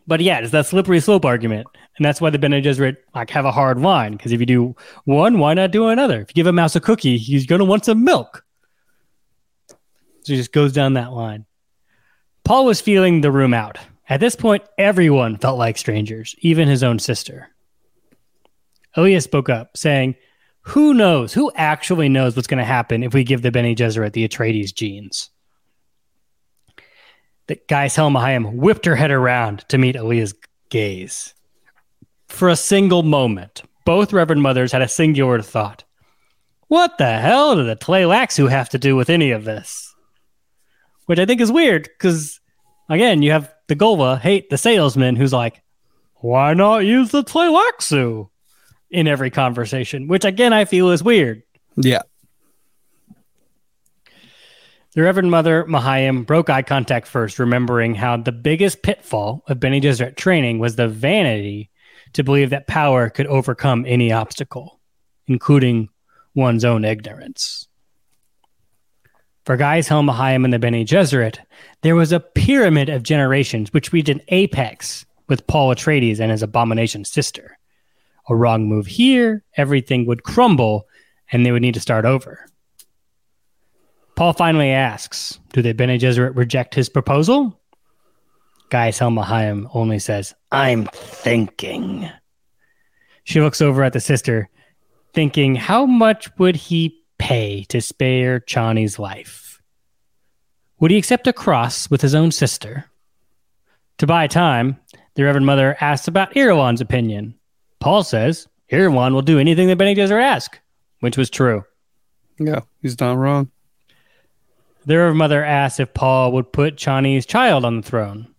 But 0.07 0.21
yeah, 0.21 0.39
it's 0.39 0.53
that 0.53 0.67
slippery 0.67 1.01
slope 1.01 1.25
argument. 1.25 1.67
And 1.97 2.05
that's 2.05 2.21
why 2.21 2.31
the 2.31 2.39
Bene 2.39 2.61
Gesserit 2.63 2.97
like 3.15 3.31
have 3.31 3.45
a 3.45 3.53
hard 3.53 3.79
line. 3.81 4.13
Because 4.13 4.33
if 4.33 4.41
you 4.41 4.47
do 4.47 4.77
one, 5.05 5.39
why 5.39 5.55
not 5.55 5.73
do 5.73 5.89
another? 5.89 6.21
If 6.21 6.31
you 6.31 6.35
give 6.35 6.47
a 6.47 6.53
mouse 6.53 6.75
a 6.75 6.81
cookie, 6.81 7.19
he's 7.19 7.47
gonna 7.47 7.65
want 7.65 7.85
some 7.85 8.05
milk. 8.05 8.45
So 10.23 10.33
it 10.33 10.37
just 10.37 10.53
goes 10.53 10.73
down 10.73 10.95
that 10.95 11.13
line. 11.13 11.47
Paul 12.45 12.65
was 12.65 12.81
feeling 12.81 13.21
the 13.21 13.31
room 13.31 13.55
out. 13.55 13.79
At 14.09 14.21
this 14.21 14.37
point, 14.37 14.65
everyone 14.79 15.39
felt 15.39 15.59
like 15.59 15.79
strangers, 15.79 16.35
even 16.41 16.69
his 16.69 16.83
own 16.83 16.99
sister. 16.99 17.49
Elias 18.95 19.25
spoke 19.25 19.49
up, 19.49 19.77
saying, 19.77 20.17
Who 20.63 20.93
knows? 20.93 21.33
Who 21.33 21.51
actually 21.55 22.09
knows 22.09 22.37
what's 22.37 22.49
going 22.49 22.59
to 22.59 22.65
happen 22.65 23.03
if 23.03 23.15
we 23.15 23.25
give 23.25 23.43
the 23.43 23.51
Bene 23.51 23.75
Gesserit 23.75 24.13
the 24.13 24.29
Atreides 24.29 24.75
genes? 24.75 25.31
The 27.47 27.59
Gaius 27.69 27.97
Helen 27.97 28.13
Mohiam 28.13 28.55
whipped 28.55 28.85
her 28.85 28.97
head 28.97 29.11
around 29.11 29.65
to 29.69 29.79
meet 29.79 29.97
Alia's 29.97 30.35
gaze. 30.69 31.35
For 32.33 32.49
a 32.49 32.57
single 32.57 33.03
moment, 33.03 33.63
both 33.85 34.13
Reverend 34.13 34.43
Mothers 34.43 34.73
had 34.73 34.81
a 34.81 34.89
singular 34.89 35.43
thought. 35.43 35.85
What 36.69 36.97
the 36.97 37.19
hell 37.19 37.55
do 37.55 37.63
the 37.63 37.77
Tleilaxu 37.77 38.49
have 38.49 38.71
to 38.71 38.79
do 38.79 38.97
with 38.97 39.11
any 39.11 39.33
of 39.33 39.45
this? 39.45 39.95
Which 41.05 41.19
I 41.19 41.27
think 41.27 41.43
is 41.43 41.53
weird 41.53 41.83
because, 41.83 42.41
again, 42.89 43.21
you 43.21 43.33
have 43.33 43.53
the 43.69 43.77
Ghola 43.77 44.19
Hayt 44.19 44.49
the 44.49 44.57
salesman 44.57 45.15
who's 45.15 45.35
like, 45.35 45.63
why 46.17 46.55
not 46.55 46.79
use 46.79 47.11
the 47.11 47.23
Tleilaxu 47.23 48.31
in 48.91 49.07
every 49.07 49.31
conversation? 49.31 50.09
Which, 50.09 50.25
again, 50.25 50.55
I 50.55 50.65
feel 50.65 50.91
is 50.91 51.05
weird. 51.05 51.43
Yeah. 51.77 52.03
The 54.95 55.03
Reverend 55.03 55.31
Mother 55.31 55.65
Mohiam 55.65 56.25
broke 56.25 56.49
eye 56.49 56.63
contact 56.63 57.07
first, 57.07 57.39
remembering 57.39 57.95
how 57.95 58.17
the 58.17 58.33
biggest 58.33 58.83
pitfall 58.83 59.45
of 59.49 59.61
Bene 59.61 59.81
Gesserit 59.81 60.17
training 60.17 60.59
was 60.59 60.77
the 60.77 60.89
vanity 60.89 61.69
to 62.15 62.25
believe 62.25 62.51
that 62.51 62.67
power 62.67 63.11
could 63.11 63.27
overcome 63.27 63.85
any 63.87 64.13
obstacle, 64.13 64.81
including 65.27 65.89
one's 66.35 66.65
own 66.65 66.85
ignorance. 66.85 67.69
For 69.45 69.57
Gaius 69.57 69.89
Helen 69.89 70.07
Mohiam 70.07 70.45
and 70.45 70.53
the 70.53 70.59
Bene 70.59 70.85
Gesserit, 70.85 71.39
there 71.81 71.97
was 71.97 72.13
a 72.13 72.21
pyramid 72.21 72.89
of 72.89 73.03
generations 73.03 73.73
which 73.73 73.93
reached 73.93 74.09
an 74.09 74.21
apex 74.29 75.05
with 75.29 75.47
Paul 75.47 75.75
Atreides 75.75 76.21
and 76.21 76.31
his 76.31 76.43
abomination 76.43 77.05
sister. 77.05 77.59
A 78.29 78.37
wrong 78.37 78.67
move 78.67 78.87
here, 78.87 79.43
everything 79.57 80.07
would 80.07 80.23
crumble, 80.23 80.87
and 81.33 81.45
they 81.45 81.51
would 81.51 81.63
need 81.63 81.75
to 81.75 81.81
start 81.81 82.05
over. 82.05 82.47
Paul 84.15 84.33
finally 84.33 84.71
asks, 84.71 85.41
Do 85.53 85.63
the 85.63 85.73
Bene 85.73 85.99
Gesserit 85.99 86.37
reject 86.37 86.75
his 86.75 86.89
proposal? 86.89 87.59
Gaius 88.73 89.01
Helen 89.01 89.17
Mohiam 89.17 89.69
only 89.75 89.99
says, 89.99 90.35
I'm 90.51 90.87
thinking. 90.87 92.09
She 93.25 93.43
looks 93.43 93.61
over 93.61 93.85
at 93.85 93.93
the 93.93 94.01
sister, 94.01 94.49
thinking, 95.13 95.57
How 95.57 95.85
much 95.85 96.31
would 96.39 96.57
he 96.57 97.05
pay 97.19 97.65
to 97.65 97.83
spare 97.83 98.41
Chani's 98.41 98.99
life? 98.99 99.61
Would 100.81 100.91
he 100.91 100.97
accept 100.97 101.27
a 101.27 101.35
cross 101.35 101.91
with 101.91 102.01
his 102.01 102.15
own 102.15 102.33
sister? 102.33 102.87
To 103.99 104.07
buy 104.07 104.27
time, 104.27 104.79
the 105.17 105.25
Reverend 105.25 105.45
Mother 105.45 105.77
asks 105.83 106.09
about 106.09 106.33
Irulan's 106.33 106.81
opinion. 106.81 107.35
Paul 107.79 108.03
says 108.03 108.49
Irulan 108.71 109.13
will 109.13 109.21
do 109.21 109.39
anything 109.39 109.69
that 109.69 109.77
Bene 109.77 109.95
Gesserit 109.95 110.23
ask, 110.23 110.59
which 111.01 111.19
was 111.19 111.29
true. 111.29 111.63
Yeah, 112.39 112.61
he's 112.81 112.99
not 112.99 113.19
wrong. 113.19 113.51
The 114.87 114.97
Reverend 114.97 115.19
Mother 115.19 115.45
asks 115.45 115.79
if 115.79 115.93
Paul 115.93 116.33
would 116.33 116.55
put 116.55 116.77
Chani's 116.77 117.27
child 117.27 117.67
on 117.67 117.77
the 117.77 117.87
throne. 117.87 118.32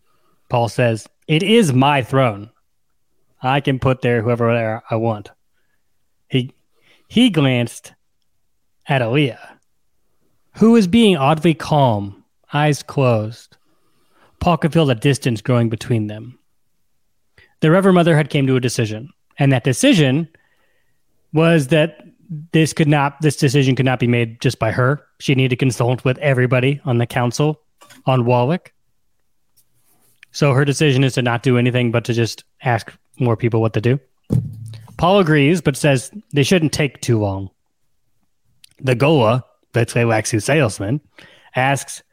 Paul 0.54 0.70
says, 0.70 1.08
It 1.28 1.42
is 1.42 1.74
my 1.74 2.04
throne. 2.04 2.52
I 3.42 3.60
can 3.60 3.80
put 3.80 4.04
there 4.04 4.22
whoever 4.22 4.84
I 4.88 4.96
want. 4.96 5.32
He 6.28 6.54
he 7.08 7.32
glanced 7.32 7.96
at 8.86 9.02
Alia, 9.02 9.60
who 10.58 10.74
was 10.74 10.86
being 10.86 11.18
oddly 11.18 11.56
calm, 11.56 12.24
eyes 12.54 12.84
closed. 12.84 13.58
Paul 14.40 14.58
could 14.58 14.72
feel 14.72 14.86
the 14.86 14.94
distance 14.94 15.42
growing 15.42 15.70
between 15.70 16.06
them. 16.06 16.38
The 17.62 17.72
Reverend 17.72 17.96
Mother 17.96 18.16
had 18.16 18.30
came 18.30 18.46
to 18.46 18.56
a 18.56 18.60
decision, 18.60 19.10
and 19.40 19.52
that 19.52 19.64
decision 19.64 20.30
was 21.34 21.70
that 21.70 22.06
this 22.52 22.74
could 22.74 22.88
not 22.88 23.20
this 23.22 23.38
decision 23.38 23.76
could 23.76 23.88
not 23.88 24.00
be 24.00 24.06
made 24.06 24.40
just 24.40 24.60
by 24.60 24.70
her. 24.70 25.04
She 25.20 25.34
needed 25.34 25.50
to 25.50 25.56
consult 25.56 26.06
with 26.06 26.20
everybody 26.20 26.80
on 26.86 27.00
the 27.00 27.08
council 27.08 27.60
on 28.06 28.26
Wallach. 28.26 28.72
So 30.34 30.54
her 30.54 30.66
decision 30.66 31.04
is 31.04 31.14
to 31.14 31.22
not 31.22 31.44
do 31.44 31.58
anything 31.58 31.92
but 31.92 32.04
to 32.06 32.14
just 32.14 32.44
ask 32.62 32.92
more 33.20 33.38
people 33.38 33.62
what 33.62 33.74
to 33.74 33.82
do. 33.82 34.00
Paul 34.98 35.20
agrees, 35.20 35.62
but 35.62 35.78
says 35.78 36.12
they 36.34 36.44
shouldn't 36.44 36.74
take 36.74 37.02
too 37.02 37.20
long. 37.20 37.50
The 38.80 38.96
Ghola, 38.96 39.44
the 39.74 39.86
Tleilaxu 39.86 40.42
salesman, 40.42 41.02
asks, 41.56 42.04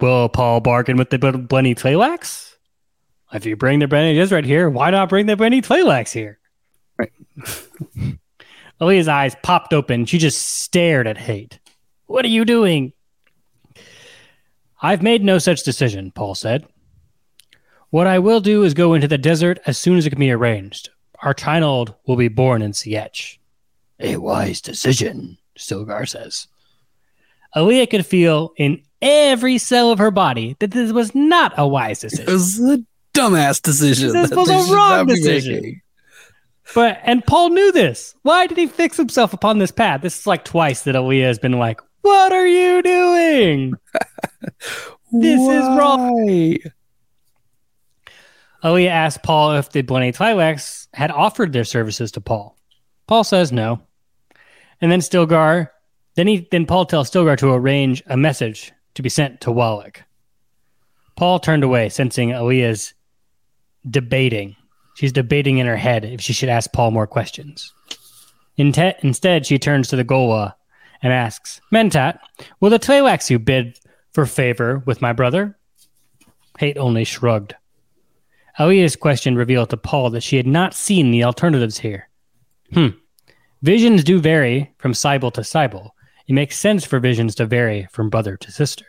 Will 0.00 0.28
Paul 0.28 0.60
bargain 0.60 0.96
with 0.96 1.10
the 1.10 1.18
Bene 1.18 1.74
Tleilax? 1.74 2.54
If 3.32 3.46
you 3.46 3.56
bring 3.56 3.78
the 3.78 3.86
Blenny 3.86 4.30
right 4.30 4.44
here, 4.44 4.68
why 4.68 4.90
not 4.90 5.08
bring 5.08 5.26
the 5.26 5.36
Bene 5.36 5.62
Tleilax 5.62 6.12
here? 6.12 6.38
Right. 6.98 7.12
Alia's 8.80 9.08
eyes 9.08 9.34
popped 9.42 9.72
open. 9.72 10.04
She 10.04 10.18
just 10.18 10.42
stared 10.42 11.06
at 11.06 11.16
Hayt. 11.16 11.58
What 12.06 12.24
are 12.24 12.28
you 12.28 12.44
doing? 12.44 12.92
I've 14.82 15.02
made 15.02 15.24
no 15.24 15.38
such 15.38 15.62
decision, 15.62 16.10
Paul 16.10 16.34
said. 16.34 16.66
What 17.94 18.08
I 18.08 18.18
will 18.18 18.40
do 18.40 18.64
is 18.64 18.74
go 18.74 18.94
into 18.94 19.06
the 19.06 19.16
desert 19.16 19.60
as 19.66 19.78
soon 19.78 19.98
as 19.98 20.04
it 20.04 20.10
can 20.10 20.18
be 20.18 20.32
arranged. 20.32 20.88
Our 21.20 21.32
child 21.32 21.94
will 22.08 22.16
be 22.16 22.26
born 22.26 22.60
in 22.60 22.72
Sietch. 22.72 23.38
A 24.00 24.16
wise 24.16 24.60
decision, 24.60 25.38
Stilgar 25.56 26.08
says. 26.08 26.48
Alia 27.54 27.86
could 27.86 28.04
feel 28.04 28.52
in 28.56 28.82
every 29.00 29.58
cell 29.58 29.92
of 29.92 30.00
her 30.00 30.10
body 30.10 30.56
that 30.58 30.72
this 30.72 30.90
was 30.90 31.14
not 31.14 31.54
a 31.56 31.68
wise 31.68 32.00
decision. 32.00 32.28
It 32.28 32.32
was 32.32 32.58
a 32.58 32.84
dumbass 33.14 33.62
decision. 33.62 34.12
This 34.12 34.32
was 34.32 34.50
a 34.50 34.74
wrong 34.74 35.06
decision. 35.06 35.54
making. 35.54 35.80
But 36.74 36.98
and 37.04 37.24
Paul 37.24 37.50
knew 37.50 37.70
this. 37.70 38.16
Why 38.22 38.48
did 38.48 38.58
he 38.58 38.66
fix 38.66 38.96
himself 38.96 39.32
upon 39.32 39.58
this 39.58 39.70
path? 39.70 40.02
This 40.02 40.18
is 40.18 40.26
like 40.26 40.44
twice 40.44 40.82
that 40.82 40.96
Alia 40.96 41.26
has 41.26 41.38
been 41.38 41.60
like, 41.60 41.80
"What 42.00 42.32
are 42.32 42.48
you 42.48 42.82
doing?" 42.82 43.74
This 45.12 45.40
is 45.40 45.62
wrong. 45.78 46.58
Alia 48.64 48.90
asked 48.90 49.22
Paul 49.22 49.52
if 49.56 49.70
the 49.70 49.82
Bene 49.82 50.12
Tleilax 50.12 50.88
had 50.94 51.10
offered 51.10 51.52
their 51.52 51.64
services 51.64 52.10
to 52.12 52.20
Paul. 52.20 52.56
Paul 53.06 53.24
says 53.24 53.52
no, 53.52 53.80
and 54.80 54.90
then 54.90 55.00
Stilgar. 55.00 55.68
Then 56.14 56.26
he 56.28 56.48
then 56.50 56.64
Paul 56.64 56.86
tells 56.86 57.10
Stilgar 57.10 57.36
to 57.38 57.52
arrange 57.52 58.02
a 58.06 58.16
message 58.16 58.72
to 58.94 59.02
be 59.02 59.08
sent 59.08 59.40
to 59.42 59.52
Wallach. 59.52 60.04
Paul 61.16 61.38
turned 61.38 61.64
away, 61.64 61.88
sensing 61.88 62.32
Alia's 62.32 62.94
debating. 63.88 64.56
She's 64.94 65.12
debating 65.12 65.58
in 65.58 65.66
her 65.66 65.76
head 65.76 66.04
if 66.04 66.20
she 66.20 66.32
should 66.32 66.48
ask 66.48 66.72
Paul 66.72 66.92
more 66.92 67.06
questions. 67.06 67.72
Inte- 68.58 68.98
instead, 69.00 69.44
she 69.44 69.58
turns 69.58 69.88
to 69.88 69.96
the 69.96 70.04
Ghola 70.04 70.54
and 71.02 71.12
asks, 71.12 71.60
Mentat, 71.72 72.18
will 72.60 72.70
the 72.70 72.78
Tleilaxu 72.78 73.44
bid 73.44 73.78
for 74.12 74.24
favor 74.24 74.82
with 74.86 75.02
my 75.02 75.12
brother? 75.12 75.58
Hayt 76.60 76.76
only 76.76 77.04
shrugged. 77.04 77.56
Alia's 78.58 78.96
question 78.96 79.36
revealed 79.36 79.70
to 79.70 79.76
Paul 79.76 80.10
that 80.10 80.22
she 80.22 80.36
had 80.36 80.46
not 80.46 80.74
seen 80.74 81.10
the 81.10 81.24
alternatives 81.24 81.78
here. 81.78 82.08
Hmm. 82.72 82.88
Visions 83.62 84.04
do 84.04 84.20
vary 84.20 84.72
from 84.78 84.94
sibyl 84.94 85.30
to 85.32 85.42
sibyl. 85.42 85.94
It 86.26 86.34
makes 86.34 86.58
sense 86.58 86.84
for 86.84 87.00
visions 87.00 87.34
to 87.36 87.46
vary 87.46 87.88
from 87.90 88.10
brother 88.10 88.36
to 88.36 88.52
sister. 88.52 88.86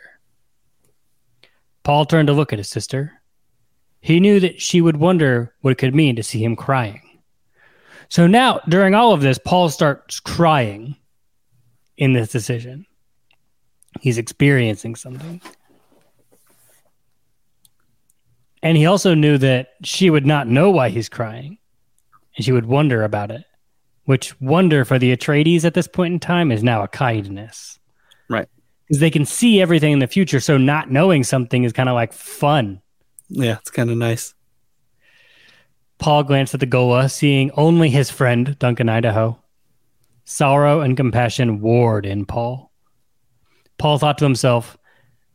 Paul 1.82 2.04
turned 2.04 2.28
to 2.28 2.32
look 2.32 2.52
at 2.52 2.58
his 2.58 2.68
sister. 2.68 3.22
He 4.00 4.20
knew 4.20 4.40
that 4.40 4.60
she 4.60 4.80
would 4.80 4.96
wonder 4.96 5.54
what 5.60 5.72
it 5.72 5.78
could 5.78 5.94
mean 5.94 6.16
to 6.16 6.22
see 6.22 6.42
him 6.42 6.56
crying. 6.56 7.02
So 8.08 8.26
now, 8.26 8.60
during 8.68 8.94
all 8.94 9.12
of 9.12 9.20
this, 9.20 9.38
Paul 9.38 9.68
starts 9.68 10.20
crying 10.20 10.96
in 11.96 12.12
this 12.12 12.28
decision. 12.28 12.86
He's 14.00 14.18
experiencing 14.18 14.94
something. 14.94 15.40
And 18.66 18.76
he 18.76 18.84
also 18.84 19.14
knew 19.14 19.38
that 19.38 19.74
she 19.84 20.10
would 20.10 20.26
not 20.26 20.48
know 20.48 20.72
why 20.72 20.88
he's 20.88 21.08
crying, 21.08 21.56
and 22.34 22.44
she 22.44 22.50
would 22.50 22.66
wonder 22.66 23.04
about 23.04 23.30
it. 23.30 23.44
Which 24.06 24.40
wonder 24.40 24.84
for 24.84 24.98
the 24.98 25.16
Atreides 25.16 25.64
at 25.64 25.74
this 25.74 25.86
point 25.86 26.14
in 26.14 26.18
time 26.18 26.50
is 26.50 26.64
now 26.64 26.82
a 26.82 26.88
kindness. 26.88 27.78
Right. 28.28 28.48
Because 28.88 28.98
they 28.98 29.10
can 29.12 29.24
see 29.24 29.62
everything 29.62 29.92
in 29.92 30.00
the 30.00 30.08
future, 30.08 30.40
so 30.40 30.58
not 30.58 30.90
knowing 30.90 31.22
something 31.22 31.62
is 31.62 31.72
kind 31.72 31.88
of 31.88 31.94
like 31.94 32.12
fun. 32.12 32.82
Yeah, 33.28 33.58
it's 33.58 33.70
kind 33.70 33.88
of 33.88 33.98
nice. 33.98 34.34
Paul 35.98 36.24
glanced 36.24 36.52
at 36.52 36.58
the 36.58 36.66
Ghola, 36.66 37.08
seeing 37.08 37.52
only 37.52 37.88
his 37.88 38.10
friend, 38.10 38.58
Duncan 38.58 38.88
Idaho. 38.88 39.40
Sorrow 40.24 40.80
and 40.80 40.96
compassion 40.96 41.60
warred 41.60 42.04
in 42.04 42.26
Paul. 42.26 42.72
Paul 43.78 43.98
thought 43.98 44.18
to 44.18 44.24
himself, 44.24 44.76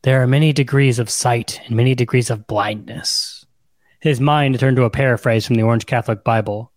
There 0.04 0.24
are 0.24 0.28
many 0.28 0.52
degrees 0.52 0.98
of 0.98 1.12
sight 1.12 1.62
and 1.66 1.76
many 1.76 1.94
degrees 1.94 2.32
of 2.32 2.48
blindness. 2.48 3.46
His 4.00 4.20
mind 4.20 4.60
turned 4.60 4.78
to 4.78 4.84
a 4.84 4.90
paraphrase 4.90 5.46
from 5.46 5.58
the 5.58 5.62
Orange 5.62 5.86
Catholic 5.86 6.24
Bible. 6.24 6.72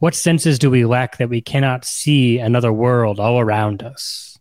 What 0.00 0.16
senses 0.16 0.58
do 0.58 0.68
we 0.68 0.84
lack 0.84 1.18
that 1.18 1.28
we 1.28 1.40
cannot 1.40 1.84
see 1.84 2.38
another 2.38 2.72
world 2.72 3.20
all 3.20 3.38
around 3.38 3.84
us? 3.84 4.36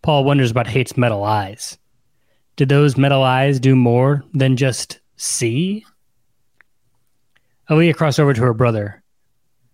Paul 0.00 0.24
wonders 0.24 0.50
about 0.50 0.68
Hayt's 0.68 0.96
metal 0.96 1.22
eyes. 1.22 1.76
Did 2.56 2.70
those 2.70 2.96
metal 2.96 3.22
eyes 3.22 3.60
do 3.60 3.76
more 3.76 4.24
than 4.32 4.56
just 4.56 5.00
see? 5.16 5.84
Alia 7.70 7.92
crossed 7.92 8.18
over 8.18 8.32
to 8.32 8.40
her 8.40 8.54
brother. 8.54 9.02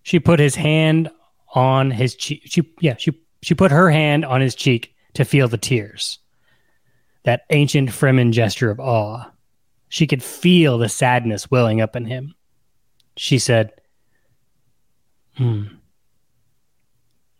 She 0.03 0.19
put 0.19 0.41
his 0.41 0.57
hand 0.57 1.09
on 1.55 1.93
his 1.93 2.17
cheek. 2.17 2.43
She 2.47 2.63
yeah, 2.81 2.97
she 2.97 3.13
she 3.43 3.55
put 3.55 3.71
her 3.71 3.91
hand 3.91 4.25
on 4.25 4.41
his 4.41 4.57
cheek 4.57 4.95
to 5.15 5.25
feel 5.25 5.47
the 5.47 5.57
tears. 5.57 6.19
That 7.27 7.43
ancient 7.51 7.91
Fremen 7.91 8.31
gesture 8.31 8.71
of 8.71 8.79
awe. 8.79 9.33
She 9.89 10.07
could 10.07 10.23
feel 10.23 10.79
the 10.79 10.89
sadness 10.89 11.51
welling 11.51 11.81
up 11.81 11.97
in 11.97 12.05
him. 12.05 12.35
She 13.17 13.41
said, 13.41 13.73
hmm. 15.37 15.65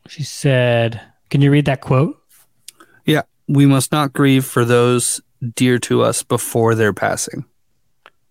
She 0.09 0.25
said, 0.25 1.01
Can 1.31 1.41
you 1.41 1.53
read 1.53 1.67
that 1.67 1.83
quote? 1.83 2.21
Yeah, 3.05 3.23
we 3.47 3.65
must 3.65 3.93
not 3.93 4.13
grieve 4.13 4.45
for 4.45 4.65
those 4.65 5.21
dear 5.55 5.79
to 5.79 6.03
us 6.03 6.25
before 6.25 6.75
their 6.75 6.93
passing. 6.93 7.45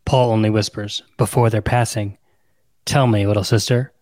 Paul 0.03 0.31
only 0.31 0.49
whispers, 0.49 1.03
before 1.15 1.49
their 1.49 1.61
passing. 1.61 2.17
Tell 2.83 3.07
me, 3.07 3.25
little 3.25 3.45
sister, 3.45 3.93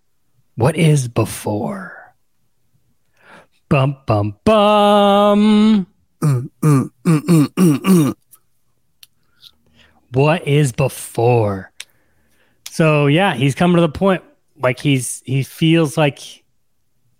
what 0.56 0.76
is 0.76 1.08
before? 1.08 2.16
Bum, 3.70 3.98
bum, 4.08 4.38
bum. 4.44 5.88
Mm, 6.24 6.50
mm, 6.62 6.90
mm. 7.06 8.16
What 10.14 10.48
is 10.48 10.72
before? 10.72 11.72
So 12.70 13.08
yeah, 13.08 13.34
he's 13.34 13.56
coming 13.56 13.76
to 13.76 13.82
the 13.82 13.90
point. 13.90 14.24
Like 14.58 14.80
he's 14.80 15.22
he 15.26 15.44
feels 15.44 15.98
like 15.98 16.44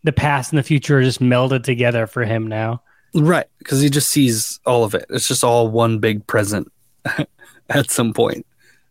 the 0.04 0.14
past 0.14 0.52
and 0.52 0.60
the 0.60 0.64
future 0.64 1.00
are 1.00 1.04
just 1.04 1.22
melded 1.22 1.64
together 1.64 2.08
for 2.08 2.24
him 2.24 2.48
now. 2.48 2.82
Right, 3.16 3.46
because 3.60 3.82
he 3.82 3.90
just 3.90 4.10
sees 4.10 4.60
all 4.66 4.84
of 4.84 4.96
it. 4.96 5.06
It's 5.10 5.28
just 5.28 5.44
all 5.44 5.70
one 5.70 6.00
big 6.00 6.26
present 6.26 6.72
at 7.70 7.92
some 7.92 8.14
point. 8.14 8.46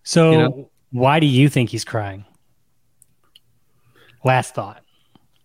So, 0.04 0.30
You 0.30 0.38
know? 0.38 0.70
why 0.92 1.18
do 1.20 1.26
you 1.26 1.48
think 1.48 1.70
he's 1.70 1.84
crying? 1.84 2.24
Last 4.24 4.54
thought. 4.54 4.82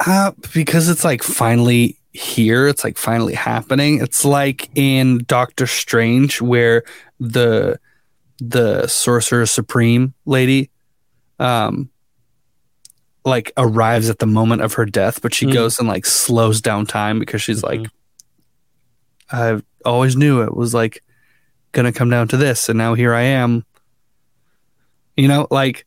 Uh, 0.05 0.31
because 0.53 0.89
it's 0.89 1.03
like 1.03 1.23
finally 1.23 1.97
here. 2.17 2.67
It's 2.67 2.83
like 2.83 2.97
finally 2.97 3.33
happening. 3.33 4.01
It's 4.01 4.25
like 4.25 4.69
in 4.75 5.19
Doctor 5.27 5.67
Strange 5.67 6.41
where 6.41 6.83
the 7.19 7.79
the 8.39 8.85
Sorcerer 8.87 9.45
Supreme 9.45 10.13
lady 10.25 10.69
um 11.39 11.89
like 13.25 13.51
arrives 13.57 14.09
at 14.09 14.19
the 14.19 14.25
moment 14.27 14.61
of 14.61 14.73
her 14.73 14.85
death, 14.85 15.21
but 15.21 15.33
she 15.33 15.45
Mm. 15.47 15.53
goes 15.53 15.79
and 15.79 15.87
like 15.87 16.05
slows 16.05 16.61
down 16.61 16.85
time 16.85 17.19
because 17.19 17.41
she's 17.41 17.63
like 17.63 17.81
Mhm. 17.81 17.89
I 19.31 19.61
always 19.85 20.15
knew 20.15 20.41
it 20.41 20.55
was 20.55 20.73
like 20.73 21.03
gonna 21.73 21.91
come 21.91 22.09
down 22.09 22.27
to 22.29 22.37
this 22.37 22.69
and 22.69 22.77
now 22.77 22.93
here 22.93 23.13
I 23.13 23.23
am. 23.23 23.65
You 25.17 25.27
know, 25.27 25.47
like 25.51 25.85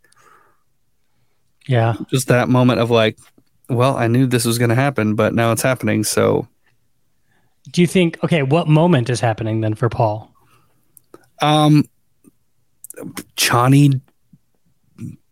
Yeah. 1.66 1.94
just 2.10 2.28
that 2.28 2.48
moment 2.48 2.80
of 2.80 2.90
like, 2.90 3.16
well, 3.70 3.96
I 3.96 4.06
knew 4.08 4.26
this 4.26 4.44
was 4.44 4.58
going 4.58 4.68
to 4.70 4.74
happen, 4.74 5.14
but 5.14 5.32
now 5.34 5.52
it's 5.52 5.62
happening. 5.62 6.04
So, 6.04 6.46
Do 7.70 7.80
you 7.80 7.86
think, 7.86 8.22
okay, 8.24 8.42
what 8.42 8.68
moment 8.68 9.08
is 9.08 9.20
happening 9.20 9.60
then 9.60 9.74
for 9.74 9.88
Paul? 9.88 10.26
um, 11.42 11.84
Chani, 13.36 14.00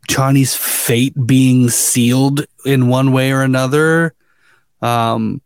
Chani's 0.08 0.54
fate 0.56 1.14
being 1.26 1.68
sealed 1.68 2.46
in 2.64 2.88
one 2.88 3.12
way 3.12 3.30
or 3.30 3.42
another, 3.42 4.14
um, 4.80 5.42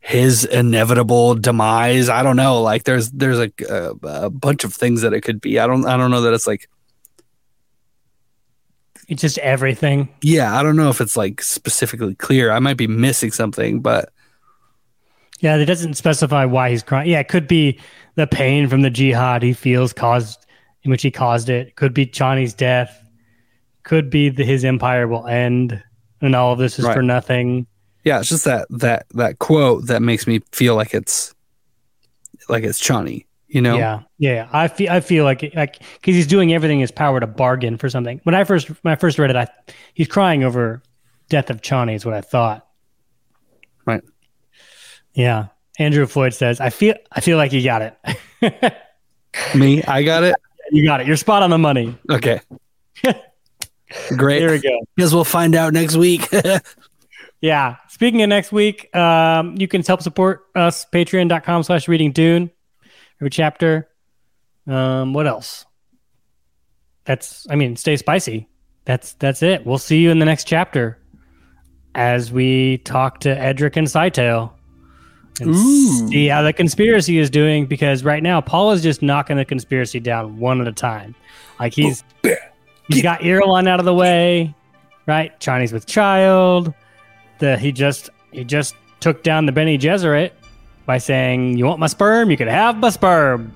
his 0.00 0.44
inevitable 0.46 1.34
demise. 1.34 2.08
I 2.08 2.22
don't 2.22 2.36
know. 2.36 2.62
Like, 2.62 2.84
there's 2.84 3.10
there's 3.10 3.38
a, 3.38 3.50
a, 3.68 3.90
a 4.26 4.30
bunch 4.30 4.64
of 4.64 4.72
things 4.72 5.02
that 5.02 5.12
it 5.12 5.20
could 5.20 5.40
be. 5.40 5.58
I 5.58 5.66
don't 5.66 5.84
I 5.84 5.98
don't 5.98 6.10
know 6.10 6.22
that 6.22 6.32
it's 6.32 6.46
like 6.46 6.68
It's 9.08 9.22
just 9.22 9.38
everything. 9.38 10.08
yeah. 10.22 10.58
I 10.58 10.62
don't 10.62 10.76
know 10.76 10.88
if 10.90 11.00
it's 11.00 11.16
like 11.16 11.40
specifically 11.42 12.14
clear. 12.16 12.50
I 12.50 12.58
might 12.58 12.76
be 12.76 12.86
missing 12.88 13.30
something, 13.30 13.80
but 13.80 14.10
Yeah, 15.40 15.56
it 15.56 15.66
doesn't 15.66 15.94
specify 15.94 16.44
why 16.44 16.70
he's 16.70 16.82
crying. 16.82 17.08
Yeah, 17.10 17.20
it 17.20 17.28
could 17.28 17.46
be 17.46 17.78
the 18.16 18.26
pain 18.26 18.68
from 18.68 18.82
the 18.82 18.90
jihad 18.90 19.42
he 19.42 19.52
feels 19.52 19.92
caused, 19.92 20.44
in 20.82 20.90
which 20.90 21.02
he 21.02 21.10
caused 21.10 21.48
it. 21.48 21.76
Could 21.76 21.94
be 21.94 22.06
Chani's 22.06 22.54
death. 22.54 23.00
Could 23.84 24.10
be 24.10 24.28
the, 24.30 24.44
his 24.44 24.64
empire 24.64 25.06
will 25.06 25.26
end, 25.28 25.80
and 26.20 26.34
all 26.34 26.52
of 26.52 26.58
this 26.58 26.78
is 26.78 26.84
Right. 26.84 26.94
for 26.94 27.02
nothing. 27.02 27.66
yeah, 28.02 28.18
it's 28.20 28.28
just 28.28 28.44
that 28.44 28.66
that 28.70 29.06
that 29.14 29.38
quote 29.38 29.86
that 29.86 30.02
makes 30.02 30.26
me 30.26 30.40
feel 30.52 30.74
like 30.74 30.94
it's 30.94 31.32
like 32.48 32.64
it's 32.64 32.80
Chani, 32.80 33.26
you 33.48 33.60
know? 33.60 33.76
Yeah, 33.76 34.00
yeah. 34.18 34.48
I 34.52 34.68
feel 34.68 34.90
I 34.90 35.00
feel 35.00 35.24
like 35.24 35.52
like 35.54 35.78
because 35.78 36.14
he's 36.14 36.26
doing 36.26 36.52
everything 36.52 36.78
in 36.78 36.82
his 36.82 36.90
power 36.90 37.20
to 37.20 37.26
bargain 37.26 37.78
for 37.78 37.88
something. 37.88 38.20
When 38.24 38.34
I 38.34 38.44
first 38.44 38.68
when 38.68 38.92
I 38.92 38.96
first 38.96 39.18
read 39.18 39.30
it, 39.30 39.36
I 39.36 39.48
he's 39.94 40.08
crying 40.08 40.44
over 40.44 40.82
death 41.28 41.50
of 41.50 41.62
Chani 41.62 41.94
is 41.94 42.04
what 42.04 42.14
I 42.14 42.20
thought. 42.20 42.66
Right. 43.84 44.02
Yeah. 45.14 45.46
Andrew 45.78 46.06
Floyd 46.06 46.34
says, 46.34 46.60
"I 46.60 46.70
feel 46.70 46.94
I 47.12 47.20
feel 47.20 47.36
like 47.36 47.52
you 47.52 47.62
got 47.62 47.82
it. 47.82 48.74
Me, 49.54 49.82
I 49.84 50.02
got 50.02 50.24
it. 50.24 50.34
you 50.72 50.84
got 50.84 51.00
it. 51.00 51.06
You're 51.06 51.16
spot 51.16 51.42
on 51.42 51.50
the 51.50 51.58
money. 51.58 51.96
Okay. 52.10 52.40
Great. 54.16 54.40
There 54.40 54.50
we 54.50 54.60
go." 54.60 54.78
Guess 54.98 55.12
we'll 55.12 55.24
find 55.24 55.54
out 55.54 55.72
next 55.72 55.96
week. 55.96 56.28
Yeah. 57.40 57.76
Speaking 57.88 58.22
of 58.22 58.28
next 58.28 58.50
week, 58.50 58.94
um, 58.96 59.56
you 59.58 59.68
can 59.68 59.82
help 59.82 60.02
support 60.02 60.46
us, 60.54 60.86
patreon.com 60.92 61.62
slash 61.62 61.86
reading 61.86 62.12
Dune. 62.12 62.50
Every 63.20 63.30
chapter. 63.30 63.88
Um, 64.66 65.12
what 65.12 65.26
else? 65.26 65.64
That's 67.04 67.46
I 67.48 67.56
mean, 67.56 67.76
stay 67.76 67.96
spicy. 67.96 68.48
That's 68.84 69.14
that's 69.14 69.42
it. 69.42 69.64
We'll 69.64 69.78
see 69.78 69.98
you 69.98 70.10
in 70.10 70.18
the 70.18 70.24
next 70.24 70.44
chapter 70.44 70.98
as 71.94 72.30
we 72.30 72.78
talk 72.78 73.20
to 73.20 73.30
Edric 73.30 73.76
and 73.76 73.86
Scytale 73.86 74.52
and 75.40 75.50
Ooh. 75.50 76.08
see 76.08 76.28
how 76.28 76.42
the 76.42 76.52
conspiracy 76.52 77.18
is 77.18 77.30
doing 77.30 77.66
because 77.66 78.04
right 78.04 78.22
now 78.22 78.40
Paul 78.40 78.72
is 78.72 78.82
just 78.82 79.02
knocking 79.02 79.36
the 79.36 79.44
conspiracy 79.44 80.00
down 80.00 80.38
one 80.38 80.60
at 80.60 80.68
a 80.68 80.72
time. 80.72 81.14
Like 81.58 81.72
he's 81.72 82.04
he's 82.88 83.02
got 83.02 83.20
Irulan 83.20 83.68
out 83.68 83.78
of 83.78 83.86
the 83.86 83.94
way, 83.94 84.54
right? 85.06 85.38
Chani's 85.40 85.72
with 85.72 85.86
child. 85.86 86.74
The 87.38 87.56
he 87.56 87.72
just 87.72 88.10
he 88.32 88.44
just 88.44 88.74
took 89.00 89.22
down 89.22 89.46
the 89.46 89.52
Bene 89.52 89.78
Gesserit 89.78 90.32
by 90.86 90.98
saying, 90.98 91.58
"You 91.58 91.66
want 91.66 91.80
my 91.80 91.88
sperm? 91.88 92.30
You 92.30 92.36
can 92.36 92.48
have 92.48 92.78
my 92.78 92.90
sperm." 92.90 93.52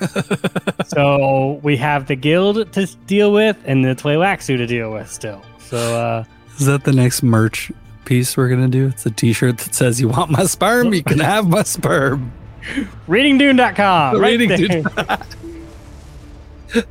so 0.86 1.60
we 1.62 1.76
have 1.76 2.06
the 2.08 2.16
guild 2.16 2.72
to 2.72 2.86
deal 3.06 3.32
with 3.32 3.56
and 3.64 3.84
the 3.84 3.94
Tleilaxu 3.94 4.56
to 4.56 4.66
deal 4.66 4.90
with 4.90 5.08
still. 5.10 5.42
So 5.60 5.76
uh, 5.76 6.24
Is 6.58 6.66
that 6.66 6.84
the 6.84 6.92
next 6.92 7.22
merch 7.22 7.70
piece 8.04 8.36
we're 8.36 8.48
gonna 8.48 8.68
do? 8.68 8.88
It's 8.88 9.06
a 9.06 9.10
T-shirt 9.10 9.58
that 9.58 9.74
says, 9.74 10.00
"You 10.00 10.08
want 10.08 10.30
my 10.30 10.44
sperm? 10.44 10.92
You 10.92 11.04
can 11.04 11.20
have 11.20 11.48
my 11.48 11.62
sperm." 11.62 12.32
readingdune.com. 13.08 14.20
Right 14.20 14.38
Reading 14.38 14.82
there. 14.82 15.18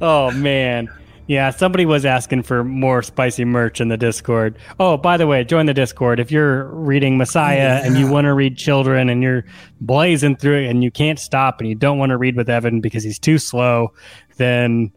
oh 0.00 0.30
man. 0.32 0.88
Yeah, 1.30 1.50
somebody 1.50 1.86
was 1.86 2.04
asking 2.04 2.42
for 2.42 2.64
more 2.64 3.04
spicy 3.04 3.44
merch 3.44 3.80
in 3.80 3.86
the 3.86 3.96
Discord. 3.96 4.58
Oh, 4.80 4.96
by 4.96 5.16
the 5.16 5.28
way, 5.28 5.44
join 5.44 5.66
the 5.66 5.72
Discord. 5.72 6.18
If 6.18 6.32
you're 6.32 6.64
reading 6.64 7.18
Messiah 7.18 7.80
and 7.84 7.96
you 7.96 8.10
want 8.10 8.24
to 8.24 8.34
read 8.34 8.56
Children 8.56 9.08
and 9.08 9.22
you're 9.22 9.44
blazing 9.80 10.34
through 10.34 10.62
it 10.62 10.66
and 10.66 10.82
you 10.82 10.90
can't 10.90 11.20
stop 11.20 11.60
and 11.60 11.68
you 11.68 11.76
don't 11.76 11.98
want 11.98 12.10
to 12.10 12.16
read 12.16 12.34
with 12.34 12.50
Evan 12.50 12.80
because 12.80 13.04
he's 13.04 13.20
too 13.20 13.38
slow, 13.38 13.92
then 14.38 14.90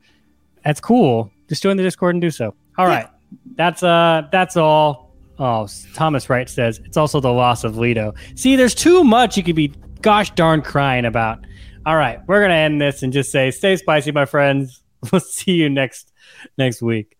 that's 0.65 0.79
cool. 0.79 1.29
Just 1.49 1.61
join 1.61 1.77
the 1.77 1.83
Discord 1.83 2.15
and 2.15 2.21
do 2.23 2.31
so. 2.31 2.55
All 2.79 2.87
right. 2.87 3.07
That's 3.53 3.83
uh 3.83 4.23
that's 4.31 4.57
all. 4.57 5.13
Oh, 5.37 5.67
Thomas 5.93 6.31
Wright 6.31 6.49
says 6.49 6.81
it's 6.83 6.97
also 6.97 7.19
the 7.19 7.31
loss 7.31 7.63
of 7.63 7.77
Leto. 7.77 8.15
See, 8.33 8.55
there's 8.55 8.73
too 8.73 9.03
much 9.03 9.37
you 9.37 9.43
could 9.43 9.55
be 9.55 9.71
gosh 10.01 10.31
darn 10.31 10.63
crying 10.63 11.05
about. 11.05 11.45
All 11.85 11.95
right, 11.95 12.21
we're 12.25 12.41
gonna 12.41 12.55
end 12.55 12.81
this 12.81 13.03
and 13.03 13.13
just 13.13 13.31
say 13.31 13.51
stay 13.51 13.75
spicy, 13.75 14.11
my 14.11 14.25
friends. 14.25 14.79
We'll 15.11 15.19
see 15.19 15.51
you 15.51 15.69
next 15.69 16.12
next 16.57 16.81
week. 16.81 17.17